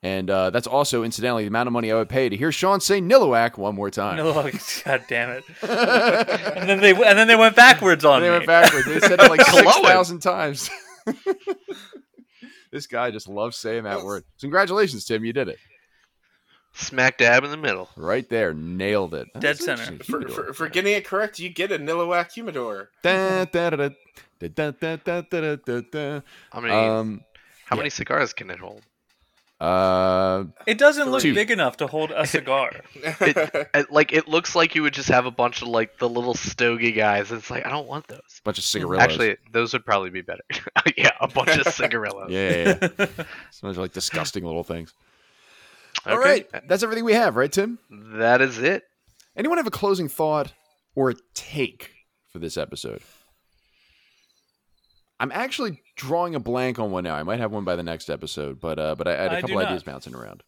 And 0.02 0.30
uh, 0.30 0.50
that's 0.50 0.68
also, 0.68 1.04
incidentally, 1.04 1.44
the 1.44 1.48
amount 1.48 1.68
of 1.68 1.74
money 1.74 1.90
I 1.90 1.96
would 1.96 2.10
pay 2.10 2.28
to 2.28 2.36
hear 2.36 2.52
Sean 2.52 2.82
say 2.82 3.00
Niloak 3.00 3.58
one 3.58 3.74
more 3.74 3.90
time. 3.90 4.18
Niloak, 4.18 4.84
God 4.86 5.06
damn 5.08 5.30
it! 5.30 5.44
and 5.62 6.68
then 6.70 6.82
they 6.82 6.92
and 6.92 7.18
then 7.18 7.28
they 7.28 7.38
went 7.38 7.56
backwards 7.56 8.04
on 8.04 8.18
it. 8.18 8.26
they 8.26 8.30
me. 8.30 8.36
went 8.36 8.46
backwards. 8.48 8.86
They 8.86 9.00
said 9.00 9.22
it 9.22 9.30
like 9.30 9.42
6,000 9.46 10.20
times. 10.20 10.70
this 12.74 12.86
guy 12.88 13.12
just 13.12 13.30
loves 13.30 13.56
saying 13.56 13.84
that 13.86 14.04
word. 14.04 14.24
So 14.36 14.42
congratulations, 14.46 15.06
Tim. 15.06 15.24
You 15.24 15.32
did 15.32 15.48
it. 15.48 15.58
Smack 16.74 17.20
dab 17.20 17.44
in 17.44 17.52
the 17.52 17.58
middle. 17.58 17.90
Right 17.96 18.28
there. 18.30 18.54
Nailed 18.54 19.14
it. 19.14 19.28
Dead 19.34 19.42
That's 19.42 19.64
center. 19.66 20.04
For, 20.04 20.28
for, 20.28 20.54
for 20.54 20.70
getting 20.70 20.94
it 20.94 21.06
correct, 21.06 21.40
you 21.40 21.50
get 21.50 21.72
a 21.72 21.78
Niloak 21.78 22.32
humidor. 22.32 22.90
Da, 23.04 23.46
da, 23.46 23.70
da, 23.70 23.76
da, 23.76 23.90
da, 24.40 24.48
da, 24.72 24.72
da, 24.72 24.96
da, 24.98 25.22
da, 25.22 25.56
da, 25.56 25.82
da. 25.92 26.22
How 26.52 26.60
many? 26.62 26.74
Um, 26.74 27.22
how 27.66 27.76
yeah. 27.76 27.82
many 27.82 27.90
cigars 27.92 28.34
can 28.34 28.50
it 28.50 28.60
hold? 28.60 28.82
uh, 29.62 30.44
It 30.68 30.78
doesn't 30.78 31.10
look 31.10 31.22
Two. 31.22 31.34
big 31.34 31.52
enough 31.52 31.78
to 31.78 31.88
hold 31.88 32.12
a 32.12 32.26
cigar. 32.26 32.72
It, 32.96 33.92
like 33.92 34.12
it 34.12 34.28
looks 34.28 34.56
like 34.56 34.76
you 34.76 34.82
would 34.82 34.94
just 34.94 35.10
have 35.10 35.26
a 35.26 35.32
bunch 35.32 35.62
of 35.62 35.68
like 35.70 36.00
the 36.00 36.10
little 36.10 36.34
stogie 36.34 36.92
guys. 36.92 37.32
It's 37.32 37.50
like 37.50 37.66
I 37.66 37.70
don't 37.70 37.88
want 37.88 38.08
those. 38.08 38.42
bunch 38.44 38.58
of 38.58 38.64
cigarillos. 38.64 39.02
Actually, 39.04 39.38
those 39.52 39.74
would 39.74 39.86
probably 39.86 40.10
be 40.10 40.22
better. 40.22 40.44
yeah, 40.98 41.12
a 41.22 41.28
bunch 41.28 41.56
of 41.58 41.72
cigarillos. 41.74 42.30
yeah, 42.32 42.50
yeah, 42.50 42.90
yeah. 43.00 43.06
Some 43.52 43.70
of 43.70 43.76
those 43.76 43.78
are 43.78 43.82
like 43.82 43.94
disgusting 43.94 44.44
little 44.44 44.64
things. 44.64 44.92
All 46.06 46.20
Okay, 46.20 46.46
right, 46.54 46.68
that's 46.68 46.84
everything 46.84 47.06
we 47.06 47.14
have, 47.14 47.36
right, 47.36 47.52
Tim? 47.52 47.80
That 47.90 48.42
is 48.42 48.58
it. 48.60 48.84
Anyone 49.36 49.58
have 49.58 49.68
a 49.68 49.72
closing 49.72 50.10
thought 50.10 50.54
or 50.96 51.10
a 51.12 51.16
take 51.34 51.92
for 52.32 52.40
this 52.40 52.58
episode? 52.58 53.02
I'm 55.20 55.32
actually 55.32 55.80
drawing 55.96 56.36
a 56.36 56.40
blank 56.40 56.80
on 56.80 56.92
one 56.92 57.04
now. 57.04 57.16
I 57.16 57.24
might 57.24 57.40
have 57.40 57.52
one 57.52 57.64
by 57.64 57.76
the 57.76 57.84
next 57.84 58.10
episode, 58.10 58.60
but 58.60 58.78
uh, 58.80 58.96
but 58.96 59.08
I, 59.08 59.12
I 59.12 59.16
had 59.24 59.32
a 59.34 59.36
I 59.38 59.42
couple 59.42 59.58
ideas 59.60 59.84
bouncing 59.84 60.14
around. 60.16 60.44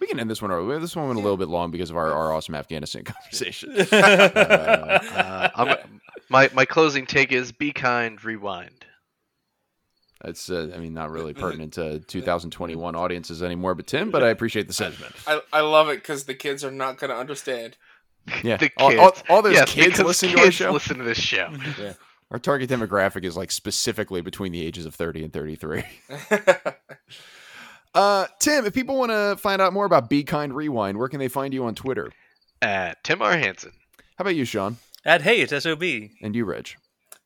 We 0.00 0.06
can 0.06 0.20
end 0.20 0.30
this 0.30 0.42
one 0.42 0.50
early. 0.52 0.78
This 0.78 0.94
one 0.94 1.06
went 1.08 1.18
a 1.18 1.22
little 1.22 1.38
bit 1.38 1.48
long 1.48 1.70
because 1.70 1.88
of 1.90 1.96
our, 1.96 2.12
our 2.12 2.32
awesome 2.32 2.54
Afghanistan 2.54 3.04
conversation. 3.04 3.74
Uh, 3.92 4.98
Uh, 5.16 5.48
I'm, 5.54 5.76
my 6.28 6.50
my 6.54 6.64
closing 6.64 7.06
take 7.06 7.32
is 7.32 7.50
be 7.52 7.72
kind, 7.72 8.22
rewind. 8.22 8.84
It's, 10.24 10.50
uh, 10.50 10.72
I 10.74 10.78
mean, 10.78 10.94
not 10.94 11.10
really 11.10 11.34
pertinent 11.34 11.74
to 11.74 12.00
2021 12.00 12.96
audiences 12.96 13.42
anymore, 13.42 13.74
but 13.74 13.86
Tim, 13.86 14.10
but 14.10 14.24
I 14.24 14.30
appreciate 14.30 14.66
the 14.66 14.72
sentiment. 14.72 15.14
I, 15.26 15.40
I 15.52 15.60
love 15.60 15.88
it 15.90 15.96
because 15.96 16.24
the 16.24 16.34
kids 16.34 16.64
are 16.64 16.70
not 16.70 16.98
going 16.98 17.10
to 17.10 17.16
understand. 17.16 17.76
Yeah, 18.42 18.56
The 18.56 18.70
all, 18.78 18.88
kids. 18.90 19.00
all, 19.00 19.12
all 19.28 19.42
those 19.42 19.54
yes, 19.54 19.70
kids 19.70 19.86
because 19.98 20.06
listen 20.06 20.28
kids 20.30 20.40
to 20.40 20.46
our 20.46 20.50
show. 20.52 20.72
listen 20.72 20.98
to 20.98 21.04
this 21.04 21.18
show. 21.18 21.52
Our 22.32 22.40
target 22.40 22.68
demographic 22.68 23.22
is 23.22 23.36
like 23.36 23.52
specifically 23.52 24.20
between 24.20 24.50
the 24.50 24.66
ages 24.66 24.84
of 24.84 24.96
30 24.96 25.24
and 25.24 25.32
33. 25.32 25.84
Uh, 27.94 28.26
Tim, 28.40 28.66
if 28.66 28.74
people 28.74 28.98
want 28.98 29.10
to 29.10 29.36
find 29.40 29.62
out 29.62 29.72
more 29.72 29.86
about 29.86 30.10
Be 30.10 30.22
Kind 30.22 30.54
Rewind, 30.54 30.98
where 30.98 31.08
can 31.08 31.18
they 31.18 31.28
find 31.28 31.54
you 31.54 31.64
on 31.64 31.74
Twitter? 31.74 32.12
At 32.60 33.02
Tim 33.04 33.22
R. 33.22 33.38
Hansen. 33.38 33.72
How 34.18 34.22
about 34.22 34.34
you, 34.34 34.44
Sean? 34.44 34.76
At 35.04 35.22
hey, 35.22 35.40
it's 35.40 35.62
sob. 35.62 35.82
And 35.82 36.36
you, 36.36 36.44
Reg? 36.44 36.74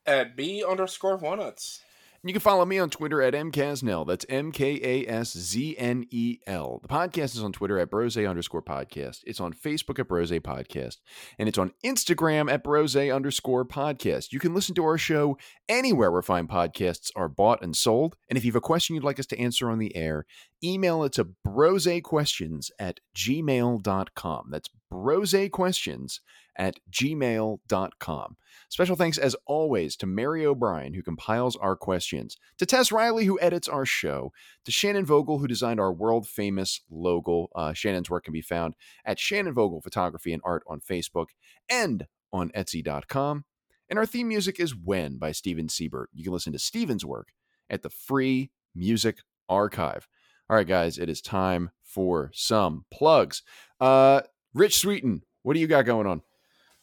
At 0.07 0.36
B 0.36 0.64
underscore 0.64 1.16
walnuts. 1.16 1.80
And 2.23 2.29
you 2.29 2.35
can 2.35 2.41
follow 2.41 2.66
me 2.66 2.79
on 2.79 2.91
Twitter 2.91 3.23
at 3.23 3.33
mkasnell. 3.33 4.07
That's 4.07 4.27
M 4.29 4.53
K 4.53 4.79
A 4.83 5.11
S 5.11 5.33
Z 5.33 5.75
N 5.79 6.05
E 6.11 6.37
L. 6.47 6.79
The 6.83 6.89
podcast 6.89 7.35
is 7.35 7.43
on 7.43 7.51
Twitter 7.51 7.79
at 7.79 7.91
brose 7.91 8.14
underscore 8.18 8.61
podcast. 8.61 9.21
It's 9.25 9.41
on 9.41 9.55
Facebook 9.55 9.99
at 9.99 10.07
brose 10.07 10.31
podcast. 10.31 10.99
And 11.39 11.49
it's 11.49 11.57
on 11.57 11.73
Instagram 11.83 12.53
at 12.53 12.62
brose 12.62 12.95
underscore 12.95 13.64
podcast. 13.64 14.33
You 14.33 14.39
can 14.39 14.53
listen 14.53 14.75
to 14.75 14.85
our 14.85 14.99
show 14.99 15.39
anywhere 15.66 16.11
where 16.12 16.21
fine 16.21 16.47
podcasts 16.47 17.11
are 17.16 17.27
bought 17.27 17.62
and 17.62 17.75
sold. 17.75 18.16
And 18.29 18.37
if 18.37 18.45
you 18.45 18.51
have 18.51 18.57
a 18.57 18.61
question 18.61 18.95
you'd 18.95 19.05
like 19.05 19.18
us 19.18 19.27
to 19.29 19.39
answer 19.39 19.71
on 19.71 19.79
the 19.79 19.97
air, 19.97 20.27
email 20.62 21.03
it 21.05 21.14
to 21.14 21.31
brosequestions 21.47 22.66
at 22.79 23.01
gmail.com. 23.16 24.49
That's 24.51 24.68
brosequestions 24.93 26.18
at 26.57 26.78
gmail.com. 26.90 28.36
Special 28.68 28.96
thanks, 28.96 29.18
as 29.18 29.36
always, 29.46 29.96
to 29.96 30.07
Mary 30.07 30.44
O'Brien, 30.46 30.94
who 30.94 31.03
compiles 31.03 31.57
our 31.57 31.76
questions, 31.76 32.36
to 32.59 32.66
Tess 32.66 32.92
Riley, 32.92 33.24
who 33.24 33.40
edits 33.40 33.68
our 33.68 33.84
show, 33.84 34.32
to 34.64 34.70
Shannon 34.70 35.05
Vogel, 35.05 35.38
who 35.38 35.46
designed 35.46 35.80
our 35.80 35.92
world 35.92 36.28
famous 36.28 36.80
logo. 36.90 37.48
Uh, 37.55 37.72
Shannon's 37.72 38.11
work 38.11 38.24
can 38.24 38.32
be 38.32 38.42
found 38.42 38.74
at 39.05 39.18
Shannon 39.18 39.55
Vogel 39.55 39.80
Photography 39.80 40.32
and 40.32 40.42
Art 40.44 40.62
on 40.66 40.80
Facebook 40.80 41.26
and 41.68 42.07
on 42.32 42.51
Etsy.com. 42.51 43.44
And 43.88 43.98
our 43.98 44.07
theme 44.07 44.28
music 44.28 44.61
is 44.61 44.74
When 44.74 45.18
by 45.18 45.32
Steven 45.32 45.68
Siebert. 45.68 46.11
You 46.12 46.22
can 46.22 46.32
listen 46.32 46.53
to 46.53 46.59
Steven's 46.59 47.05
work 47.05 47.32
at 47.68 47.82
the 47.82 47.90
Free 47.90 48.51
Music 48.74 49.18
Archive. 49.48 50.07
All 50.48 50.57
right, 50.57 50.66
guys, 50.66 50.96
it 50.96 51.09
is 51.09 51.20
time 51.20 51.70
for 51.82 52.30
some 52.32 52.84
plugs. 52.90 53.42
Uh, 53.80 54.22
Rich 54.55 54.78
Sweeten, 54.78 55.22
what 55.42 55.55
do 55.55 55.61
you 55.61 55.66
got 55.66 55.86
going 55.86 56.07
on? 56.07 56.22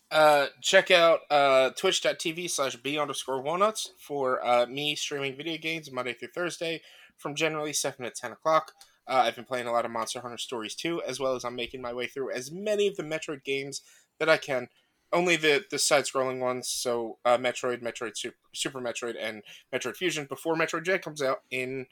Uh, 0.10 0.48
check 0.62 0.90
out 0.90 1.20
uh, 1.30 1.72
twitch.tv 1.72 2.50
slash 2.50 2.76
b 2.78 2.98
underscore 2.98 3.42
walnuts 3.42 3.92
for 4.00 4.46
uh, 4.46 4.66
me 4.66 4.96
streaming 4.96 5.36
video 5.36 5.58
games 5.58 5.92
Monday 5.92 6.14
through 6.14 6.30
Thursday 6.34 6.82
from 7.18 7.36
generally 7.36 7.74
7 7.74 8.06
to 8.06 8.12
10 8.12 8.32
o'clock. 8.32 8.72
Uh, 9.08 9.24
I've 9.26 9.36
been 9.36 9.44
playing 9.46 9.68
a 9.68 9.72
lot 9.72 9.84
of 9.86 9.92
Monster 9.92 10.22
Hunter 10.22 10.38
Stories 10.38 10.76
too, 10.76 11.02
as 11.06 11.20
well 11.20 11.36
as 11.36 11.44
I'm 11.44 11.56
making 11.56 11.82
my 11.82 11.94
way 11.94 12.08
through 12.08 12.32
as 12.32 12.52
many 12.52 12.88
of 12.88 12.96
the 12.96 13.04
Metroid 13.04 13.44
games 13.44 13.82
that 14.20 14.30
I 14.30 14.38
can. 14.38 14.68
Only 15.14 15.36
the, 15.38 15.64
the 15.72 15.80
side 15.80 16.04
scrolling 16.04 16.40
ones, 16.40 16.68
so 16.70 17.18
uh, 17.26 17.38
Metroid, 17.38 17.82
Metroid 17.82 18.18
Super, 18.18 18.36
Super 18.54 18.82
Metroid, 18.82 19.16
and 19.20 19.42
Metroid 19.74 19.96
Fusion 19.96 20.26
before 20.26 20.56
Metroid 20.56 20.84
Dread 20.84 21.02
comes 21.02 21.22
out 21.22 21.44
in 21.52 21.86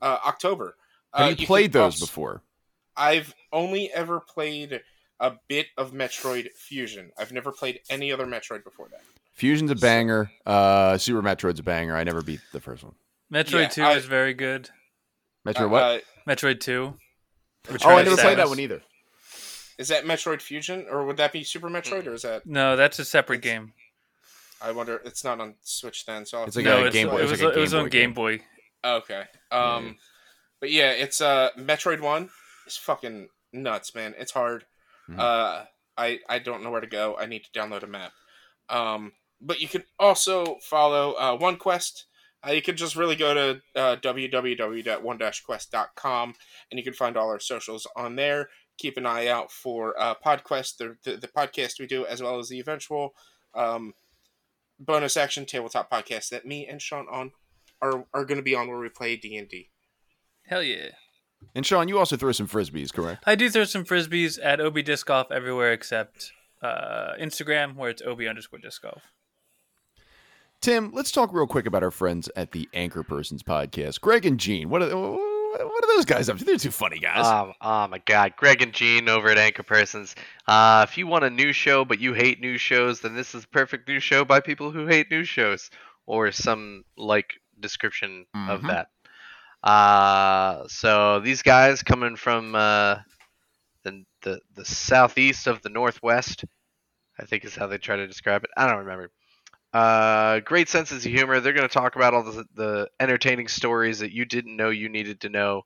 uh, 0.00 0.18
October. 0.26 0.76
Have 1.14 1.26
Uh, 1.26 1.30
you 1.30 1.36
can 1.36 1.46
played 1.46 1.72
those 1.72 1.94
also- 2.00 2.06
before? 2.06 2.42
I've 2.96 3.34
only 3.52 3.90
ever 3.92 4.20
played 4.20 4.82
a 5.22 5.32
bit 5.48 5.68
of 5.78 5.92
Metroid 5.92 6.48
Fusion. 6.52 7.10
I've 7.18 7.32
never 7.32 7.50
played 7.52 7.80
any 7.88 8.12
other 8.12 8.26
Metroid 8.26 8.64
before 8.64 8.88
that. 8.90 9.00
Fusion's 9.32 9.70
a 9.70 9.74
banger. 9.74 10.30
Uh, 10.44 10.98
Super 10.98 11.22
Metroid's 11.22 11.60
a 11.60 11.62
banger. 11.62 11.96
I 11.96 12.04
never 12.04 12.20
beat 12.20 12.40
the 12.52 12.60
first 12.60 12.84
one. 12.84 12.94
Metroid 13.32 13.62
Yeah, 13.62 13.68
2 13.68 13.82
I- 13.84 13.92
is 13.94 14.04
very 14.04 14.34
good. 14.34 14.68
Metroid 15.46 15.64
Uh, 15.64 15.68
what? 15.68 15.82
uh, 15.82 15.98
Metroid 16.28 16.60
2. 16.60 16.98
oh, 17.70 17.88
I 17.88 18.00
of 18.00 18.04
never 18.06 18.16
played 18.20 18.36
that 18.38 18.48
one 18.48 18.60
either. 18.60 18.82
is 19.78 19.88
that 19.88 20.04
Metroid 20.04 20.42
Fusion, 20.42 20.86
or 20.90 21.06
would 21.06 21.16
that 21.16 21.32
be 21.32 21.42
Super 21.44 21.68
Metroid, 21.70 22.06
or 22.06 22.12
is 22.12 22.22
that? 22.22 22.44
No, 22.44 22.76
that's 22.76 22.98
a 22.98 23.04
separate 23.04 23.40
game. 23.40 23.72
I 24.60 24.70
wonder. 24.72 25.00
It's 25.04 25.24
not 25.24 25.40
on 25.40 25.54
Switch 25.62 26.04
then, 26.06 26.26
so 26.26 26.38
I'll 26.38 26.44
It's 26.44 26.54
like 26.56 26.64
no, 26.66 26.82
a 26.82 26.86
it's, 26.86 26.94
Game 26.94 27.08
Boy- 27.08 27.18
it 27.18 27.22
it's 27.22 27.30
was, 27.32 27.42
like 27.42 27.54
a 27.54 27.58
it 27.58 27.60
was 27.60 27.70
Game 27.72 27.78
on 27.80 27.84
Boy 27.86 27.90
Game 27.90 28.00
game. 28.10 28.14
Boy. 28.14 28.40
Okay. 28.84 29.24
Um, 29.50 29.96
but 30.60 30.70
yeah, 30.70 30.90
it's 30.90 31.20
uh 31.20 31.50
Metroid 31.58 32.00
One 32.00 32.30
is 32.66 32.76
fucking 32.76 33.28
nuts, 33.52 33.94
man. 33.94 34.14
It's 34.18 34.30
hard. 34.32 34.64
Mhm. 35.14 35.18
Uh, 35.18 35.64
I 35.96 36.20
I 36.28 36.38
don't 36.38 36.62
know 36.62 36.70
where 36.70 36.80
to 36.80 36.86
go. 36.86 37.16
I 37.16 37.26
need 37.26 37.44
to 37.44 37.50
download 37.50 37.82
a 37.82 37.86
map. 37.86 38.12
Um, 38.68 39.12
but 39.40 39.60
you 39.60 39.68
can 39.68 39.84
also 39.98 40.58
follow 40.62 41.14
uh, 41.14 41.36
One 41.36 41.56
Quest. 41.56 42.06
Uh, 42.46 42.52
you 42.52 42.62
can 42.62 42.76
just 42.76 42.94
really 42.96 43.16
go 43.16 43.34
to 43.34 43.60
uh, 43.76 43.96
www.one-quest.com 43.96 46.34
and 46.70 46.78
you 46.78 46.84
can 46.84 46.92
find 46.92 47.16
all 47.16 47.28
our 47.28 47.38
socials 47.38 47.86
on 47.94 48.16
there. 48.16 48.48
Keep 48.78 48.96
an 48.96 49.06
eye 49.06 49.28
out 49.28 49.52
for 49.52 49.94
uh, 50.00 50.14
PodQuest, 50.14 50.78
the, 50.78 50.96
the 51.04 51.16
the 51.18 51.28
podcast 51.28 51.78
we 51.78 51.86
do, 51.86 52.04
as 52.06 52.20
well 52.22 52.38
as 52.38 52.48
the 52.48 52.58
eventual 52.58 53.14
um, 53.54 53.94
bonus 54.80 55.16
action 55.16 55.46
tabletop 55.46 55.88
podcast 55.90 56.30
that 56.30 56.46
me 56.46 56.66
and 56.66 56.82
Sean 56.82 57.06
on 57.10 57.32
are 57.80 58.06
are 58.12 58.24
going 58.24 58.38
to 58.38 58.42
be 58.42 58.56
on 58.56 58.68
where 58.68 58.78
we 58.78 58.88
play 58.88 59.16
D 59.16 59.36
and 59.36 59.48
D. 59.48 59.70
Hell 60.46 60.62
yeah. 60.62 60.90
And 61.54 61.64
Sean, 61.66 61.88
you 61.88 61.98
also 61.98 62.16
throw 62.16 62.32
some 62.32 62.48
frisbees, 62.48 62.92
correct? 62.92 63.22
I 63.26 63.34
do 63.34 63.48
throw 63.50 63.64
some 63.64 63.84
frisbees 63.84 64.38
at 64.42 64.60
Ob 64.60 64.82
Disc 64.84 65.06
Golf 65.06 65.30
everywhere 65.30 65.72
except 65.72 66.32
uh, 66.62 67.12
Instagram, 67.20 67.74
where 67.76 67.90
it's 67.90 68.02
Ob 68.02 68.20
underscore 68.20 68.58
disc 68.60 68.82
golf. 68.82 69.02
Tim, 70.60 70.92
let's 70.92 71.10
talk 71.10 71.32
real 71.32 71.46
quick 71.48 71.66
about 71.66 71.82
our 71.82 71.90
friends 71.90 72.28
at 72.36 72.52
the 72.52 72.68
Anchor 72.72 73.02
Persons 73.02 73.42
podcast. 73.42 74.00
Greg 74.00 74.24
and 74.24 74.38
Gene, 74.38 74.68
what 74.68 74.80
are 74.82 74.88
what 74.96 75.84
are 75.84 75.96
those 75.96 76.04
guys 76.06 76.28
up 76.30 76.38
to? 76.38 76.44
They're 76.44 76.56
two 76.56 76.70
funny 76.70 76.98
guys. 76.98 77.26
Um, 77.26 77.52
oh 77.60 77.86
my 77.88 77.98
God, 77.98 78.34
Greg 78.36 78.62
and 78.62 78.72
Gene 78.72 79.08
over 79.08 79.28
at 79.28 79.36
Anchor 79.38 79.64
Persons. 79.64 80.14
Uh, 80.46 80.86
if 80.88 80.96
you 80.96 81.06
want 81.06 81.24
a 81.24 81.30
new 81.30 81.52
show 81.52 81.84
but 81.84 82.00
you 82.00 82.14
hate 82.14 82.40
new 82.40 82.56
shows, 82.56 83.00
then 83.00 83.14
this 83.16 83.34
is 83.34 83.44
a 83.44 83.48
perfect 83.48 83.88
new 83.88 84.00
show 84.00 84.24
by 84.24 84.40
people 84.40 84.70
who 84.70 84.86
hate 84.86 85.10
new 85.10 85.24
shows, 85.24 85.68
or 86.06 86.30
some 86.32 86.84
like 86.96 87.34
description 87.60 88.24
of 88.34 88.60
Mhm. 88.62 88.68
that. 88.68 88.86
Uh, 89.62 90.66
so 90.68 91.20
these 91.20 91.42
guys 91.42 91.82
coming 91.82 92.16
from 92.16 92.54
uh, 92.54 92.96
the, 93.84 94.04
the 94.22 94.40
the 94.54 94.64
southeast 94.64 95.46
of 95.46 95.62
the 95.62 95.68
northwest, 95.68 96.44
I 97.18 97.24
think 97.24 97.44
is 97.44 97.54
how 97.54 97.68
they 97.68 97.78
try 97.78 97.96
to 97.96 98.06
describe 98.06 98.44
it. 98.44 98.50
I 98.56 98.68
don't 98.68 98.80
remember. 98.80 99.10
Uh, 99.72 100.40
great 100.40 100.68
senses 100.68 101.06
of 101.06 101.12
humor. 101.12 101.40
They're 101.40 101.54
going 101.54 101.68
to 101.68 101.72
talk 101.72 101.96
about 101.96 102.12
all 102.12 102.24
the, 102.24 102.44
the 102.54 102.88
entertaining 103.00 103.48
stories 103.48 104.00
that 104.00 104.12
you 104.12 104.24
didn't 104.24 104.56
know 104.56 104.68
you 104.68 104.88
needed 104.88 105.20
to 105.22 105.30
know. 105.30 105.62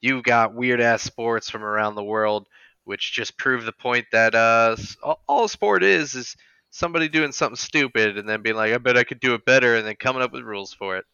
You've 0.00 0.24
got 0.24 0.54
weird 0.54 0.80
ass 0.80 1.02
sports 1.02 1.48
from 1.48 1.64
around 1.64 1.94
the 1.94 2.04
world, 2.04 2.48
which 2.84 3.12
just 3.12 3.38
prove 3.38 3.64
the 3.64 3.72
point 3.72 4.06
that 4.12 4.34
uh, 4.34 4.76
all, 5.02 5.20
all 5.26 5.48
sport 5.48 5.82
is 5.82 6.14
is 6.14 6.36
somebody 6.70 7.08
doing 7.08 7.32
something 7.32 7.56
stupid 7.56 8.18
and 8.18 8.28
then 8.28 8.42
being 8.42 8.56
like, 8.56 8.72
I 8.72 8.78
bet 8.78 8.98
I 8.98 9.04
could 9.04 9.20
do 9.20 9.34
it 9.34 9.46
better, 9.46 9.76
and 9.76 9.86
then 9.86 9.96
coming 9.96 10.22
up 10.22 10.32
with 10.32 10.42
rules 10.42 10.74
for 10.74 10.98
it. 10.98 11.06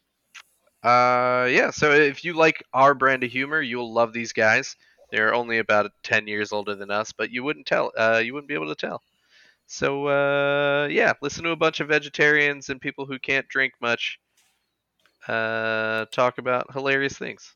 Uh, 0.83 1.47
yeah. 1.51 1.70
So 1.70 1.93
if 1.93 2.24
you 2.24 2.33
like 2.35 2.62
our 2.72 2.95
brand 2.95 3.22
of 3.24 3.30
humor, 3.30 3.61
you'll 3.61 3.93
love 3.93 4.12
these 4.12 4.33
guys. 4.33 4.76
They're 5.11 5.35
only 5.35 5.59
about 5.59 5.93
ten 6.03 6.26
years 6.26 6.53
older 6.53 6.74
than 6.74 6.91
us, 6.91 7.12
but 7.12 7.30
you 7.30 7.45
wouldn't 7.45 7.66
tell. 7.66 7.93
Uh, 7.97 8.20
you 8.24 8.35
wouldn't 8.35 8.49
be 8.49 8.55
able 8.55 8.68
to 8.68 8.74
tell. 8.74 9.03
So 9.66 10.09
uh, 10.09 10.89
yeah, 10.89 11.14
listen 11.22 11.45
to 11.45 11.51
a 11.53 11.57
bunch 11.57 11.80
of 11.80 11.89
vegetarians 11.89 12.70
and 12.70 12.80
people 12.80 13.07
who 13.07 13.18
can't 13.18 13.49
drink 13.49 13.74
much 13.80 14.20
uh, 15.28 16.05
talk 16.07 16.39
about 16.39 16.72
hilarious 16.72 17.16
things. 17.18 17.55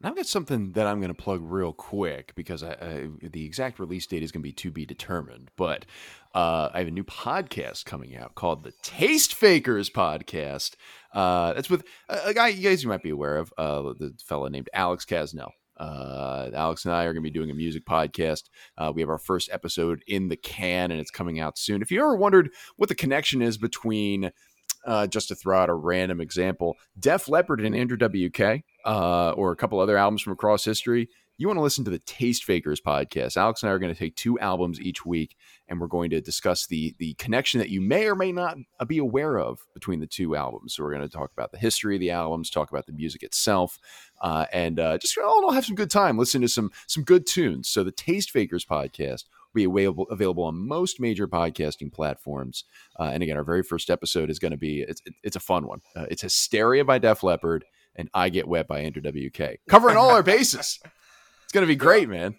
And 0.00 0.08
I've 0.08 0.16
got 0.16 0.26
something 0.26 0.72
that 0.72 0.86
I'm 0.86 0.98
going 0.98 1.14
to 1.14 1.22
plug 1.22 1.42
real 1.42 1.74
quick 1.74 2.32
because 2.34 2.62
I, 2.62 2.72
I, 2.72 3.08
the 3.22 3.44
exact 3.44 3.78
release 3.78 4.06
date 4.06 4.22
is 4.22 4.32
going 4.32 4.40
to 4.40 4.48
be 4.48 4.52
to 4.54 4.70
be 4.70 4.86
determined. 4.86 5.50
But 5.56 5.84
uh, 6.34 6.70
I 6.72 6.78
have 6.78 6.88
a 6.88 6.92
new 6.92 7.04
podcast 7.04 7.84
coming 7.84 8.16
out 8.16 8.34
called 8.34 8.64
the 8.64 8.72
Taste 8.82 9.34
Fakers 9.34 9.90
Podcast. 9.90 10.76
Uh, 11.12 11.52
that's 11.52 11.68
with 11.68 11.84
a, 12.08 12.28
a 12.28 12.34
guy 12.34 12.48
you 12.48 12.66
guys 12.66 12.82
you 12.82 12.88
might 12.88 13.02
be 13.02 13.10
aware 13.10 13.36
of, 13.36 13.52
uh, 13.58 13.82
the 13.98 14.14
fellow 14.24 14.48
named 14.48 14.70
Alex 14.72 15.04
Casnell. 15.04 15.50
Uh, 15.76 16.50
Alex 16.54 16.84
and 16.84 16.94
I 16.94 17.04
are 17.04 17.14
going 17.14 17.22
to 17.24 17.30
be 17.30 17.38
doing 17.38 17.50
a 17.50 17.54
music 17.54 17.86
podcast. 17.86 18.44
Uh, 18.76 18.92
we 18.94 19.00
have 19.00 19.08
our 19.08 19.18
first 19.18 19.48
episode 19.50 20.02
in 20.06 20.28
the 20.28 20.36
can, 20.36 20.90
and 20.90 21.00
it's 21.00 21.10
coming 21.10 21.40
out 21.40 21.58
soon. 21.58 21.80
If 21.80 21.90
you 21.90 22.00
ever 22.00 22.16
wondered 22.16 22.50
what 22.76 22.90
the 22.90 22.94
connection 22.94 23.40
is 23.40 23.56
between 23.56 24.30
uh, 24.86 25.06
just 25.06 25.28
to 25.28 25.34
throw 25.34 25.58
out 25.58 25.68
a 25.68 25.74
random 25.74 26.20
example, 26.20 26.76
Def 26.98 27.28
Leppard 27.28 27.60
and 27.60 27.74
Andrew 27.74 27.96
WK, 27.96 28.62
uh, 28.84 29.30
or 29.32 29.52
a 29.52 29.56
couple 29.56 29.80
other 29.80 29.96
albums 29.96 30.22
from 30.22 30.32
across 30.32 30.64
history, 30.64 31.08
you 31.40 31.46
want 31.46 31.56
to 31.56 31.62
listen 31.62 31.84
to 31.84 31.90
the 31.90 32.00
Taste 32.00 32.44
Fakers 32.44 32.82
podcast. 32.82 33.38
Alex 33.38 33.62
and 33.62 33.70
I 33.70 33.72
are 33.72 33.78
going 33.78 33.94
to 33.94 33.98
take 33.98 34.14
two 34.14 34.38
albums 34.40 34.78
each 34.78 35.06
week, 35.06 35.38
and 35.68 35.80
we're 35.80 35.86
going 35.86 36.10
to 36.10 36.20
discuss 36.20 36.66
the 36.66 36.94
the 36.98 37.14
connection 37.14 37.60
that 37.60 37.70
you 37.70 37.80
may 37.80 38.06
or 38.06 38.14
may 38.14 38.30
not 38.30 38.58
be 38.86 38.98
aware 38.98 39.38
of 39.38 39.64
between 39.72 40.00
the 40.00 40.06
two 40.06 40.36
albums. 40.36 40.74
So 40.74 40.82
we're 40.82 40.92
going 40.94 41.08
to 41.08 41.16
talk 41.16 41.32
about 41.32 41.50
the 41.50 41.56
history 41.56 41.96
of 41.96 42.00
the 42.00 42.10
albums, 42.10 42.50
talk 42.50 42.70
about 42.70 42.84
the 42.84 42.92
music 42.92 43.22
itself, 43.22 43.78
uh, 44.20 44.44
and 44.52 44.78
uh, 44.78 44.98
just 44.98 45.16
all 45.16 45.38
in 45.38 45.44
all 45.44 45.52
have 45.52 45.64
some 45.64 45.76
good 45.76 45.90
time. 45.90 46.18
Listen 46.18 46.42
to 46.42 46.48
some 46.48 46.72
some 46.86 47.04
good 47.04 47.26
tunes. 47.26 47.70
So 47.70 47.84
the 47.84 47.90
Taste 47.90 48.30
Fakers 48.30 48.66
podcast 48.66 49.24
be 49.54 49.64
available 49.64 50.06
available 50.10 50.44
on 50.44 50.66
most 50.66 51.00
major 51.00 51.26
podcasting 51.26 51.92
platforms. 51.92 52.64
Uh, 52.98 53.10
and 53.12 53.22
again, 53.22 53.36
our 53.36 53.44
very 53.44 53.62
first 53.62 53.90
episode 53.90 54.30
is 54.30 54.38
going 54.38 54.52
to 54.52 54.58
be 54.58 54.84
it's 54.86 55.02
it's 55.22 55.36
a 55.36 55.40
fun 55.40 55.66
one. 55.66 55.80
Uh, 55.96 56.06
it's 56.10 56.22
Hysteria 56.22 56.84
by 56.84 56.98
Def 56.98 57.22
Leppard 57.22 57.64
and 57.96 58.08
I 58.14 58.28
Get 58.28 58.48
Wet 58.48 58.68
by 58.68 58.80
Andrew 58.80 59.02
WK, 59.02 59.58
covering 59.68 59.96
all 59.96 60.10
our 60.10 60.22
bases. 60.22 60.78
It's 61.42 61.52
going 61.52 61.66
to 61.66 61.68
be 61.68 61.74
great, 61.74 62.08
man. 62.08 62.36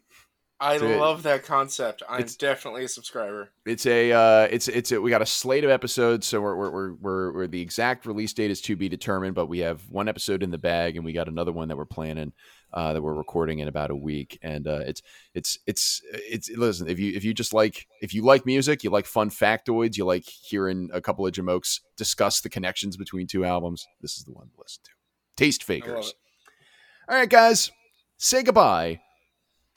I 0.61 0.77
Dude. 0.77 0.98
love 0.98 1.23
that 1.23 1.44
concept. 1.44 2.03
I'm 2.07 2.26
definitely 2.38 2.85
a 2.85 2.88
subscriber. 2.88 3.49
It's 3.65 3.88
a 3.88 4.11
uh, 4.11 4.48
it's 4.49 4.68
it's 4.68 4.91
a, 4.91 5.02
we 5.02 5.10
got 5.10 5.23
a 5.23 5.26
slate 5.26 5.65
of 5.65 5.72
episodes, 5.72 6.27
so 6.27 6.40
we're 6.40 6.56
we're, 6.56 6.72
we're 6.72 6.94
we're 6.94 7.34
we're 7.34 7.48
the 7.48 7.61
exact 7.61 8.06
release 8.06 8.31
date 8.31 8.52
is 8.52 8.61
to 8.61 8.76
be 8.76 8.88
determined, 8.88 9.34
but 9.34 9.48
we 9.48 9.60
have 9.60 9.81
one 9.90 10.07
episode 10.07 10.44
in 10.44 10.52
the 10.52 10.60
bag, 10.60 10.95
and 10.95 11.03
we 11.03 11.11
got 11.14 11.27
another 11.27 11.52
one 11.52 11.68
that 11.68 11.77
we're 11.77 11.84
planning 11.84 12.31
uh, 12.73 12.93
that 12.93 13.02
we're 13.02 13.14
recording 13.14 13.60
in 13.60 13.68
about 13.68 13.91
a 13.91 13.95
week, 13.95 14.39
and 14.41 14.68
uh, 14.68 14.81
it's 14.85 15.02
it's 15.34 15.60
it's 15.68 16.02
it's 16.14 16.49
listen 16.49 16.88
if 16.88 16.99
you 16.99 17.14
if 17.15 17.23
you 17.23 17.34
just 17.34 17.53
like 17.53 17.88
if 18.02 18.14
you 18.14 18.23
like 18.23 18.45
music, 18.45 18.84
you 18.84 18.89
like 18.89 19.06
fun 19.06 19.30
factoids, 19.30 19.98
you 19.98 20.06
like 20.06 20.26
hearing 20.26 20.89
a 20.93 21.02
couple 21.02 21.26
of 21.26 21.34
jamokes 21.34 21.81
discuss 21.98 22.41
the 22.41 22.49
connections 22.49 22.98
between 22.98 23.27
two 23.27 23.45
albums, 23.45 23.88
this 24.02 24.18
is 24.18 24.23
the 24.23 24.31
one 24.31 24.48
to 24.48 24.53
listen 24.57 24.81
to. 24.84 24.91
Taste 25.35 25.64
fakers. 25.64 26.14
All 27.10 27.15
right, 27.15 27.30
guys, 27.30 27.72
say 28.18 28.43
goodbye 28.43 29.02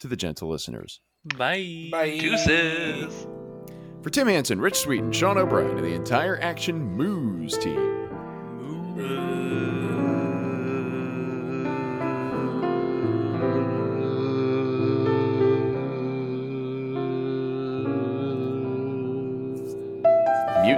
to 0.01 0.09
the 0.09 0.17
gentle 0.17 0.49
listeners. 0.49 1.01
Bye. 1.25 1.89
Bye. 1.91 2.19
Deuces. 2.19 3.27
For 4.03 4.11
Tim 4.11 4.29
Hansen, 4.29 4.61
Rich 4.61 4.77
Sweet, 4.81 5.03
and 5.03 5.17
Sean 5.17 5.39
O'Brien, 5.39 5.79
and 5.79 5.85
the 5.85 5.95
entire 5.95 6.39
Action 6.41 6.85
Moose 6.95 7.57
team. 7.57 8.05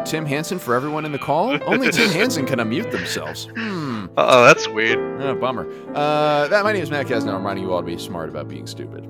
Tim 0.04 0.26
Hansen 0.26 0.58
for 0.58 0.74
everyone 0.74 1.04
in 1.04 1.12
the 1.12 1.18
call? 1.18 1.58
Only 1.64 1.90
Tim 1.90 2.10
Hansen 2.10 2.46
can 2.46 2.58
unmute 2.58 2.90
themselves. 2.90 3.48
Hmm. 3.56 4.06
Oh, 4.16 4.44
that's 4.44 4.68
weird. 4.68 4.98
Oh, 5.22 5.34
bummer. 5.34 5.66
Uh, 5.94 6.48
that 6.48 6.64
my 6.64 6.72
name 6.72 6.82
is 6.82 6.90
Matt 6.90 7.06
Casno. 7.06 7.28
I'm 7.28 7.36
reminding 7.36 7.64
you 7.64 7.72
all 7.72 7.80
to 7.80 7.86
be 7.86 7.98
smart 7.98 8.28
about 8.28 8.48
being 8.48 8.66
stupid. 8.66 9.06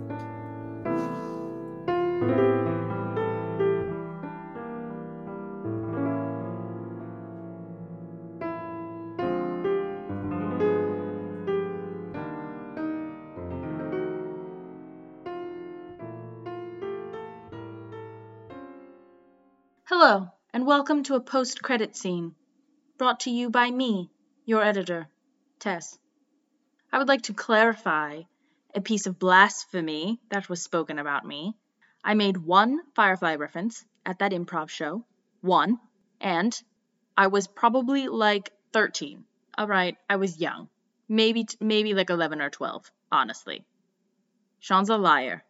Welcome 20.67 21.05
to 21.05 21.15
a 21.15 21.21
post 21.21 21.63
credit 21.63 21.95
scene 21.95 22.35
brought 22.99 23.21
to 23.21 23.31
you 23.31 23.49
by 23.49 23.71
me, 23.71 24.11
your 24.45 24.65
editor, 24.65 25.07
Tess. 25.61 25.97
I 26.93 26.99
would 26.99 27.07
like 27.07 27.23
to 27.23 27.35
clarify 27.35 28.23
a 28.75 28.81
piece 28.81 29.07
of 29.07 29.17
blasphemy 29.17 30.19
that 30.29 30.49
was 30.49 30.61
spoken 30.61 30.99
about 30.99 31.25
me. 31.25 31.55
I 32.03 32.15
made 32.15 32.37
one 32.37 32.81
Firefly 32.97 33.37
reference 33.37 33.85
at 34.05 34.19
that 34.19 34.33
improv 34.33 34.69
show, 34.69 35.05
one, 35.41 35.79
and 36.21 36.61
I 37.17 37.29
was 37.29 37.47
probably 37.47 38.09
like 38.09 38.51
13. 38.73 39.23
All 39.57 39.69
right, 39.69 39.97
I 40.11 40.17
was 40.17 40.41
young. 40.41 40.69
Maybe 41.09 41.47
maybe 41.61 41.95
like 41.95 42.11
11 42.11 42.41
or 42.41 42.51
12, 42.51 42.91
honestly. 43.13 43.65
Sean's 44.59 44.91
a 44.91 44.97
liar. 44.97 45.45